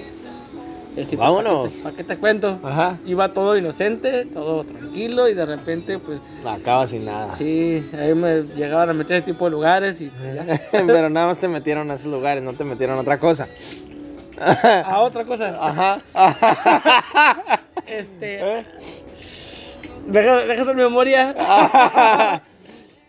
Vámonos. 1.17 1.73
¿Para 1.73 1.73
qué, 1.73 1.75
te, 1.75 1.83
pa' 1.83 1.91
qué 1.97 2.03
te 2.03 2.17
cuento? 2.17 2.59
Ajá. 2.63 2.97
Iba 3.05 3.29
todo 3.29 3.57
inocente, 3.57 4.25
todo 4.25 4.63
tranquilo 4.63 5.27
y 5.27 5.33
de 5.33 5.45
repente, 5.45 5.99
pues, 5.99 6.19
Acaba 6.45 6.85
sin 6.87 7.05
nada. 7.05 7.35
sí, 7.37 7.83
ahí 7.97 8.13
me 8.13 8.43
llegaban 8.55 8.89
a 8.89 8.93
meter 8.93 9.17
ese 9.17 9.31
tipo 9.31 9.45
de 9.45 9.51
lugares 9.51 10.01
y 10.01 10.09
pues. 10.09 10.59
Pero 10.71 11.09
nada 11.09 11.27
más 11.27 11.37
te 11.39 11.47
metieron 11.47 11.89
a 11.91 11.95
esos 11.95 12.11
lugares, 12.11 12.43
no 12.43 12.53
te 12.53 12.63
metieron 12.63 12.97
a 12.97 13.01
otra 13.01 13.19
cosa. 13.19 13.47
A 14.85 15.01
otra 15.01 15.23
cosa. 15.25 15.55
Ajá. 15.59 16.01
Este. 17.85 18.65
Deja, 20.07 20.37
deja 20.37 20.65
de 20.65 20.73
memoria. 20.73 22.41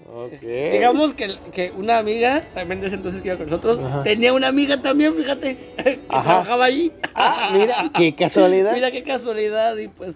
Ok. 0.06 0.40
Digamos 0.42 1.14
que, 1.14 1.34
que 1.52 1.72
una 1.76 1.98
amiga, 1.98 2.42
también 2.54 2.80
de 2.80 2.88
ese 2.88 2.96
entonces 2.96 3.22
que 3.22 3.28
iba 3.28 3.36
con 3.36 3.46
nosotros, 3.46 3.78
tenía 4.04 4.32
una 4.32 4.48
amiga 4.48 4.80
también, 4.82 5.14
fíjate, 5.14 5.56
que 5.82 6.00
Ajá. 6.08 6.22
trabajaba 6.22 6.64
allí. 6.66 6.92
Ah, 7.14 7.50
mira, 7.52 7.76
qué 7.94 8.14
casualidad. 8.14 8.74
Mira 8.74 8.90
qué 8.90 9.02
casualidad, 9.02 9.76
y 9.76 9.88
pues, 9.88 10.14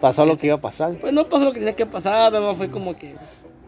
Pasó 0.00 0.26
lo 0.26 0.36
que 0.36 0.48
iba 0.48 0.56
a 0.56 0.60
pasar. 0.60 0.94
pues 0.94 1.12
no 1.12 1.24
pasó 1.26 1.44
lo 1.44 1.52
que 1.52 1.60
tenía 1.60 1.76
que 1.76 1.86
pasar, 1.86 2.32
nada 2.32 2.44
más 2.44 2.56
fue 2.56 2.68
como 2.70 2.96
que 2.96 3.14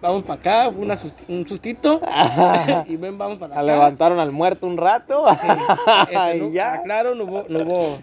vamos 0.01 0.25
para 0.25 0.41
acá, 0.41 0.71
fue 0.73 0.83
una 0.85 0.99
un 1.29 1.47
sustito, 1.47 2.01
y 2.89 2.97
ven, 2.97 3.17
vamos 3.17 3.39
para 3.39 3.55
acá. 3.55 3.63
Levantaron 3.63 4.19
al 4.19 4.33
muerto 4.33 4.67
un 4.67 4.77
rato. 4.77 5.27
Este, 5.31 6.39
no, 6.39 6.51
ya. 6.51 6.75
ah, 6.75 6.83
Claro, 6.83 7.15
no 7.15 7.25
hubo, 7.25 7.45
no 7.49 7.59
hubo, 7.61 7.99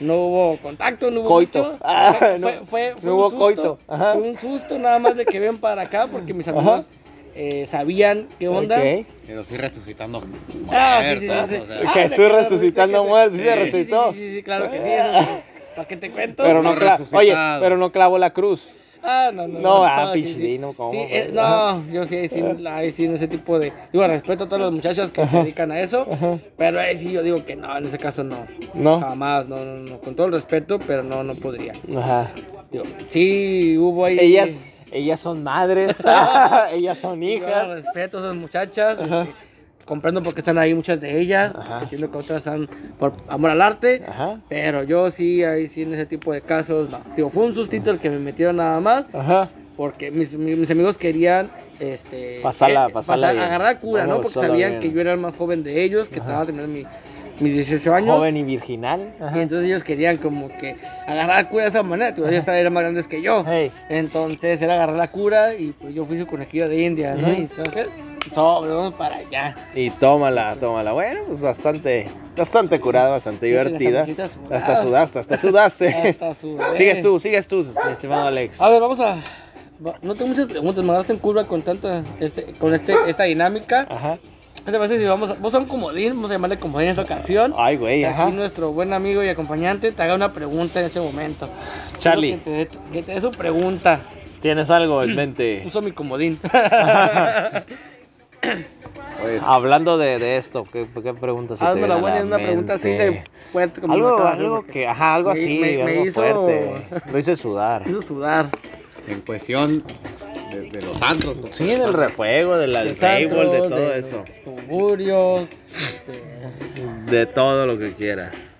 no 0.00 0.14
hubo 0.16 0.56
contacto, 0.58 1.10
no 1.10 1.20
hubo 1.20 1.28
Coito. 1.28 1.62
mucho. 1.62 1.78
Ah, 1.82 2.14
fue, 2.18 2.38
no. 2.38 2.48
fue, 2.48 2.64
fue 2.64 2.94
No 3.02 3.14
un 3.14 3.20
hubo 3.20 3.30
susto, 3.30 3.44
coito. 3.44 3.78
Ajá. 3.88 4.12
Fue 4.14 4.22
un 4.30 4.38
susto 4.38 4.78
nada 4.78 4.98
más 4.98 5.16
de 5.16 5.24
que 5.24 5.38
ven 5.40 5.58
para 5.58 5.82
acá, 5.82 6.06
porque 6.10 6.32
mis 6.34 6.46
amigos 6.48 6.86
eh, 7.34 7.66
sabían 7.70 8.28
qué 8.38 8.48
onda. 8.48 8.76
Ok. 8.78 9.06
Pero 9.26 9.44
sí 9.44 9.56
resucitando. 9.56 10.22
Ah, 10.70 11.00
sí, 11.04 11.20
sí, 11.20 11.26
sí, 11.28 11.28
o 11.28 11.46
sea. 11.66 11.80
Ah, 11.86 11.92
Jesús 11.92 12.16
que- 12.16 12.28
resucitando 12.28 13.04
muertos, 13.04 13.38
sí 13.38 13.44
se 13.44 13.54
resucitó. 13.56 14.12
Sí, 14.12 14.18
sí, 14.18 14.34
sí, 14.36 14.42
claro 14.42 14.70
que 14.70 14.82
sí. 14.82 14.88
eso 14.88 15.20
sí. 15.20 15.26
¿Para 15.76 15.86
qué 15.88 15.96
te 15.96 16.10
cuento? 16.10 16.42
Pero 16.42 16.62
no 16.62 16.74
resucitado. 16.74 17.18
Oye, 17.20 17.34
pero 17.60 17.76
no 17.76 17.92
clavó 17.92 18.18
la 18.18 18.30
cruz. 18.30 18.74
Ah, 19.02 19.30
no, 19.32 19.48
no. 19.48 19.58
No, 19.58 19.84
ah, 19.84 20.10
sí, 20.12 20.22
pinche 20.22 20.34
sí. 20.36 20.42
Dino, 20.42 20.72
¿cómo, 20.74 20.90
Sí, 20.92 20.98
eh, 20.98 21.30
no, 21.32 21.84
yo 21.90 22.04
sí, 22.04 22.28
sí, 22.28 22.42
ahí 22.68 22.90
sí, 22.92 23.04
en 23.06 23.14
ese 23.14 23.28
tipo 23.28 23.58
de. 23.58 23.72
Digo, 23.92 24.06
respeto 24.06 24.44
a 24.44 24.46
todas 24.46 24.60
las 24.60 24.72
muchachas 24.72 25.10
que 25.10 25.26
se 25.26 25.36
dedican 25.38 25.70
a 25.72 25.80
eso, 25.80 26.06
pero 26.56 26.80
ahí 26.80 26.96
sí 26.96 27.10
yo 27.12 27.22
digo 27.22 27.44
que 27.44 27.56
no, 27.56 27.76
en 27.76 27.86
ese 27.86 27.98
caso 27.98 28.22
no. 28.24 28.46
No. 28.74 29.00
Jamás, 29.00 29.48
no, 29.48 29.58
no, 29.64 29.76
no. 29.76 29.98
Con 30.00 30.14
todo 30.14 30.26
el 30.26 30.32
respeto, 30.32 30.78
pero 30.78 31.02
no, 31.02 31.22
no 31.24 31.34
podría. 31.34 31.74
Ajá. 31.96 32.28
Digo, 32.70 32.84
sí, 33.08 33.76
hubo 33.78 34.04
ahí. 34.04 34.18
Ellas, 34.20 34.58
ellas 34.92 35.20
son 35.20 35.42
madres, 35.42 35.96
ellas 36.72 36.98
son 36.98 37.20
Yo 37.20 37.28
hijas. 37.28 37.68
respeto 37.68 38.18
a 38.18 38.20
esas 38.20 38.34
muchachas. 38.36 38.98
este, 39.00 39.32
comprendo 39.90 40.22
por 40.22 40.32
qué 40.34 40.40
están 40.40 40.56
ahí 40.56 40.72
muchas 40.72 41.00
de 41.00 41.20
ellas. 41.20 41.52
Entiendo 41.82 42.10
que 42.12 42.16
otras 42.18 42.38
están 42.38 42.68
por 42.98 43.12
amor 43.28 43.50
al 43.50 43.60
arte. 43.60 44.02
Ajá. 44.08 44.40
Pero 44.48 44.84
yo 44.84 45.10
sí, 45.10 45.42
ahí 45.42 45.66
sí, 45.66 45.82
en 45.82 45.92
ese 45.94 46.06
tipo 46.06 46.32
de 46.32 46.40
casos, 46.42 46.88
no. 46.90 47.00
Digo, 47.16 47.28
fue 47.28 47.44
un 47.44 47.54
sustito 47.54 47.90
el 47.90 47.98
que 47.98 48.08
me 48.08 48.20
metieron 48.20 48.56
nada 48.56 48.78
más. 48.80 49.04
Ajá. 49.12 49.48
Porque 49.76 50.12
mis, 50.12 50.32
mis, 50.34 50.56
mis 50.56 50.70
amigos 50.70 50.96
querían. 50.96 51.50
Este, 51.80 52.40
Pasarla- 52.42 52.88
eh, 52.88 52.92
pasarla 52.92 53.28
pasar- 53.32 53.38
agarrar 53.44 53.80
cura, 53.80 54.06
¿no? 54.06 54.16
Porque 54.16 54.28
sabían 54.28 54.70
bien. 54.72 54.80
que 54.82 54.92
yo 54.92 55.00
era 55.00 55.12
el 55.14 55.18
más 55.18 55.34
joven 55.34 55.62
de 55.64 55.82
ellos, 55.82 56.08
que 56.08 56.18
estaba 56.20 56.44
terminando 56.44 56.72
mi- 56.76 56.84
mis 57.40 57.54
18 57.54 57.94
años. 57.94 58.14
Joven 58.16 58.36
y 58.36 58.42
virginal. 58.42 59.14
Y 59.34 59.38
entonces 59.40 59.66
ellos 59.66 59.82
querían 59.82 60.18
como 60.18 60.48
que 60.48 60.76
agarrar 61.06 61.48
cura 61.48 61.62
de 61.64 61.70
esa 61.70 61.82
manera, 61.82 62.14
tú 62.14 62.26
ellos 62.26 62.46
eran 62.46 62.70
más 62.74 62.82
grandes 62.82 63.08
que 63.08 63.22
yo. 63.22 63.44
Hey. 63.48 63.72
Entonces 63.88 64.60
era 64.60 64.74
agarrar 64.74 64.96
la 64.96 65.10
cura 65.10 65.54
y 65.54 65.72
pues 65.72 65.94
yo 65.94 66.04
fui 66.04 66.18
su 66.18 66.26
conejillo 66.26 66.68
de 66.68 66.82
India, 66.84 67.14
¿no? 67.14 67.32
Y 67.32 67.36
entonces, 67.36 67.88
sobre, 68.34 68.72
vamos 68.74 68.94
para 68.94 69.16
allá. 69.16 69.56
Y 69.74 69.90
tómala, 69.90 70.56
tómala. 70.60 70.92
Bueno, 70.92 71.20
pues 71.26 71.40
bastante, 71.40 72.08
bastante 72.36 72.78
curada, 72.80 73.08
bastante 73.10 73.46
divertida. 73.46 74.06
hasta 74.50 74.76
sudaste, 74.82 75.18
hasta 75.18 75.36
sudaste. 75.36 75.88
Hasta 76.10 76.34
sudé. 76.34 76.76
sigues 76.76 77.00
tú, 77.02 77.18
sigues 77.20 77.46
tú, 77.48 77.64
mi 77.86 77.92
estimado 77.92 78.26
Alex. 78.28 78.60
A 78.60 78.68
ver, 78.68 78.80
vamos 78.80 79.00
a... 79.00 79.16
No 80.02 80.14
tengo 80.14 80.26
muchas 80.28 80.46
preguntas, 80.46 80.84
me 80.84 80.90
agarraste 80.90 81.14
en 81.14 81.18
curva 81.18 81.44
con 81.44 81.62
tanta, 81.62 82.04
este, 82.20 82.44
con 82.58 82.74
este, 82.74 82.94
esta 83.08 83.24
dinámica. 83.24 83.86
Ajá. 83.90 84.18
¿Qué 84.62 84.72
te 84.72 84.76
parece 84.78 84.98
si 84.98 85.06
vamos 85.06 85.30
a, 85.30 85.34
vos 85.34 85.52
sos 85.52 85.62
un 85.62 85.68
comodín, 85.68 86.14
vamos 86.16 86.30
a 86.30 86.34
llamarle 86.34 86.58
comodín 86.58 86.88
en 86.88 86.90
esta 86.90 87.02
ocasión? 87.02 87.54
Ay, 87.56 87.78
güey, 87.78 88.04
ajá. 88.04 88.24
Aquí 88.24 88.32
nuestro 88.32 88.72
buen 88.72 88.92
amigo 88.92 89.24
y 89.24 89.28
acompañante 89.30 89.90
te 89.90 90.02
haga 90.02 90.14
una 90.14 90.34
pregunta 90.34 90.80
en 90.80 90.86
este 90.86 91.00
momento. 91.00 91.48
Charlie. 91.98 92.36
Quiero 92.38 92.44
Que 92.44 92.50
te, 92.66 92.76
dé- 92.76 92.92
que 92.92 93.02
te 93.02 93.12
dé 93.14 93.20
su 93.22 93.30
pregunta. 93.30 94.00
¿Tienes 94.42 94.68
algo 94.68 95.02
en 95.02 95.14
mente? 95.16 95.62
Uso 95.66 95.80
mi 95.80 95.92
comodín. 95.92 96.38
Pues, 99.20 99.42
Hablando 99.44 99.98
de, 99.98 100.18
de 100.18 100.36
esto, 100.38 100.66
¿qué, 100.72 100.86
qué 101.02 101.12
preguntas 101.14 101.58
se 101.58 101.64
te 101.64 101.70
Hazme 101.70 101.86
la 101.86 101.96
buena, 101.96 102.14
la 102.16 102.20
es 102.20 102.26
una 102.26 102.36
pregunta 102.38 102.74
así 102.74 102.88
de 102.90 103.22
fuerte. 103.52 103.80
como 103.82 103.94
me 103.94 104.00
Algo, 104.02 104.24
algo 104.24 104.62
que, 104.66 104.86
ajá, 104.88 105.14
algo 105.16 105.32
me- 105.32 105.38
así, 105.38 105.58
me- 105.58 105.84
me 105.84 106.00
hizo- 106.02 106.22
fuerte. 106.22 106.86
Lo 107.12 107.18
hice 107.18 107.36
sudar. 107.36 107.84
Me 107.84 107.90
hizo 107.92 108.02
sudar. 108.02 108.48
en 109.06 109.20
cuestión 109.20 109.84
de, 110.52 110.70
de 110.70 110.82
los 110.82 111.00
antros. 111.02 111.40
Sí, 111.50 111.66
del 111.66 111.92
refuego, 111.92 112.56
del 112.56 112.72
De 112.72 112.92
béisbol, 112.94 113.50
de 113.50 113.58
todo 113.58 113.88
de 113.90 113.98
eso. 113.98 114.24
Tuburios. 114.44 115.46
De 117.06 117.26
todo 117.26 117.66
lo 117.66 117.78
que 117.78 117.92
quieras. 117.92 118.52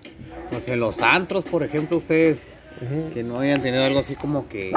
Pues 0.51 0.67
en 0.67 0.79
los 0.79 1.01
antros, 1.01 1.43
por 1.43 1.63
ejemplo, 1.63 1.97
ustedes 1.97 2.43
que 3.13 3.23
no 3.23 3.39
hayan 3.39 3.61
tenido 3.61 3.83
algo 3.83 3.99
así 3.99 4.15
como 4.15 4.47
que 4.49 4.73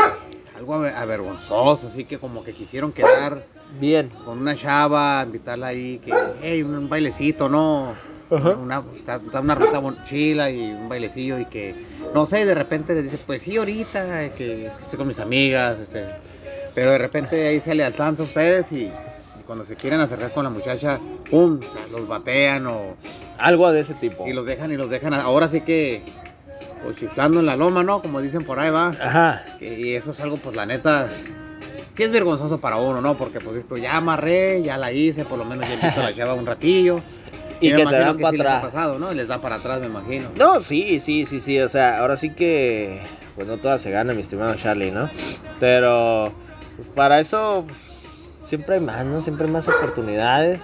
algo 0.56 0.74
aver- 0.74 0.94
avergonzoso, 0.94 1.88
así 1.88 2.04
que 2.04 2.18
como 2.18 2.44
que 2.44 2.52
quisieron 2.52 2.92
quedar 2.92 3.44
Bien. 3.80 4.08
con 4.24 4.38
una 4.38 4.54
chava, 4.54 5.22
invitarla 5.24 5.68
ahí, 5.68 6.00
que, 6.04 6.12
hey, 6.42 6.62
un, 6.62 6.88
bailecito, 6.88 7.48
¿no? 7.48 7.94
Una, 8.30 8.82
está, 8.96 9.16
está 9.16 9.40
una 9.40 9.54
ruta 9.54 9.80
chila 10.04 10.50
y 10.50 10.72
un 10.72 10.88
bailecillo 10.88 11.38
y 11.38 11.44
que, 11.46 11.74
no 12.14 12.26
sé, 12.26 12.44
de 12.46 12.54
repente 12.54 12.94
les 12.94 13.04
dice, 13.04 13.18
pues 13.26 13.42
sí, 13.42 13.56
ahorita, 13.56 14.30
que, 14.30 14.66
es 14.66 14.74
que 14.74 14.82
estoy 14.82 14.96
con 14.98 15.06
mis 15.08 15.20
amigas, 15.20 15.78
este, 15.78 16.06
pero 16.74 16.90
de 16.92 16.98
repente 16.98 17.46
ahí 17.46 17.60
se 17.60 17.74
le 17.74 17.84
alzan 17.84 18.16
a 18.18 18.22
ustedes 18.22 18.72
y, 18.72 18.86
y 18.86 19.42
cuando 19.46 19.64
se 19.64 19.76
quieren 19.76 20.00
acercar 20.00 20.32
con 20.32 20.44
la 20.44 20.50
muchacha, 20.50 20.98
¡pum! 21.30 21.60
O 21.68 21.72
sea, 21.72 21.82
los 21.92 22.08
batean 22.08 22.66
o, 22.66 22.96
Algo 23.38 23.70
de 23.70 23.80
ese 23.80 23.94
tipo. 23.94 24.26
y 24.26 24.32
los 24.32 24.46
dejan 24.46 24.72
y 24.72 24.76
los 24.76 24.88
dejan, 24.90 25.14
ahora 25.14 25.48
sí 25.48 25.60
que, 25.60 26.02
pues 26.84 26.96
chiflando 26.96 27.40
en 27.40 27.46
la 27.46 27.56
loma, 27.56 27.82
¿no? 27.82 28.00
Como 28.02 28.20
dicen 28.20 28.44
por 28.44 28.60
ahí, 28.60 28.70
va. 28.70 28.88
Ajá. 28.88 29.44
Que- 29.58 29.78
Y 29.80 29.94
eso 29.94 30.10
es 30.12 30.20
algo, 30.20 30.36
pues 30.36 30.54
la 30.54 30.66
neta, 30.66 31.08
sí 31.96 32.02
es 32.02 32.12
vergonzoso 32.12 32.60
para 32.60 32.76
uno, 32.76 33.00
¿no? 33.00 33.16
Porque 33.16 33.40
pues 33.40 33.56
esto 33.56 33.76
ya 33.76 33.96
amarré, 33.96 34.62
ya 34.62 34.76
la 34.78 34.92
hice, 34.92 35.24
por 35.24 35.38
lo 35.38 35.44
menos 35.44 35.66
ya 35.68 35.74
he 35.74 35.84
visto 35.84 36.00
a 36.00 36.04
la 36.04 36.14
chava 36.14 36.34
un 36.34 36.46
ratillo. 36.46 37.00
Y 37.60 37.70
me 37.70 37.76
que 37.76 37.76
te 37.76 37.82
imagino 37.82 38.04
dan 38.06 38.16
que 38.16 38.22
pa' 38.24 38.30
sí 38.30 38.36
les 38.36 38.46
ha 38.46 38.56
atrás. 38.56 38.72
pasado, 38.72 38.98
¿no? 38.98 39.12
Y 39.12 39.14
les 39.14 39.28
da 39.28 39.38
para 39.38 39.54
atrás, 39.54 39.80
me 39.80 39.86
imagino. 39.86 40.28
No, 40.36 40.60
sí, 40.60 40.98
sí, 41.00 41.24
sí, 41.24 41.40
sí. 41.40 41.60
O 41.60 41.68
sea, 41.68 42.00
ahora 42.00 42.16
sí 42.16 42.30
que. 42.30 43.00
Pues 43.36 43.46
no 43.46 43.58
todas 43.58 43.80
se 43.80 43.90
ganan, 43.92 44.16
mi 44.16 44.22
estimado 44.22 44.54
Charlie, 44.56 44.90
¿no? 44.90 45.08
Pero. 45.60 46.32
pues, 46.76 46.88
para 46.94 47.20
eso. 47.20 47.64
Siempre 48.48 48.74
hay 48.74 48.80
más, 48.80 49.06
¿no? 49.06 49.22
Siempre 49.22 49.46
hay 49.46 49.52
más 49.52 49.68
oportunidades. 49.68 50.62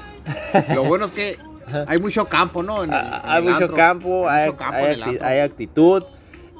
Lo 0.74 0.82
bueno 0.84 1.06
es 1.06 1.12
que 1.12 1.38
hay 1.86 1.98
mucho 1.98 2.24
campo, 2.26 2.62
¿no? 2.62 2.84
En 2.84 2.90
el- 2.92 2.96
en 2.98 3.04
Ah, 3.06 3.22
hay 3.24 3.42
mucho 3.42 3.56
antro. 3.64 3.76
campo, 3.76 4.28
hay, 4.28 4.46
mucho 4.46 4.58
campo 4.58 4.76
hay 4.76 4.94
acti- 4.96 5.22
hay 5.22 5.38
actitud. 5.40 6.02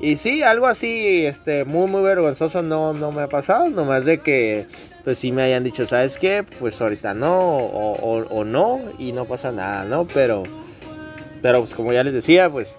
Y 0.03 0.16
sí, 0.16 0.42
algo 0.42 0.66
así, 0.66 1.26
este, 1.26 1.64
muy, 1.66 1.86
muy 1.86 2.03
vergonzoso 2.03 2.62
no, 2.62 2.94
no 2.94 3.12
me 3.12 3.20
ha 3.22 3.28
pasado. 3.28 3.68
Nomás 3.68 4.07
de 4.07 4.20
que, 4.20 4.66
pues 5.05 5.18
sí 5.18 5.30
me 5.30 5.42
hayan 5.42 5.62
dicho, 5.62 5.84
¿sabes 5.86 6.16
qué? 6.16 6.42
Pues 6.59 6.80
ahorita 6.80 7.12
no, 7.12 7.38
o, 7.38 7.92
o- 7.96 8.26
o 8.40 8.44
no, 8.44 8.80
y 8.98 9.12
no 9.12 9.26
pasa 9.26 9.53
nada, 9.53 9.84
¿no? 9.84 10.07
Pero, 10.07 10.44
pero 11.42 11.59
pues 11.61 11.74
como 11.74 11.92
ya 11.92 12.03
les 12.03 12.14
decía, 12.14 12.48
pues 12.48 12.78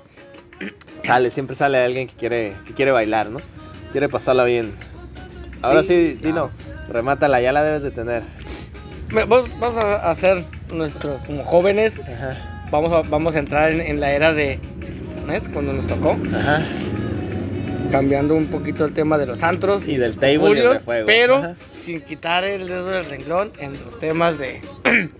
sale, 1.03 1.29
siempre 1.29 1.55
sale 1.55 1.77
alguien 1.77 2.07
que 2.07 2.15
quiere, 2.15 2.55
que 2.65 2.73
quiere 2.73 2.91
bailar, 2.91 3.29
¿no? 3.29 3.39
Quiere 3.91 4.09
pasarla 4.09 4.43
bien. 4.43 4.73
Ahora 5.61 5.83
sí, 5.83 6.13
Dino, 6.19 6.49
remátala, 6.89 7.39
ya 7.39 7.51
la 7.51 7.61
debes 7.61 7.83
de 7.83 7.91
tener. 7.91 8.23
Vamos 9.13 9.49
a 9.77 10.09
hacer 10.09 10.45
nuestro, 10.73 11.19
como 11.25 11.43
jóvenes, 11.43 11.99
Ajá, 11.99 12.67
vamos 12.71 12.91
a, 12.93 13.01
vamos 13.01 13.35
a 13.35 13.39
entrar 13.39 13.71
en, 13.71 13.81
en 13.81 13.99
la 13.99 14.11
era 14.13 14.31
de 14.33 14.53
internet, 15.03 15.43
cuando 15.51 15.73
nos 15.73 15.85
tocó, 15.85 16.17
ajá. 16.33 16.61
cambiando 17.91 18.35
un 18.35 18.47
poquito 18.47 18.85
el 18.85 18.93
tema 18.93 19.17
de 19.17 19.25
los 19.25 19.43
antros 19.43 19.87
Y 19.89 19.97
del 19.97 20.17
table 20.17 20.51
y 20.57 20.59
el 20.61 20.73
refuego. 20.73 21.05
pero 21.05 21.37
Ajá. 21.37 21.55
sin 21.81 21.99
quitar 22.01 22.45
el 22.45 22.67
dedo 22.69 22.85
del 22.87 23.05
renglón 23.05 23.51
en 23.59 23.73
los 23.83 23.99
temas 23.99 24.37
de 24.37 24.61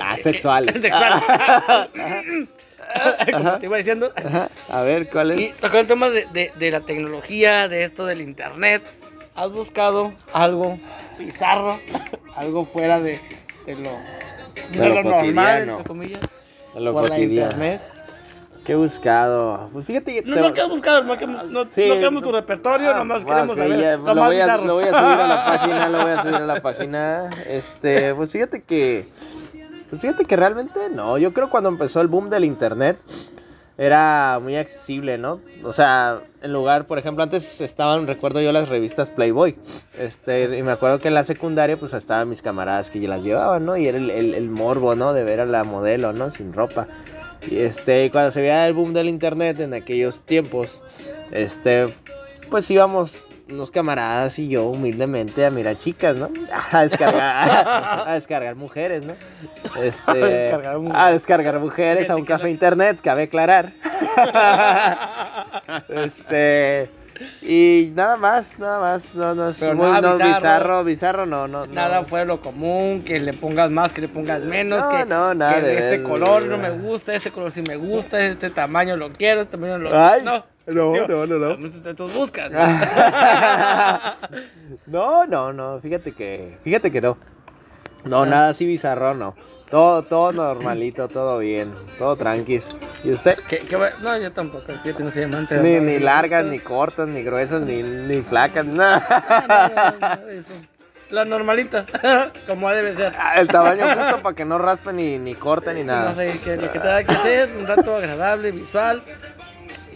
Ah, 0.00 0.16
sexuales. 0.16 0.80
sexual. 0.80 1.20
Como 3.32 3.52
te 3.58 3.66
iba 3.66 3.76
diciendo. 3.76 4.12
A 4.72 4.82
ver, 4.82 5.08
¿cuál 5.10 5.38
Y 5.40 5.44
es? 5.44 5.54
tocando 5.56 5.80
el 5.80 5.86
tema 5.88 6.10
de, 6.10 6.26
de- 6.32 6.52
de 6.56 6.70
la 6.70 6.80
tecnología, 6.82 7.66
de 7.68 7.82
esto 7.84 8.06
del 8.06 8.20
internet, 8.20 8.82
¿has 9.34 9.50
buscado 9.50 10.12
algo 10.32 10.78
bizarro? 11.24 11.78
algo 12.36 12.64
fuera 12.64 13.00
de, 13.00 13.20
de 13.66 13.74
lo, 13.76 13.90
De 14.72 14.88
lo 14.88 15.02
normal, 15.02 15.12
cotidiano. 15.12 15.72
entre 15.72 15.84
comillas, 15.86 16.20
De 16.74 16.80
lo 16.80 16.92
por 16.92 17.02
la 17.04 17.08
cotidiano. 17.10 17.46
internet? 17.52 17.82
¿Qué 18.64 18.72
he 18.72 18.76
buscado? 18.76 19.70
Pues 19.72 19.86
fíjate 19.86 20.14
que... 20.14 20.22
No, 20.22 20.34
te- 20.36 20.40
no 20.42 20.52
queremos 20.52 20.70
buscar, 20.76 21.04
no 21.04 21.14
queremos, 21.16 21.44
no, 21.46 21.64
Sí. 21.64 21.88
no 21.88 21.94
queremos 21.94 22.22
tu 22.22 22.30
repertorio, 22.30 22.90
Ah, 22.94 22.98
nomás 22.98 23.24
queremos 23.24 23.56
saber 23.56 23.80
ya, 23.80 23.96
lo, 23.96 24.04
lo, 24.04 24.14
más 24.14 24.26
voy 24.26 24.40
a, 24.40 24.56
lo 24.58 24.74
voy 24.74 24.84
a 24.84 24.88
subir 24.88 24.96
a 25.20 25.26
la 25.26 25.44
página, 25.46 25.88
lo 25.88 25.98
voy 26.02 26.10
a 26.12 26.22
subir 26.22 26.34
a 26.34 26.40
la 26.40 26.62
página. 26.62 27.30
Este, 27.48 28.14
pues 28.14 28.30
fíjate 28.30 28.62
que... 28.62 29.08
Pues 29.88 30.02
fíjate 30.02 30.24
que 30.24 30.36
realmente 30.36 30.78
no. 30.92 31.18
Yo 31.18 31.32
creo 31.32 31.50
cuando 31.50 31.68
empezó 31.68 32.00
el 32.00 32.06
boom 32.06 32.30
del 32.30 32.44
internet 32.44 33.00
era 33.82 34.38
muy 34.42 34.56
accesible, 34.56 35.16
¿no? 35.16 35.40
O 35.64 35.72
sea, 35.72 36.20
en 36.42 36.52
lugar, 36.52 36.86
por 36.86 36.98
ejemplo, 36.98 37.22
antes 37.24 37.62
estaban, 37.62 38.06
recuerdo 38.06 38.42
yo, 38.42 38.52
las 38.52 38.68
revistas 38.68 39.08
Playboy. 39.08 39.56
Este, 39.98 40.58
y 40.58 40.62
me 40.62 40.70
acuerdo 40.72 41.00
que 41.00 41.08
en 41.08 41.14
la 41.14 41.24
secundaria, 41.24 41.78
pues 41.78 41.94
estaban 41.94 42.28
mis 42.28 42.42
camaradas 42.42 42.90
que 42.90 43.00
las 43.08 43.22
llevaban, 43.22 43.64
¿no? 43.64 43.78
Y 43.78 43.86
era 43.86 43.96
el, 43.96 44.10
el- 44.10 44.34
el 44.34 44.50
morbo, 44.50 44.94
¿no? 44.96 45.14
De 45.14 45.24
ver 45.24 45.40
a 45.40 45.46
la 45.46 45.64
modelo, 45.64 46.12
¿no? 46.12 46.28
Sin 46.28 46.52
ropa. 46.52 46.88
Y 47.50 47.56
este, 47.60 48.10
cuando 48.10 48.30
se 48.30 48.42
veía 48.42 48.66
el 48.66 48.74
boom 48.74 48.92
del 48.92 49.08
internet 49.08 49.58
en 49.60 49.72
aquellos 49.72 50.20
tiempos, 50.26 50.82
este, 51.30 51.86
pues 52.50 52.70
íbamos 52.70 53.24
unos 53.50 53.70
camaradas 53.70 54.38
y 54.38 54.48
yo 54.48 54.64
humildemente 54.66 55.44
a 55.44 55.50
mirar 55.50 55.76
chicas, 55.78 56.16
¿no? 56.16 56.30
A 56.72 56.82
descargar, 56.82 58.08
a 58.08 58.12
descargar 58.14 58.54
mujeres, 58.56 59.04
¿no? 59.04 59.14
Este, 59.82 60.12
descargar 60.14 60.78
mujeres. 60.78 61.00
a 61.02 61.10
descargar 61.10 61.58
mujeres 61.58 62.10
a 62.10 62.16
un 62.16 62.24
café 62.24 62.50
internet, 62.50 62.98
cabe 63.02 63.24
aclarar. 63.24 63.72
Este, 65.88 66.90
y 67.42 67.92
nada 67.94 68.16
más, 68.16 68.58
nada 68.58 68.80
más, 68.80 69.14
no, 69.14 69.34
no 69.34 69.48
es 69.50 69.60
muy 69.62 69.74
nada 69.74 70.00
no, 70.00 70.14
bizarro. 70.16 70.34
bizarro, 70.34 70.84
bizarro, 70.84 71.26
no, 71.26 71.48
no. 71.48 71.66
Nada 71.66 72.02
de 72.02 72.24
lo 72.24 72.40
común, 72.40 73.02
que 73.04 73.20
le 73.20 73.32
pongas 73.34 73.70
más, 73.70 73.92
que 73.92 74.00
le 74.00 74.08
pongas 74.08 74.42
menos, 74.42 74.78
No, 74.82 74.88
que, 74.90 75.04
no, 75.04 75.34
nada 75.34 75.56
que 75.56 75.60
de 75.62 75.74
este 75.74 75.98
ver- 75.98 76.02
color 76.02 76.44
no 76.46 76.56
me 76.56 76.70
gusta, 76.70 77.14
este 77.14 77.30
color 77.30 77.50
sí 77.50 77.62
me 77.62 77.76
gusta, 77.76 78.20
este 78.24 78.50
tamaño 78.50 78.96
lo 78.96 79.12
quiero, 79.12 79.42
este 79.42 79.52
tamaño 79.52 79.78
lo 79.78 79.96
Ay, 79.96 80.22
no. 80.22 80.44
No, 80.66 80.92
Digo, 80.92 81.06
no, 81.08 81.26
no, 81.26 81.38
no. 81.38 81.50
Entonces 81.52 81.96
tú 81.96 82.08
buscas. 82.08 82.50
¿no? 82.50 82.58
No, 84.86 85.26
no, 85.26 85.52
no, 85.52 85.80
fíjate 85.80 86.12
que, 86.12 86.58
fíjate 86.64 86.90
que 86.90 87.00
no. 87.00 87.16
No, 88.04 88.24
nada 88.24 88.48
así 88.50 88.64
bizarro, 88.64 89.14
no. 89.14 89.34
Todo, 89.70 90.02
todo 90.04 90.32
normalito, 90.32 91.06
todo 91.08 91.38
bien, 91.38 91.72
todo 91.98 92.16
tranquis. 92.16 92.70
¿Y 93.04 93.12
usted? 93.12 93.38
¿Qué- 93.48 93.58
qué 93.60 93.76
va- 93.76 93.90
no, 94.00 94.16
yo 94.18 94.32
tampoco, 94.32 94.64
fíjate, 94.82 95.02
no 95.04 95.10
soy 95.10 95.24
amante 95.24 95.56
de 95.56 95.62
Ni, 95.62 95.70
nada 95.72 95.84
ni 95.84 95.92
de 95.92 96.00
largas, 96.00 96.44
ni 96.46 96.58
cortas, 96.58 97.08
ni 97.08 97.22
gruesas, 97.22 97.60
ni, 97.62 97.82
ni 97.82 98.22
flacas, 98.22 98.64
nada. 98.66 99.04
Ah, 99.08 99.92
no, 100.00 100.08
no, 100.08 100.16
no, 100.24 100.28
eso. 100.30 100.52
La 101.10 101.24
normalita, 101.24 101.84
como 102.46 102.70
debe 102.70 102.94
ser. 102.94 103.12
El 103.36 103.48
tamaño 103.48 103.84
justo 103.84 104.22
para 104.22 104.34
que 104.36 104.44
no 104.44 104.58
raspe 104.58 104.92
ni, 104.92 105.18
ni 105.18 105.34
corte 105.34 105.74
ni 105.74 105.82
No 105.82 105.92
nada. 105.92 106.14
sé, 106.14 106.38
que 106.42 106.56
lo 106.56 106.72
que 106.72 106.78
tenga 106.78 107.02
que 107.04 107.12
hacer, 107.12 107.50
un 107.58 107.66
rato 107.66 107.96
agradable, 107.96 108.52
visual, 108.52 109.02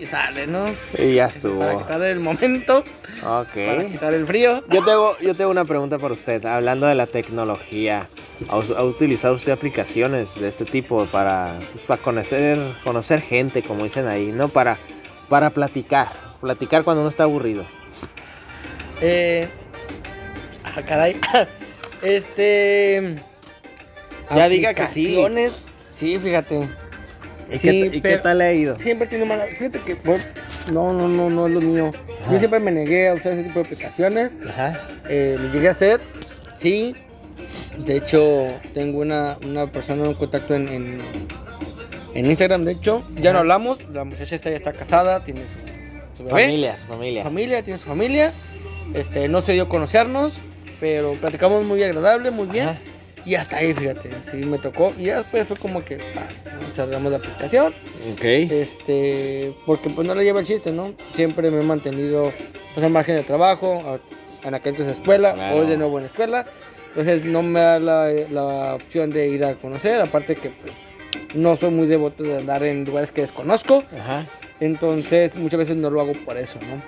y 0.05 0.07
sale, 0.07 0.47
¿no? 0.47 0.67
Y 0.99 1.15
ya 1.15 1.25
Para 1.25 1.35
estuvo. 1.35 1.79
quitar 1.79 2.03
el 2.03 2.21
momento, 2.21 2.85
para 3.23 3.41
Ok. 3.41 3.91
quitar 3.91 4.13
el 4.13 4.27
frío. 4.27 4.63
Yo 4.69 4.85
tengo, 4.85 5.17
yo 5.21 5.35
tengo 5.35 5.51
una 5.51 5.65
pregunta 5.65 5.99
para 5.99 6.13
usted, 6.15 6.45
hablando 6.45 6.87
de 6.87 6.95
la 6.95 7.07
tecnología. 7.07 8.07
¿Ha, 8.49 8.83
utilizado 8.83 9.35
usted 9.35 9.53
aplicaciones 9.53 10.39
de 10.39 10.49
este 10.49 10.65
tipo 10.65 11.07
para, 11.07 11.59
pues, 11.73 11.85
para 11.87 12.03
conocer, 12.03 12.59
conocer 12.85 13.23
gente, 13.23 13.63
como 13.63 13.85
dicen 13.85 14.07
ahí, 14.07 14.27
¿no? 14.27 14.49
Para, 14.49 14.77
para 15.29 15.51
platicar, 15.51 16.13
platicar 16.41 16.85
cuando 16.85 17.01
uno 17.01 17.11
está 17.11 17.23
aburrido. 17.25 17.65
Eh, 19.01 19.49
ah, 20.65 20.83
caray. 20.83 21.17
Este. 22.03 23.17
Ya 24.35 24.49
diga 24.51 24.75
que 24.75 24.87
sí. 24.89 25.17
Sí, 25.93 26.19
fíjate. 26.19 26.69
¿Y, 27.51 27.59
Sí, 27.59 27.69
qué, 27.69 27.97
y 27.97 28.01
qué 28.01 28.19
tal 28.19 28.41
ha 28.41 28.53
ido? 28.53 28.79
Siempre 28.79 29.07
tiene 29.07 29.25
mala. 29.25 29.45
Fíjate 29.47 29.81
que. 29.81 29.97
no, 30.73 30.93
no, 30.93 31.09
no, 31.09 31.31
no 31.31 31.47
es 31.47 31.53
lo 31.53 31.61
mío. 31.61 31.93
Yo 32.31 32.39
siempre 32.39 32.59
me 32.61 32.71
negué 32.71 33.09
a 33.09 33.15
usar 33.15 33.33
ese 33.33 33.43
tipo 33.43 33.61
de 33.61 33.67
aplicaciones. 33.67 34.39
Ajá. 34.49 34.81
Eh, 35.09 35.37
lo 35.39 35.53
llegué 35.53 35.69
a 35.69 35.73
hacer. 35.73 36.01
Sí. 36.57 36.95
De 37.79 37.97
hecho, 37.97 38.47
tengo 38.73 39.01
una, 39.01 39.37
una 39.45 39.67
persona, 39.67 40.05
un 40.05 40.15
contacto 40.15 40.55
en, 40.55 40.69
en, 40.69 40.99
en 42.15 42.27
Instagram. 42.27 42.65
De 42.65 42.73
hecho, 42.73 43.07
ya 43.21 43.33
no 43.33 43.41
hablamos. 43.41 43.79
La 43.91 44.05
muchacha 44.05 44.37
está, 44.37 44.51
ya 44.51 44.57
está 44.57 44.73
casada, 44.73 45.25
tiene 45.25 45.41
su, 45.43 46.17
su 46.19 46.25
bebé. 46.25 46.45
Familia, 46.45 46.77
su 46.77 46.87
familia. 46.87 47.23
familia, 47.25 47.63
tiene 47.63 47.79
su 47.79 47.87
familia. 47.87 48.33
Este, 48.95 49.29
no 49.29 49.43
se 49.43 49.53
dio 49.53 49.65
a 49.65 49.69
conocernos, 49.69 50.39
pero 50.81 51.15
platicamos 51.15 51.65
muy 51.65 51.83
agradable, 51.83 52.31
muy 52.31 52.47
bien. 52.47 52.79
Y 53.27 53.35
hasta 53.37 53.57
ahí, 53.59 53.73
fíjate, 53.75 54.11
sí 54.31 54.37
me 54.39 54.59
tocó. 54.59 54.93
Y 54.99 55.05
ya 55.05 55.19
después 55.23 55.47
fue 55.49 55.57
como 55.57 55.85
que 55.85 55.99
cerramos 56.75 57.11
la 57.11 57.19
aplicación. 57.19 57.75
Ok. 58.13 58.25
Este, 58.25 59.53
porque 59.65 59.89
pues 59.91 60.07
no 60.07 60.15
le 60.15 60.25
lleva 60.25 60.41
el 60.41 60.47
chiste, 60.47 60.73
¿no? 60.73 60.95
Siempre 61.15 61.51
me 61.51 61.61
he 61.61 61.65
mantenido 61.65 62.33
pues 62.75 62.85
al 62.85 62.93
margen 62.93 63.17
de 63.17 63.23
trabajo, 63.23 63.99
en 64.43 64.55
aquel 64.55 64.73
entonces 64.73 64.99
escuela, 64.99 65.33
Claro. 65.35 65.57
hoy 65.57 65.67
de 65.67 65.77
nuevo 65.77 65.99
en 65.99 66.05
escuela. 66.07 66.45
Entonces 66.89 67.25
no 67.25 67.43
me 67.43 67.61
da 67.61 67.79
la, 67.81 68.09
la 68.31 68.75
opción 68.75 69.11
de 69.11 69.29
ir 69.29 69.45
a 69.45 69.55
conocer, 69.55 70.01
aparte 70.01 70.37
que 70.37 70.51
pues, 70.51 70.73
no 71.35 71.57
soy 71.57 71.71
muy 71.71 71.87
devoto 71.87 72.23
de 72.23 72.37
andar 72.39 72.63
en 72.63 72.85
lugares 72.85 73.11
que 73.11 73.23
desconozco. 73.23 73.83
Ajá. 73.99 74.25
Entonces 74.61 75.35
muchas 75.37 75.59
veces 75.59 75.77
no 75.77 75.91
lo 75.91 76.01
hago 76.01 76.13
por 76.13 76.37
eso, 76.37 76.59
¿no? 76.61 76.81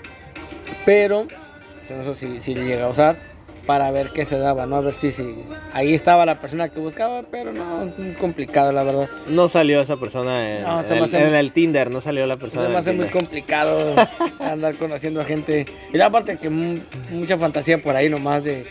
Pero 0.84 1.26
eso 1.89 2.14
sí, 2.14 2.39
sí 2.41 2.55
le 2.55 2.64
llega 2.66 2.87
a 2.87 2.89
usar 2.91 3.16
para 3.67 3.91
ver 3.91 4.11
qué 4.12 4.25
se 4.25 4.39
daba, 4.39 4.64
¿no? 4.67 4.77
A 4.77 4.81
ver 4.81 4.95
si, 4.95 5.11
si 5.11 5.35
ahí 5.73 5.93
estaba 5.95 6.25
la 6.25 6.41
persona 6.41 6.69
que 6.69 6.79
buscaba, 6.81 7.23
pero 7.31 7.53
no, 7.53 7.91
complicado 8.21 8.71
la 8.73 8.83
verdad. 8.85 9.09
No 9.29 9.49
salió 9.49 9.81
esa 9.81 9.97
persona 9.97 10.59
en, 10.59 10.62
No, 10.62 10.79
el, 10.81 10.85
hace 11.03 11.19
en 11.19 11.29
muy- 11.31 11.39
el 11.39 11.53
Tinder, 11.53 11.91
no 11.91 12.01
salió 12.01 12.27
la 12.27 12.37
persona. 12.37 12.67
Se 12.67 12.73
me 12.73 12.79
hace 12.79 12.93
muy 12.93 13.07
complicado 13.09 13.95
andar 14.41 14.75
conociendo 14.77 15.21
a 15.21 15.25
gente. 15.25 15.67
Y 15.93 16.01
aparte 16.01 16.37
que 16.37 16.49
mu- 16.49 16.79
mucha 17.11 17.37
fantasía 17.39 17.83
por 17.83 17.97
ahí 17.97 18.09
nomás 18.09 18.45
de 18.45 18.67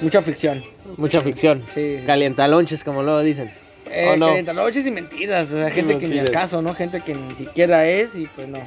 mucha 0.00 0.20
ficción. 0.22 0.62
Mucha 0.96 1.20
ficción. 1.20 1.62
Sí. 1.74 2.00
Calientalonches, 2.06 2.84
como 2.84 3.02
luego 3.02 3.20
dicen. 3.20 3.50
Eh, 3.90 4.16
calientanoches 4.18 4.86
y 4.86 4.90
mentiras, 4.90 5.50
o 5.50 5.56
sea, 5.56 5.70
gente 5.70 5.98
que 5.98 6.08
ni 6.08 6.18
al 6.18 6.30
caso, 6.30 6.60
¿no? 6.62 6.74
Gente 6.74 7.00
que 7.00 7.14
ni 7.14 7.34
siquiera 7.34 7.86
es 7.86 8.14
y 8.14 8.26
pues 8.26 8.48
no. 8.48 8.58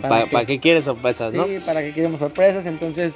¿Para 0.00 0.26
¿Para 0.26 0.46
qué? 0.46 0.54
qué? 0.54 0.60
quieres 0.60 0.84
sorpresas, 0.84 1.34
no? 1.34 1.44
Sí, 1.44 1.58
para 1.66 1.82
que 1.82 1.92
queremos 1.92 2.20
sorpresas, 2.20 2.64
entonces 2.64 3.12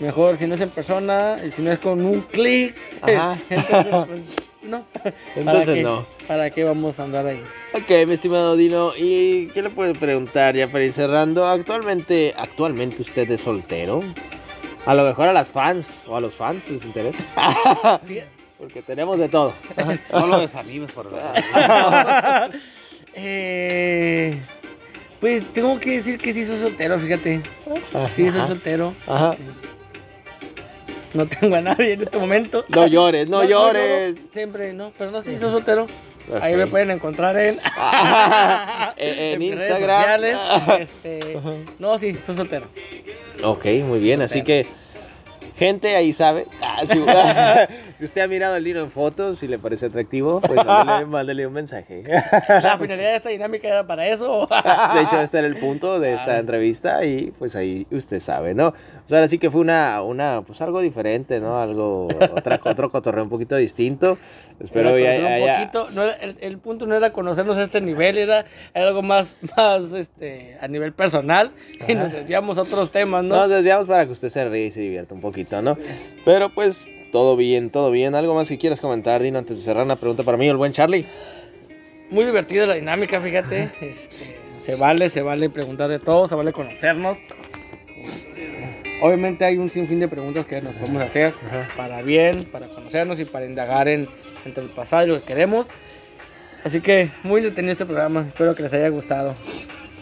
mejor 0.00 0.36
si 0.36 0.46
no 0.46 0.54
es 0.54 0.60
en 0.60 0.70
persona, 0.70 1.38
y 1.44 1.50
si 1.50 1.62
no 1.62 1.72
es 1.72 1.78
con 1.78 2.04
un 2.04 2.22
clic, 2.22 2.74
Ajá. 3.02 3.36
entonces 3.50 3.86
pues, 4.06 4.20
no. 4.62 4.84
¿Para 5.02 5.14
Entonces 5.36 5.74
qué? 5.74 5.82
no. 5.82 6.06
¿Para 6.26 6.50
qué 6.50 6.64
vamos 6.64 6.98
a 6.98 7.04
andar 7.04 7.26
ahí? 7.26 7.40
Ok, 7.72 8.06
mi 8.06 8.14
estimado 8.14 8.56
Dino, 8.56 8.92
¿y 8.96 9.46
qué 9.48 9.62
le 9.62 9.70
puedo 9.70 9.94
preguntar 9.94 10.56
ya 10.56 10.68
para 10.70 10.84
ir 10.84 10.92
cerrando? 10.92 11.46
Actualmente, 11.46 12.34
actualmente 12.36 13.02
usted 13.02 13.30
es 13.30 13.42
soltero. 13.42 14.02
A 14.84 14.94
lo 14.94 15.04
mejor 15.04 15.28
a 15.28 15.32
las 15.32 15.48
fans 15.48 16.04
o 16.08 16.16
a 16.16 16.20
los 16.20 16.34
fans 16.34 16.68
les 16.70 16.84
interesa. 16.84 17.22
Porque 18.58 18.82
tenemos 18.82 19.18
de 19.18 19.28
todo. 19.28 19.52
No 20.12 20.26
lo 20.26 20.40
desanimes, 20.40 20.92
por 20.92 21.10
favor. 21.10 22.50
Eh, 23.18 24.38
pues 25.20 25.42
tengo 25.54 25.80
que 25.80 25.92
decir 25.92 26.18
que 26.18 26.34
sí 26.34 26.44
soy 26.44 26.60
soltero, 26.60 26.98
fíjate. 26.98 27.40
Sí, 28.14 28.30
soy 28.30 28.46
soltero. 28.46 28.92
Ajá. 29.06 29.32
Este, 29.32 29.44
no 31.16 31.26
tengo 31.26 31.56
a 31.56 31.60
nadie 31.60 31.94
en 31.94 32.02
este 32.02 32.18
momento. 32.18 32.64
No 32.68 32.86
llores, 32.86 33.28
no, 33.28 33.42
llores. 33.44 34.16
siempre, 34.32 34.72
no, 34.72 34.92
pero 34.96 35.10
no, 35.10 35.22
sí, 35.22 35.36
soy 35.40 35.50
soltero. 35.50 35.86
Ahí 36.40 36.56
me 36.56 36.66
pueden 36.66 36.90
encontrar 36.90 37.36
en, 37.38 37.56
En- 38.96 39.18
en 39.34 39.42
Instagram. 39.42 39.78
sociales, 40.20 40.38
este, 40.80 41.38
no, 41.78 41.98
sí, 41.98 42.16
soy 42.24 42.34
soltero. 42.34 42.66
Ok, 43.42 43.64
muy 43.84 43.98
bien, 44.00 44.22
así 44.22 44.42
que 44.42 44.66
gente 45.58 45.94
ahí 45.96 46.12
sabe. 46.12 46.46
Ah, 46.76 46.86
si, 46.86 47.98
si 47.98 48.04
usted 48.04 48.20
ha 48.22 48.26
mirado 48.26 48.54
al 48.54 48.64
Dino 48.64 48.80
en 48.80 48.90
fotos 48.90 49.42
y 49.42 49.48
le 49.48 49.58
parece 49.58 49.86
atractivo, 49.86 50.40
pues 50.40 50.56
mándele, 50.66 51.06
mándele 51.06 51.46
un 51.46 51.52
mensaje. 51.52 52.02
La 52.48 52.78
finalidad 52.78 53.10
de 53.10 53.16
esta 53.16 53.28
dinámica 53.30 53.68
era 53.68 53.86
para 53.86 54.06
eso. 54.08 54.46
De 54.94 55.00
hecho, 55.02 55.20
este 55.20 55.38
era 55.38 55.46
el 55.46 55.56
punto 55.56 55.98
de 56.00 56.14
esta 56.14 56.38
entrevista 56.38 57.04
y 57.04 57.32
pues 57.38 57.56
ahí 57.56 57.86
usted 57.90 58.20
sabe, 58.20 58.54
¿no? 58.54 58.68
O 58.68 58.74
sea, 59.08 59.18
ahora 59.18 59.28
sí 59.28 59.38
que 59.38 59.50
fue 59.50 59.60
una, 59.60 60.02
una 60.02 60.42
pues 60.42 60.60
algo 60.60 60.80
diferente, 60.80 61.40
¿no? 61.40 61.58
Algo, 61.60 62.08
otra, 62.34 62.60
otro 62.64 62.90
cotorreo 62.90 63.24
un 63.24 63.30
poquito 63.30 63.56
distinto. 63.56 64.18
Espero 64.60 64.98
ya, 64.98 65.10
un 65.16 65.46
ya- 65.46 65.54
poquito, 65.58 65.88
no 65.92 66.02
era- 66.02 66.14
el, 66.16 66.36
el 66.40 66.58
punto 66.58 66.86
no 66.86 66.94
era 66.94 67.12
conocernos 67.12 67.56
a 67.56 67.64
este 67.64 67.80
nivel, 67.80 68.16
era, 68.18 68.44
era 68.74 68.88
algo 68.88 69.02
más, 69.02 69.36
más 69.56 69.92
este, 69.92 70.56
a 70.60 70.68
nivel 70.68 70.92
personal 70.92 71.50
y 71.86 71.94
nos 71.94 72.10
desviamos 72.12 72.58
a 72.58 72.62
otros 72.62 72.90
temas, 72.90 73.24
¿no? 73.24 73.36
Nos 73.36 73.50
desviamos 73.50 73.86
para 73.86 74.06
que 74.06 74.12
usted 74.12 74.28
se 74.28 74.48
ríe 74.48 74.66
y 74.66 74.70
se 74.70 74.80
divierta 74.80 75.14
un 75.14 75.20
poquito, 75.20 75.60
¿no? 75.62 75.76
Pero 76.24 76.48
pues 76.48 76.65
todo 77.12 77.36
bien, 77.36 77.70
todo 77.70 77.90
bien. 77.90 78.14
¿Algo 78.14 78.34
más 78.34 78.48
que 78.48 78.58
quieras 78.58 78.80
comentar, 78.80 79.22
Dino, 79.22 79.38
antes 79.38 79.58
de 79.58 79.64
cerrar 79.64 79.84
una 79.84 79.96
pregunta 79.96 80.22
para 80.22 80.36
mí, 80.36 80.48
el 80.48 80.56
buen 80.56 80.72
Charlie? 80.72 81.06
Muy 82.10 82.24
divertida 82.24 82.66
la 82.66 82.74
dinámica, 82.74 83.20
fíjate. 83.20 83.70
Este, 83.80 84.38
se 84.58 84.74
vale, 84.74 85.10
se 85.10 85.22
vale 85.22 85.48
preguntar 85.50 85.88
de 85.88 85.98
todo, 85.98 86.28
se 86.28 86.34
vale 86.34 86.52
conocernos. 86.52 87.18
Este, 87.96 88.36
Obviamente 89.02 89.44
hay 89.44 89.58
un 89.58 89.70
sinfín 89.70 90.00
de 90.00 90.08
preguntas 90.08 90.46
que 90.46 90.60
nos 90.62 90.74
podemos 90.74 91.02
hacer 91.02 91.34
para 91.76 92.02
bien, 92.02 92.44
para 92.44 92.68
conocernos 92.68 93.20
y 93.20 93.24
para 93.26 93.44
indagar 93.44 93.88
en, 93.88 94.08
entre 94.44 94.64
el 94.64 94.70
pasado 94.70 95.04
y 95.04 95.08
lo 95.08 95.20
que 95.20 95.26
queremos. 95.26 95.68
Así 96.64 96.80
que 96.80 97.10
muy 97.22 97.38
entretenido 97.38 97.72
este 97.72 97.84
programa, 97.84 98.24
espero 98.26 98.54
que 98.54 98.62
les 98.62 98.72
haya 98.72 98.88
gustado. 98.88 99.34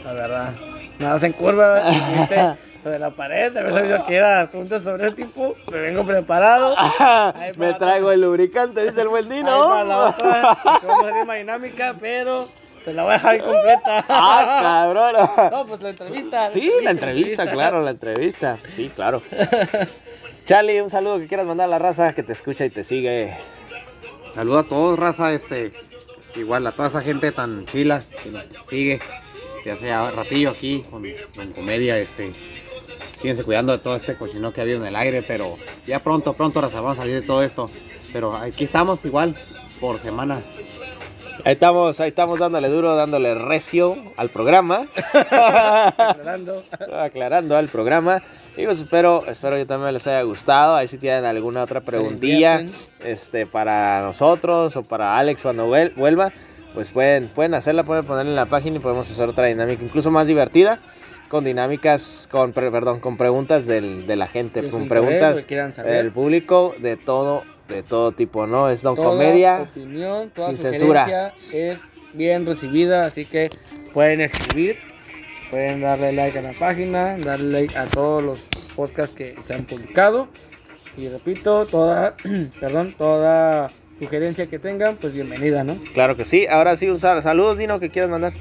La 0.05 0.13
verdad. 0.13 0.55
Nada 0.99 1.19
se 1.19 1.27
en 1.27 1.35
sobre 2.85 2.99
la 3.01 3.11
pared, 3.11 3.51
de 3.53 3.59
haber 3.61 3.73
sabido 3.73 4.07
que 4.07 4.15
era 4.15 4.49
preguntas 4.49 4.83
sobre 4.85 5.07
el 5.09 5.15
tipo, 5.17 5.57
me 5.73 5.79
vengo 5.79 6.05
preparado. 6.05 6.77
Ahí 6.99 7.51
Me 7.57 7.69
para- 7.73 7.79
traigo 7.79 8.13
el 8.13 8.21
lubricante, 8.21 8.85
dice 8.87 9.01
el 9.01 9.09
buen 9.09 9.25
Ahí 9.33 9.39
Dino. 9.39 9.69
para 9.69 9.85
la 9.85 9.99
otra, 10.11 10.59
porque 10.63 10.87
vamos 10.87 11.05
a 11.05 11.09
hacer 11.11 11.27
más 11.27 11.37
dinámica, 11.39 11.97
pero 11.99 12.49
te 12.85 12.93
la 12.93 13.03
voy 13.03 13.11
a 13.11 13.15
dejar 13.15 13.35
incompleta. 13.37 14.05
Ah, 14.09 14.59
cabrón. 14.95 15.51
No, 15.51 15.67
pues 15.67 15.81
la 15.83 15.89
entrevista. 15.89 16.51
Sí, 16.51 16.71
la 16.83 16.91
entrevista, 16.91 17.51
claro, 17.51 17.81
la 17.83 17.91
entrevista. 17.91 18.59
Sí, 18.69 18.91
claro. 18.95 19.23
Charlie, 20.47 20.81
un 20.83 20.91
saludo 20.91 21.19
que 21.19 21.27
quieras 21.27 21.47
mandar 21.47 21.67
a 21.67 21.71
la 21.71 21.79
raza 21.79 22.15
que 22.15 22.23
te 22.23 22.33
escucha 22.35 22.65
y 22.67 22.71
te 22.71 22.85
sigue. 22.85 23.35
Saludo 24.35 24.59
a 24.59 24.65
todos, 24.65 24.99
raza, 24.99 25.33
este, 25.33 25.73
igual 26.37 26.67
a 26.67 26.73
toda 26.73 26.89
esa 26.89 27.01
gente 27.01 27.33
tan 27.33 27.65
chila 27.67 28.03
que 28.23 28.31
nos 28.31 28.45
sigue, 28.69 29.01
que 29.63 29.71
hace 29.71 29.87
ya 29.87 30.11
ratillo 30.11 30.51
aquí 30.51 30.83
con, 30.91 31.05
con 31.35 31.53
comedia, 31.53 31.97
este, 31.99 32.33
síguense 33.25 33.43
cuidando 33.43 33.73
de 33.73 33.79
todo 33.79 33.97
este 33.97 34.17
cochino 34.17 34.53
que 34.53 34.61
ha 34.61 34.65
habido 34.65 34.83
en 34.83 34.87
el 34.89 34.97
aire, 34.97 35.23
pero 35.27 35.57
ya 35.87 35.99
pronto, 35.99 36.35
pronto, 36.35 36.61
raza, 36.61 36.83
vamos 36.83 36.99
a 36.99 37.03
salir 37.03 37.23
de 37.23 37.27
todo 37.27 37.43
esto, 37.43 37.71
pero 38.13 38.37
aquí 38.37 38.65
estamos 38.65 39.03
igual, 39.07 39.35
por 39.81 39.99
semana, 39.99 40.43
Ahí 41.47 41.55
estamos, 41.55 42.01
ahí 42.01 42.09
estamos 42.09 42.39
dándole 42.39 42.69
duro, 42.69 42.95
dándole 42.97 43.35
recio 43.35 43.97
al 44.17 44.29
programa. 44.31 44.87
Aclarando. 45.13 46.63
aclarando 46.97 47.57
al 47.57 47.69
programa. 47.69 48.23
Y 48.57 48.65
pues 48.65 48.79
espero, 48.81 49.25
espero 49.27 49.57
que 49.57 49.67
también 49.67 49.93
les 49.93 50.07
haya 50.07 50.23
gustado. 50.23 50.77
Ahí 50.77 50.89
si 50.89 50.97
tienen 50.97 51.25
alguna 51.25 51.63
otra 51.65 51.81
preguntilla 51.83 52.65
este, 53.05 53.47
para 53.47 54.01
nosotros 54.03 54.77
o 54.77 54.85
para 54.85 55.19
Alex 55.19 55.43
cuando 55.43 55.69
vuel- 55.69 55.95
vuelva, 55.97 56.33
pues 56.73 56.91
pueden, 56.91 57.29
pueden 57.29 57.53
hacerla, 57.55 57.83
pueden 57.85 58.05
ponerla 58.07 58.31
en 58.31 58.37
la 58.37 58.47
página 58.47 58.77
y 58.77 58.81
podemos 58.81 59.11
hacer 59.11 59.29
otra 59.29 59.47
dinámica 59.47 59.83
incluso 59.85 60.11
más 60.11 60.27
divertida. 60.27 60.79
Con 61.29 61.45
dinámicas, 61.45 62.29
con, 62.31 62.53
perdón, 62.53 63.01
con 63.01 63.17
preguntas 63.17 63.67
del- 63.67 64.07
de 64.07 64.17
la 64.17 64.27
gente, 64.29 64.69
con 64.69 64.89
preguntas 64.89 65.47
del 65.85 66.13
público, 66.13 66.75
de 66.79 66.97
todo, 66.97 67.43
de 67.69 67.83
todo 67.83 68.13
tipo, 68.13 68.47
¿no? 68.47 68.69
Es 68.69 68.83
Don 68.83 68.95
Toda 68.95 69.09
Comedia. 69.09 69.63
opinión, 69.63 70.31
toda 70.31 70.49
sin 70.51 70.59
sugerencia 70.59 71.35
es 71.53 71.87
bien 72.13 72.47
recibida, 72.47 73.07
así 73.07 73.25
que 73.25 73.51
pueden 73.93 74.21
escribir, 74.21 74.79
pueden 75.51 75.81
darle 75.81 76.13
like 76.13 76.39
a 76.39 76.43
la 76.43 76.53
página, 76.53 77.17
darle 77.19 77.63
like 77.63 77.77
a 77.77 77.87
todos 77.87 78.23
los 78.23 78.41
podcasts 78.77 79.15
que 79.17 79.35
se 79.43 79.55
han 79.55 79.65
publicado. 79.65 80.29
Y 80.97 81.09
repito, 81.09 81.67
toda, 81.67 82.15
perdón, 82.61 82.95
toda 82.97 83.71
sugerencia 83.99 84.47
que 84.47 84.59
tengan, 84.61 84.97
pues 84.97 85.13
bienvenida, 85.15 85.65
¿no? 85.65 85.77
Claro 85.95 86.17
que 86.17 86.25
sí. 86.25 86.47
Ahora 86.47 86.77
sí, 86.77 86.89
un 86.89 87.01
sal- 87.01 87.23
saludos, 87.23 87.59
Dino, 87.59 87.81
que 87.81 87.91
quieras 87.91 88.11
mandar. 88.11 88.33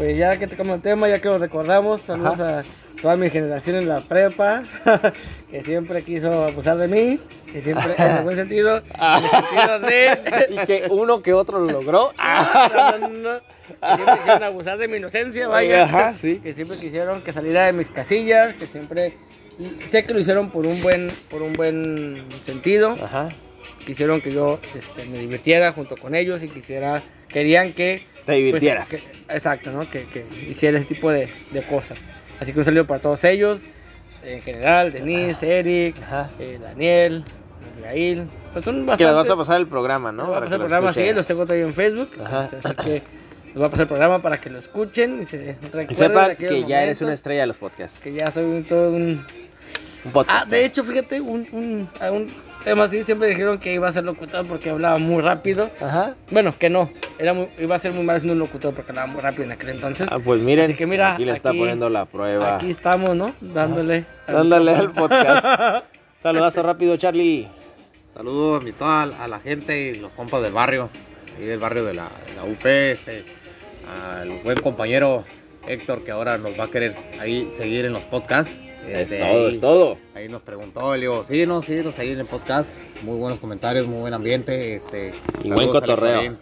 Pues 0.00 0.16
ya 0.16 0.38
que 0.38 0.46
tocamos 0.46 0.76
el 0.76 0.80
tema, 0.80 1.10
ya 1.10 1.20
que 1.20 1.28
lo 1.28 1.36
recordamos, 1.36 2.00
saludos 2.00 2.40
a 2.40 2.62
toda 3.02 3.16
mi 3.16 3.28
generación 3.28 3.76
en 3.76 3.86
la 3.86 4.00
prepa, 4.00 4.62
que 5.50 5.62
siempre 5.62 6.02
quiso 6.02 6.46
abusar 6.46 6.78
de 6.78 6.88
mí, 6.88 7.20
que 7.52 7.60
siempre, 7.60 7.92
en 7.98 8.16
el 8.16 8.24
buen 8.24 8.34
sentido, 8.48 8.78
en 8.78 9.24
el 9.24 9.30
sentido 9.30 9.80
de... 9.80 10.46
y 10.62 10.66
que 10.66 10.88
uno 10.88 11.20
que 11.20 11.34
otro 11.34 11.58
lo 11.58 11.70
logró. 11.70 12.14
No, 12.16 12.98
no, 12.98 13.08
no, 13.08 13.40
que 13.40 13.94
siempre 13.94 14.16
quisieron 14.16 14.42
abusar 14.42 14.78
de 14.78 14.88
mi 14.88 14.96
inocencia, 14.96 15.48
vaya. 15.48 15.82
Ajá, 15.82 16.14
sí. 16.18 16.40
Que 16.42 16.54
siempre 16.54 16.78
quisieron 16.78 17.20
que 17.20 17.34
saliera 17.34 17.66
de 17.66 17.74
mis 17.74 17.90
casillas, 17.90 18.54
que 18.54 18.64
siempre... 18.64 19.12
Sé 19.90 20.06
que 20.06 20.14
lo 20.14 20.20
hicieron 20.20 20.48
por 20.48 20.64
un 20.64 20.80
buen, 20.80 21.08
por 21.30 21.42
un 21.42 21.52
buen 21.52 22.24
sentido. 22.46 22.92
Ajá. 22.92 23.28
Quisieron 23.86 24.20
que 24.20 24.32
yo 24.32 24.60
este, 24.76 25.06
me 25.06 25.18
divirtiera 25.18 25.72
junto 25.72 25.96
con 25.96 26.14
ellos 26.14 26.42
y 26.42 26.48
quisiera... 26.48 27.02
Querían 27.28 27.72
que... 27.72 28.02
Te 28.26 28.32
divirtieras. 28.32 28.88
pues, 28.88 29.02
que- 29.02 29.34
exacto, 29.34 29.70
¿no? 29.70 29.88
Que, 29.88 30.04
que 30.04 30.24
hiciera 30.48 30.78
ese 30.78 30.86
tipo 30.86 31.10
de, 31.12 31.28
de 31.52 31.62
cosas. 31.62 31.98
Así 32.40 32.52
que 32.52 32.58
un 32.58 32.64
saludo 32.64 32.86
para 32.86 33.00
todos 33.00 33.22
ellos. 33.24 33.60
En 34.24 34.42
general, 34.42 34.92
Denise, 34.92 35.58
Eric, 35.60 35.96
eh, 36.38 36.58
Daniel, 36.60 37.24
Abigail. 37.74 38.26
Pues 38.52 38.64
son 38.64 38.74
Que 38.74 38.80
les 38.80 38.86
bastante... 38.86 39.14
vas 39.14 39.30
a 39.30 39.36
pasar 39.36 39.56
el 39.60 39.66
programa, 39.66 40.12
¿no? 40.12 40.24
Voy 40.26 40.32
a 40.32 40.34
Para 40.34 40.46
pasar 40.46 40.54
el 40.60 40.60
programa, 40.66 40.90
escuchen. 40.90 41.08
sí, 41.08 41.14
los 41.14 41.26
tengo 41.26 41.42
todavía 41.44 41.64
en 41.66 41.74
Facebook. 41.74 42.10
Este, 42.42 42.56
así 42.56 42.74
que 42.76 43.02
les 43.46 43.54
voy 43.54 43.64
a 43.64 43.68
pasar 43.70 43.82
el 43.82 43.88
programa 43.88 44.20
para 44.20 44.38
que 44.40 44.50
lo 44.50 44.58
escuchen 44.58 45.22
y 45.22 45.24
se 45.24 45.56
recuerden 45.62 45.94
sepan 45.94 46.36
que 46.36 46.64
ya 46.64 46.82
eres 46.82 47.00
una 47.00 47.14
estrella 47.14 47.42
de 47.42 47.46
los 47.46 47.56
podcasts. 47.56 48.00
Que 48.00 48.12
ya 48.12 48.30
soy 48.30 48.44
un, 48.44 48.64
todo 48.64 48.90
un... 48.90 49.24
Un 50.04 50.12
podcast. 50.12 50.46
Ah, 50.46 50.50
de 50.50 50.64
hecho, 50.64 50.82
fíjate, 50.84 51.20
un, 51.20 51.46
un, 51.52 51.88
un 52.10 52.30
tema 52.64 52.84
así, 52.84 53.02
siempre 53.04 53.28
dijeron 53.28 53.58
que 53.58 53.72
iba 53.74 53.88
a 53.88 53.92
ser 53.92 54.04
locutor 54.04 54.46
porque 54.46 54.70
hablaba 54.70 54.98
muy 54.98 55.22
rápido. 55.22 55.70
Ajá. 55.80 56.14
Bueno, 56.30 56.54
que 56.58 56.70
no, 56.70 56.90
era 57.18 57.32
muy- 57.32 57.48
iba 57.58 57.74
a 57.76 57.78
ser 57.78 57.92
muy 57.92 58.04
mal 58.04 58.16
siendo 58.18 58.34
un 58.34 58.38
locutor 58.38 58.74
porque 58.74 58.92
hablaba 58.92 59.06
muy 59.08 59.20
rápido 59.20 59.44
en 59.44 59.52
aquel 59.52 59.70
entonces. 59.70 60.08
Ah, 60.12 60.18
pues 60.24 60.40
miren, 60.40 60.66
Así 60.66 60.74
que 60.78 60.86
mira, 60.86 61.14
aquí 61.14 61.24
le 61.24 61.32
está 61.32 61.50
aquí- 61.50 61.58
poniendo 61.58 61.88
la 61.88 62.04
prueba. 62.04 62.56
Aquí 62.56 62.70
estamos, 62.70 63.16
¿no? 63.16 63.34
Dándole. 63.40 64.04
al- 64.26 64.34
Dándole 64.34 64.74
al 64.74 64.92
podcast. 64.92 65.84
Saludazo 66.22 66.62
rápido, 66.62 66.96
Charlie. 66.96 67.48
Saludos 68.14 68.60
a, 68.60 68.64
mi- 68.64 68.72
toda 68.72 69.02
a 69.02 69.28
la 69.28 69.38
gente 69.40 69.80
y 69.80 69.94
los 69.96 70.10
compas 70.12 70.42
del 70.42 70.52
barrio, 70.52 70.90
ahí 71.38 71.46
del 71.46 71.58
barrio 71.58 71.84
de 71.84 71.94
la, 71.94 72.08
de 72.26 72.34
la 72.36 72.44
UP, 72.44 72.66
este, 72.66 73.24
al 74.20 74.28
buen 74.44 74.60
compañero 74.60 75.24
Héctor 75.66 76.02
que 76.04 76.10
ahora 76.10 76.36
nos 76.38 76.58
va 76.58 76.64
a 76.64 76.68
querer 76.68 76.92
ahí 77.20 77.50
seguir 77.56 77.84
en 77.84 77.92
los 77.92 78.02
podcasts. 78.04 78.52
Es 78.88 79.02
Este, 79.12 79.18
todo, 79.18 79.28
ahí- 79.46 79.52
es 79.52 79.60
todo. 79.60 79.96
Ahí 80.14 80.28
nos 80.28 80.42
preguntó, 80.42 80.94
le 80.94 81.00
digo, 81.02 81.24
sí, 81.24 81.46
no, 81.46 81.62
sí, 81.62 81.76
nos 81.84 81.98
ahí 81.98 82.10
en 82.12 82.20
el 82.20 82.26
podcast. 82.26 82.68
Muy 83.02 83.16
buenos 83.18 83.38
comentarios, 83.38 83.86
muy 83.86 84.00
buen 84.00 84.14
ambiente. 84.14 84.74
Este, 84.76 85.12
Y 85.44 85.50
buen 85.50 85.68
cotorreo. 85.70 86.36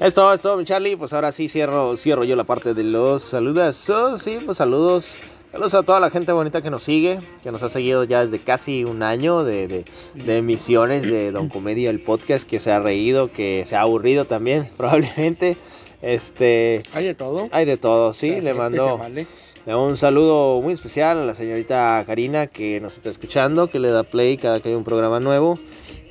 Es 0.00 0.14
todo, 0.14 0.32
es 0.32 0.40
todo, 0.40 0.56
mi 0.56 0.64
Charlie. 0.64 0.96
Pues 0.96 1.12
ahora 1.12 1.30
sí 1.32 1.48
cierro, 1.48 1.96
cierro 1.96 2.24
yo 2.24 2.34
la 2.36 2.44
parte 2.44 2.72
de 2.72 2.82
los 2.84 3.22
saludos. 3.22 3.76
Sí, 4.16 4.38
pues 4.44 4.58
saludos. 4.58 5.16
Saludos 5.52 5.74
a 5.74 5.82
toda 5.82 5.98
la 5.98 6.10
gente 6.10 6.30
bonita 6.30 6.62
que 6.62 6.70
nos 6.70 6.84
sigue, 6.84 7.18
que 7.42 7.50
nos 7.50 7.60
ha 7.64 7.68
seguido 7.68 8.04
ya 8.04 8.24
desde 8.24 8.38
casi 8.38 8.84
un 8.84 9.02
año 9.02 9.42
de, 9.42 9.66
de- 9.66 9.84
de 10.14 10.36
emisiones 10.38 11.10
de 11.10 11.32
Don 11.32 11.48
Comedia, 11.48 11.90
el 11.90 11.98
podcast, 12.00 12.48
que 12.48 12.60
se 12.60 12.70
ha 12.70 12.78
reído, 12.78 13.32
que 13.32 13.64
se 13.66 13.74
ha 13.74 13.80
aburrido 13.80 14.24
también, 14.26 14.68
probablemente. 14.76 15.56
Este, 16.02 16.82
Hay 16.94 17.04
de 17.04 17.14
todo. 17.14 17.48
hay 17.52 17.64
de 17.66 17.76
todo, 17.76 18.14
sí. 18.14 18.40
Le 18.40 18.54
mando, 18.54 18.96
vale. 18.96 19.26
Le 19.66 19.74
un 19.74 19.96
saludo 19.96 20.60
muy 20.62 20.72
especial 20.74 21.18
a 21.18 21.24
la 21.26 21.34
señorita 21.34 22.02
Karina 22.06 22.46
que 22.46 22.80
nos 22.80 22.96
está 22.96 23.10
escuchando, 23.10 23.68
que 23.68 23.78
le 23.78 23.90
da 23.90 24.02
play 24.02 24.36
cada 24.36 24.60
que 24.60 24.70
hay 24.70 24.74
un 24.74 24.84
programa 24.84 25.20
nuevo. 25.20 25.58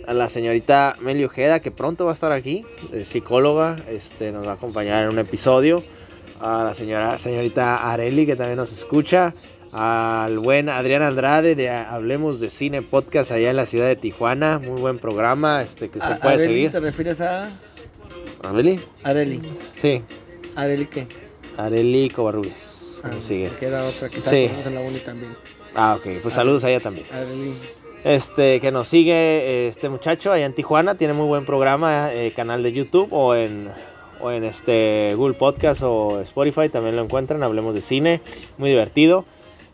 A 0.07 0.13
la 0.13 0.29
señorita 0.29 0.95
Meli 1.01 1.23
Ojeda, 1.25 1.59
que 1.59 1.69
pronto 1.71 2.05
va 2.05 2.11
a 2.11 2.13
estar 2.13 2.31
aquí, 2.31 2.65
eh, 2.93 3.05
psicóloga, 3.05 3.77
este, 3.89 4.31
nos 4.31 4.45
va 4.47 4.51
a 4.51 4.53
acompañar 4.55 5.03
en 5.03 5.09
un 5.09 5.19
episodio. 5.19 5.83
A 6.41 6.63
la 6.63 6.73
señora, 6.73 7.17
señorita 7.17 7.91
Areli, 7.91 8.25
que 8.25 8.35
también 8.35 8.57
nos 8.57 8.71
escucha. 8.71 9.33
Al 9.71 10.39
buen 10.39 10.67
Adrián 10.69 11.03
Andrade 11.03 11.53
de 11.53 11.69
Hablemos 11.69 12.39
de 12.39 12.49
Cine 12.49 12.81
Podcast 12.81 13.31
allá 13.31 13.51
en 13.51 13.55
la 13.55 13.67
ciudad 13.67 13.87
de 13.87 13.95
Tijuana. 13.97 14.57
Muy 14.57 14.79
buen 14.81 14.97
programa 14.97 15.61
este, 15.61 15.89
que 15.89 15.99
usted 15.99 16.13
A- 16.13 16.19
puede 16.19 16.35
Areli, 16.35 16.53
seguir. 16.53 16.71
¿Te 16.71 16.79
refieres 16.79 17.21
a 17.21 17.49
¿Areli? 18.41 18.79
Areli? 19.03 19.41
Sí, 19.75 20.01
¿Areli 20.55 20.85
qué? 20.87 21.05
Areli 21.57 22.09
Covarrubias. 22.09 22.78
Ah, 23.03 23.11
sigue. 23.19 23.49
Queda 23.59 23.85
otra 23.85 24.09
que 24.09 24.17
Sí. 24.21 24.45
está 24.45 24.69
en 24.69 24.75
la 24.75 24.81
uni 24.81 24.99
también. 24.99 25.35
Ah, 25.75 25.95
ok, 25.97 26.21
pues 26.21 26.33
saludos 26.33 26.63
a 26.63 26.69
ella 26.69 26.79
también. 26.79 27.05
Areli. 27.11 27.53
Este, 28.03 28.59
que 28.59 28.71
nos 28.71 28.87
sigue 28.87 29.67
este 29.67 29.89
muchacho 29.89 30.31
allá 30.31 30.45
en 30.45 30.53
Tijuana, 30.53 30.95
tiene 30.95 31.13
muy 31.13 31.27
buen 31.27 31.45
programa, 31.45 32.13
eh, 32.13 32.31
canal 32.33 32.63
de 32.63 32.71
YouTube 32.71 33.09
o 33.11 33.35
en, 33.35 33.69
o 34.21 34.31
en 34.31 34.45
este 34.45 35.13
Google 35.17 35.33
Podcast 35.35 35.81
o 35.83 36.21
Spotify, 36.21 36.69
también 36.69 36.95
lo 36.95 37.03
encuentran, 37.03 37.43
hablemos 37.43 37.75
de 37.75 37.81
cine, 37.81 38.21
muy 38.57 38.69
divertido. 38.69 39.25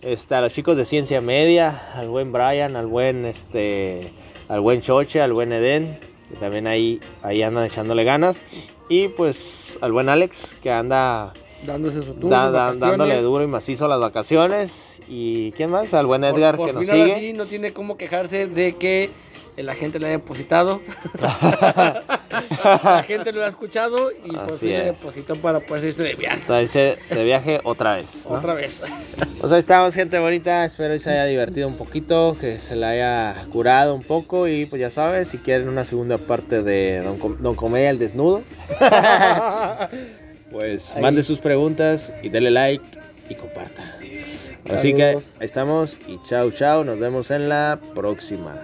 Este, 0.01 0.35
a 0.35 0.41
los 0.41 0.53
chicos 0.53 0.75
de 0.75 0.85
Ciencia 0.85 1.21
Media, 1.21 1.81
al 1.95 2.09
buen 2.09 2.31
Brian, 2.31 2.75
al 2.75 2.87
buen 2.87 3.25
este, 3.25 4.11
al 4.49 4.59
buen 4.59 4.81
Choche, 4.81 5.21
al 5.21 5.33
buen 5.33 5.51
Eden, 5.51 5.97
que 6.29 6.35
también 6.39 6.67
ahí, 6.67 6.99
ahí 7.23 7.41
andan 7.43 7.63
echándole 7.65 8.03
ganas. 8.03 8.41
Y 8.89 9.07
pues 9.09 9.77
al 9.81 9.91
buen 9.91 10.09
Alex, 10.09 10.55
que 10.61 10.71
anda 10.71 11.33
Dándose 11.63 12.03
su 12.03 12.13
tour, 12.13 12.29
da- 12.29 12.51
da- 12.51 12.73
dándole 12.73 13.21
duro 13.21 13.43
y 13.43 13.47
macizo 13.47 13.85
a 13.85 13.87
las 13.87 13.99
vacaciones. 13.99 15.01
¿Y 15.07 15.51
quién 15.53 15.71
más? 15.71 15.93
Al 15.93 16.05
buen 16.05 16.21
Por- 16.21 16.29
Edgar 16.31 16.57
por 16.57 16.67
que 16.67 16.73
nos 16.73 16.87
sigue. 16.87 17.19
sí 17.19 17.33
no 17.33 17.45
tiene 17.45 17.73
cómo 17.73 17.97
quejarse 17.97 18.47
de 18.47 18.73
que 18.75 19.09
la 19.57 19.73
gente 19.73 19.99
le 19.99 20.07
haya 20.07 20.17
depositado. 20.17 20.81
la 22.83 23.03
gente 23.07 23.31
lo 23.31 23.43
ha 23.43 23.47
escuchado 23.47 24.11
y 24.11 24.31
por 24.31 24.51
Así 24.51 24.59
fin 24.67 24.69
le 24.69 24.83
depositó 24.85 25.35
para 25.37 25.59
poder 25.61 25.85
irse 25.85 26.03
de 26.03 26.13
viaje. 26.15 26.37
Entonces, 26.41 27.09
de 27.09 27.23
viaje 27.23 27.61
otra 27.63 27.95
vez. 27.95 28.25
¿no? 28.29 28.35
Otra 28.37 28.53
vez. 28.53 28.81
Pues 29.39 29.51
ahí 29.51 29.59
estamos, 29.59 29.93
gente 29.95 30.19
bonita. 30.19 30.65
Espero 30.65 30.93
que 30.93 30.99
se 30.99 31.11
haya 31.11 31.25
divertido 31.25 31.67
un 31.67 31.77
poquito, 31.77 32.35
que 32.39 32.59
se 32.59 32.75
la 32.75 32.89
haya 32.89 33.45
curado 33.51 33.95
un 33.95 34.03
poco. 34.03 34.47
Y 34.47 34.65
pues 34.65 34.79
ya 34.81 34.89
sabes, 34.89 35.29
si 35.29 35.37
quieren 35.37 35.69
una 35.69 35.85
segunda 35.85 36.17
parte 36.17 36.61
de 36.61 36.99
Don, 37.01 37.17
Com- 37.17 37.37
Don 37.39 37.55
Comedia 37.55 37.89
el 37.91 37.97
Desnudo, 37.99 38.43
pues 40.51 40.95
Ahí. 40.95 41.01
mande 41.01 41.23
sus 41.23 41.39
preguntas 41.39 42.13
y 42.21 42.29
dele 42.29 42.51
like 42.51 42.85
y 43.29 43.35
comparta. 43.35 43.83
Así 44.69 44.93
que 44.93 45.03
ahí 45.05 45.17
estamos 45.39 45.99
y 46.07 46.19
chao, 46.23 46.51
chao. 46.51 46.83
Nos 46.83 46.99
vemos 46.99 47.31
en 47.31 47.49
la 47.49 47.79
próxima. 47.93 48.55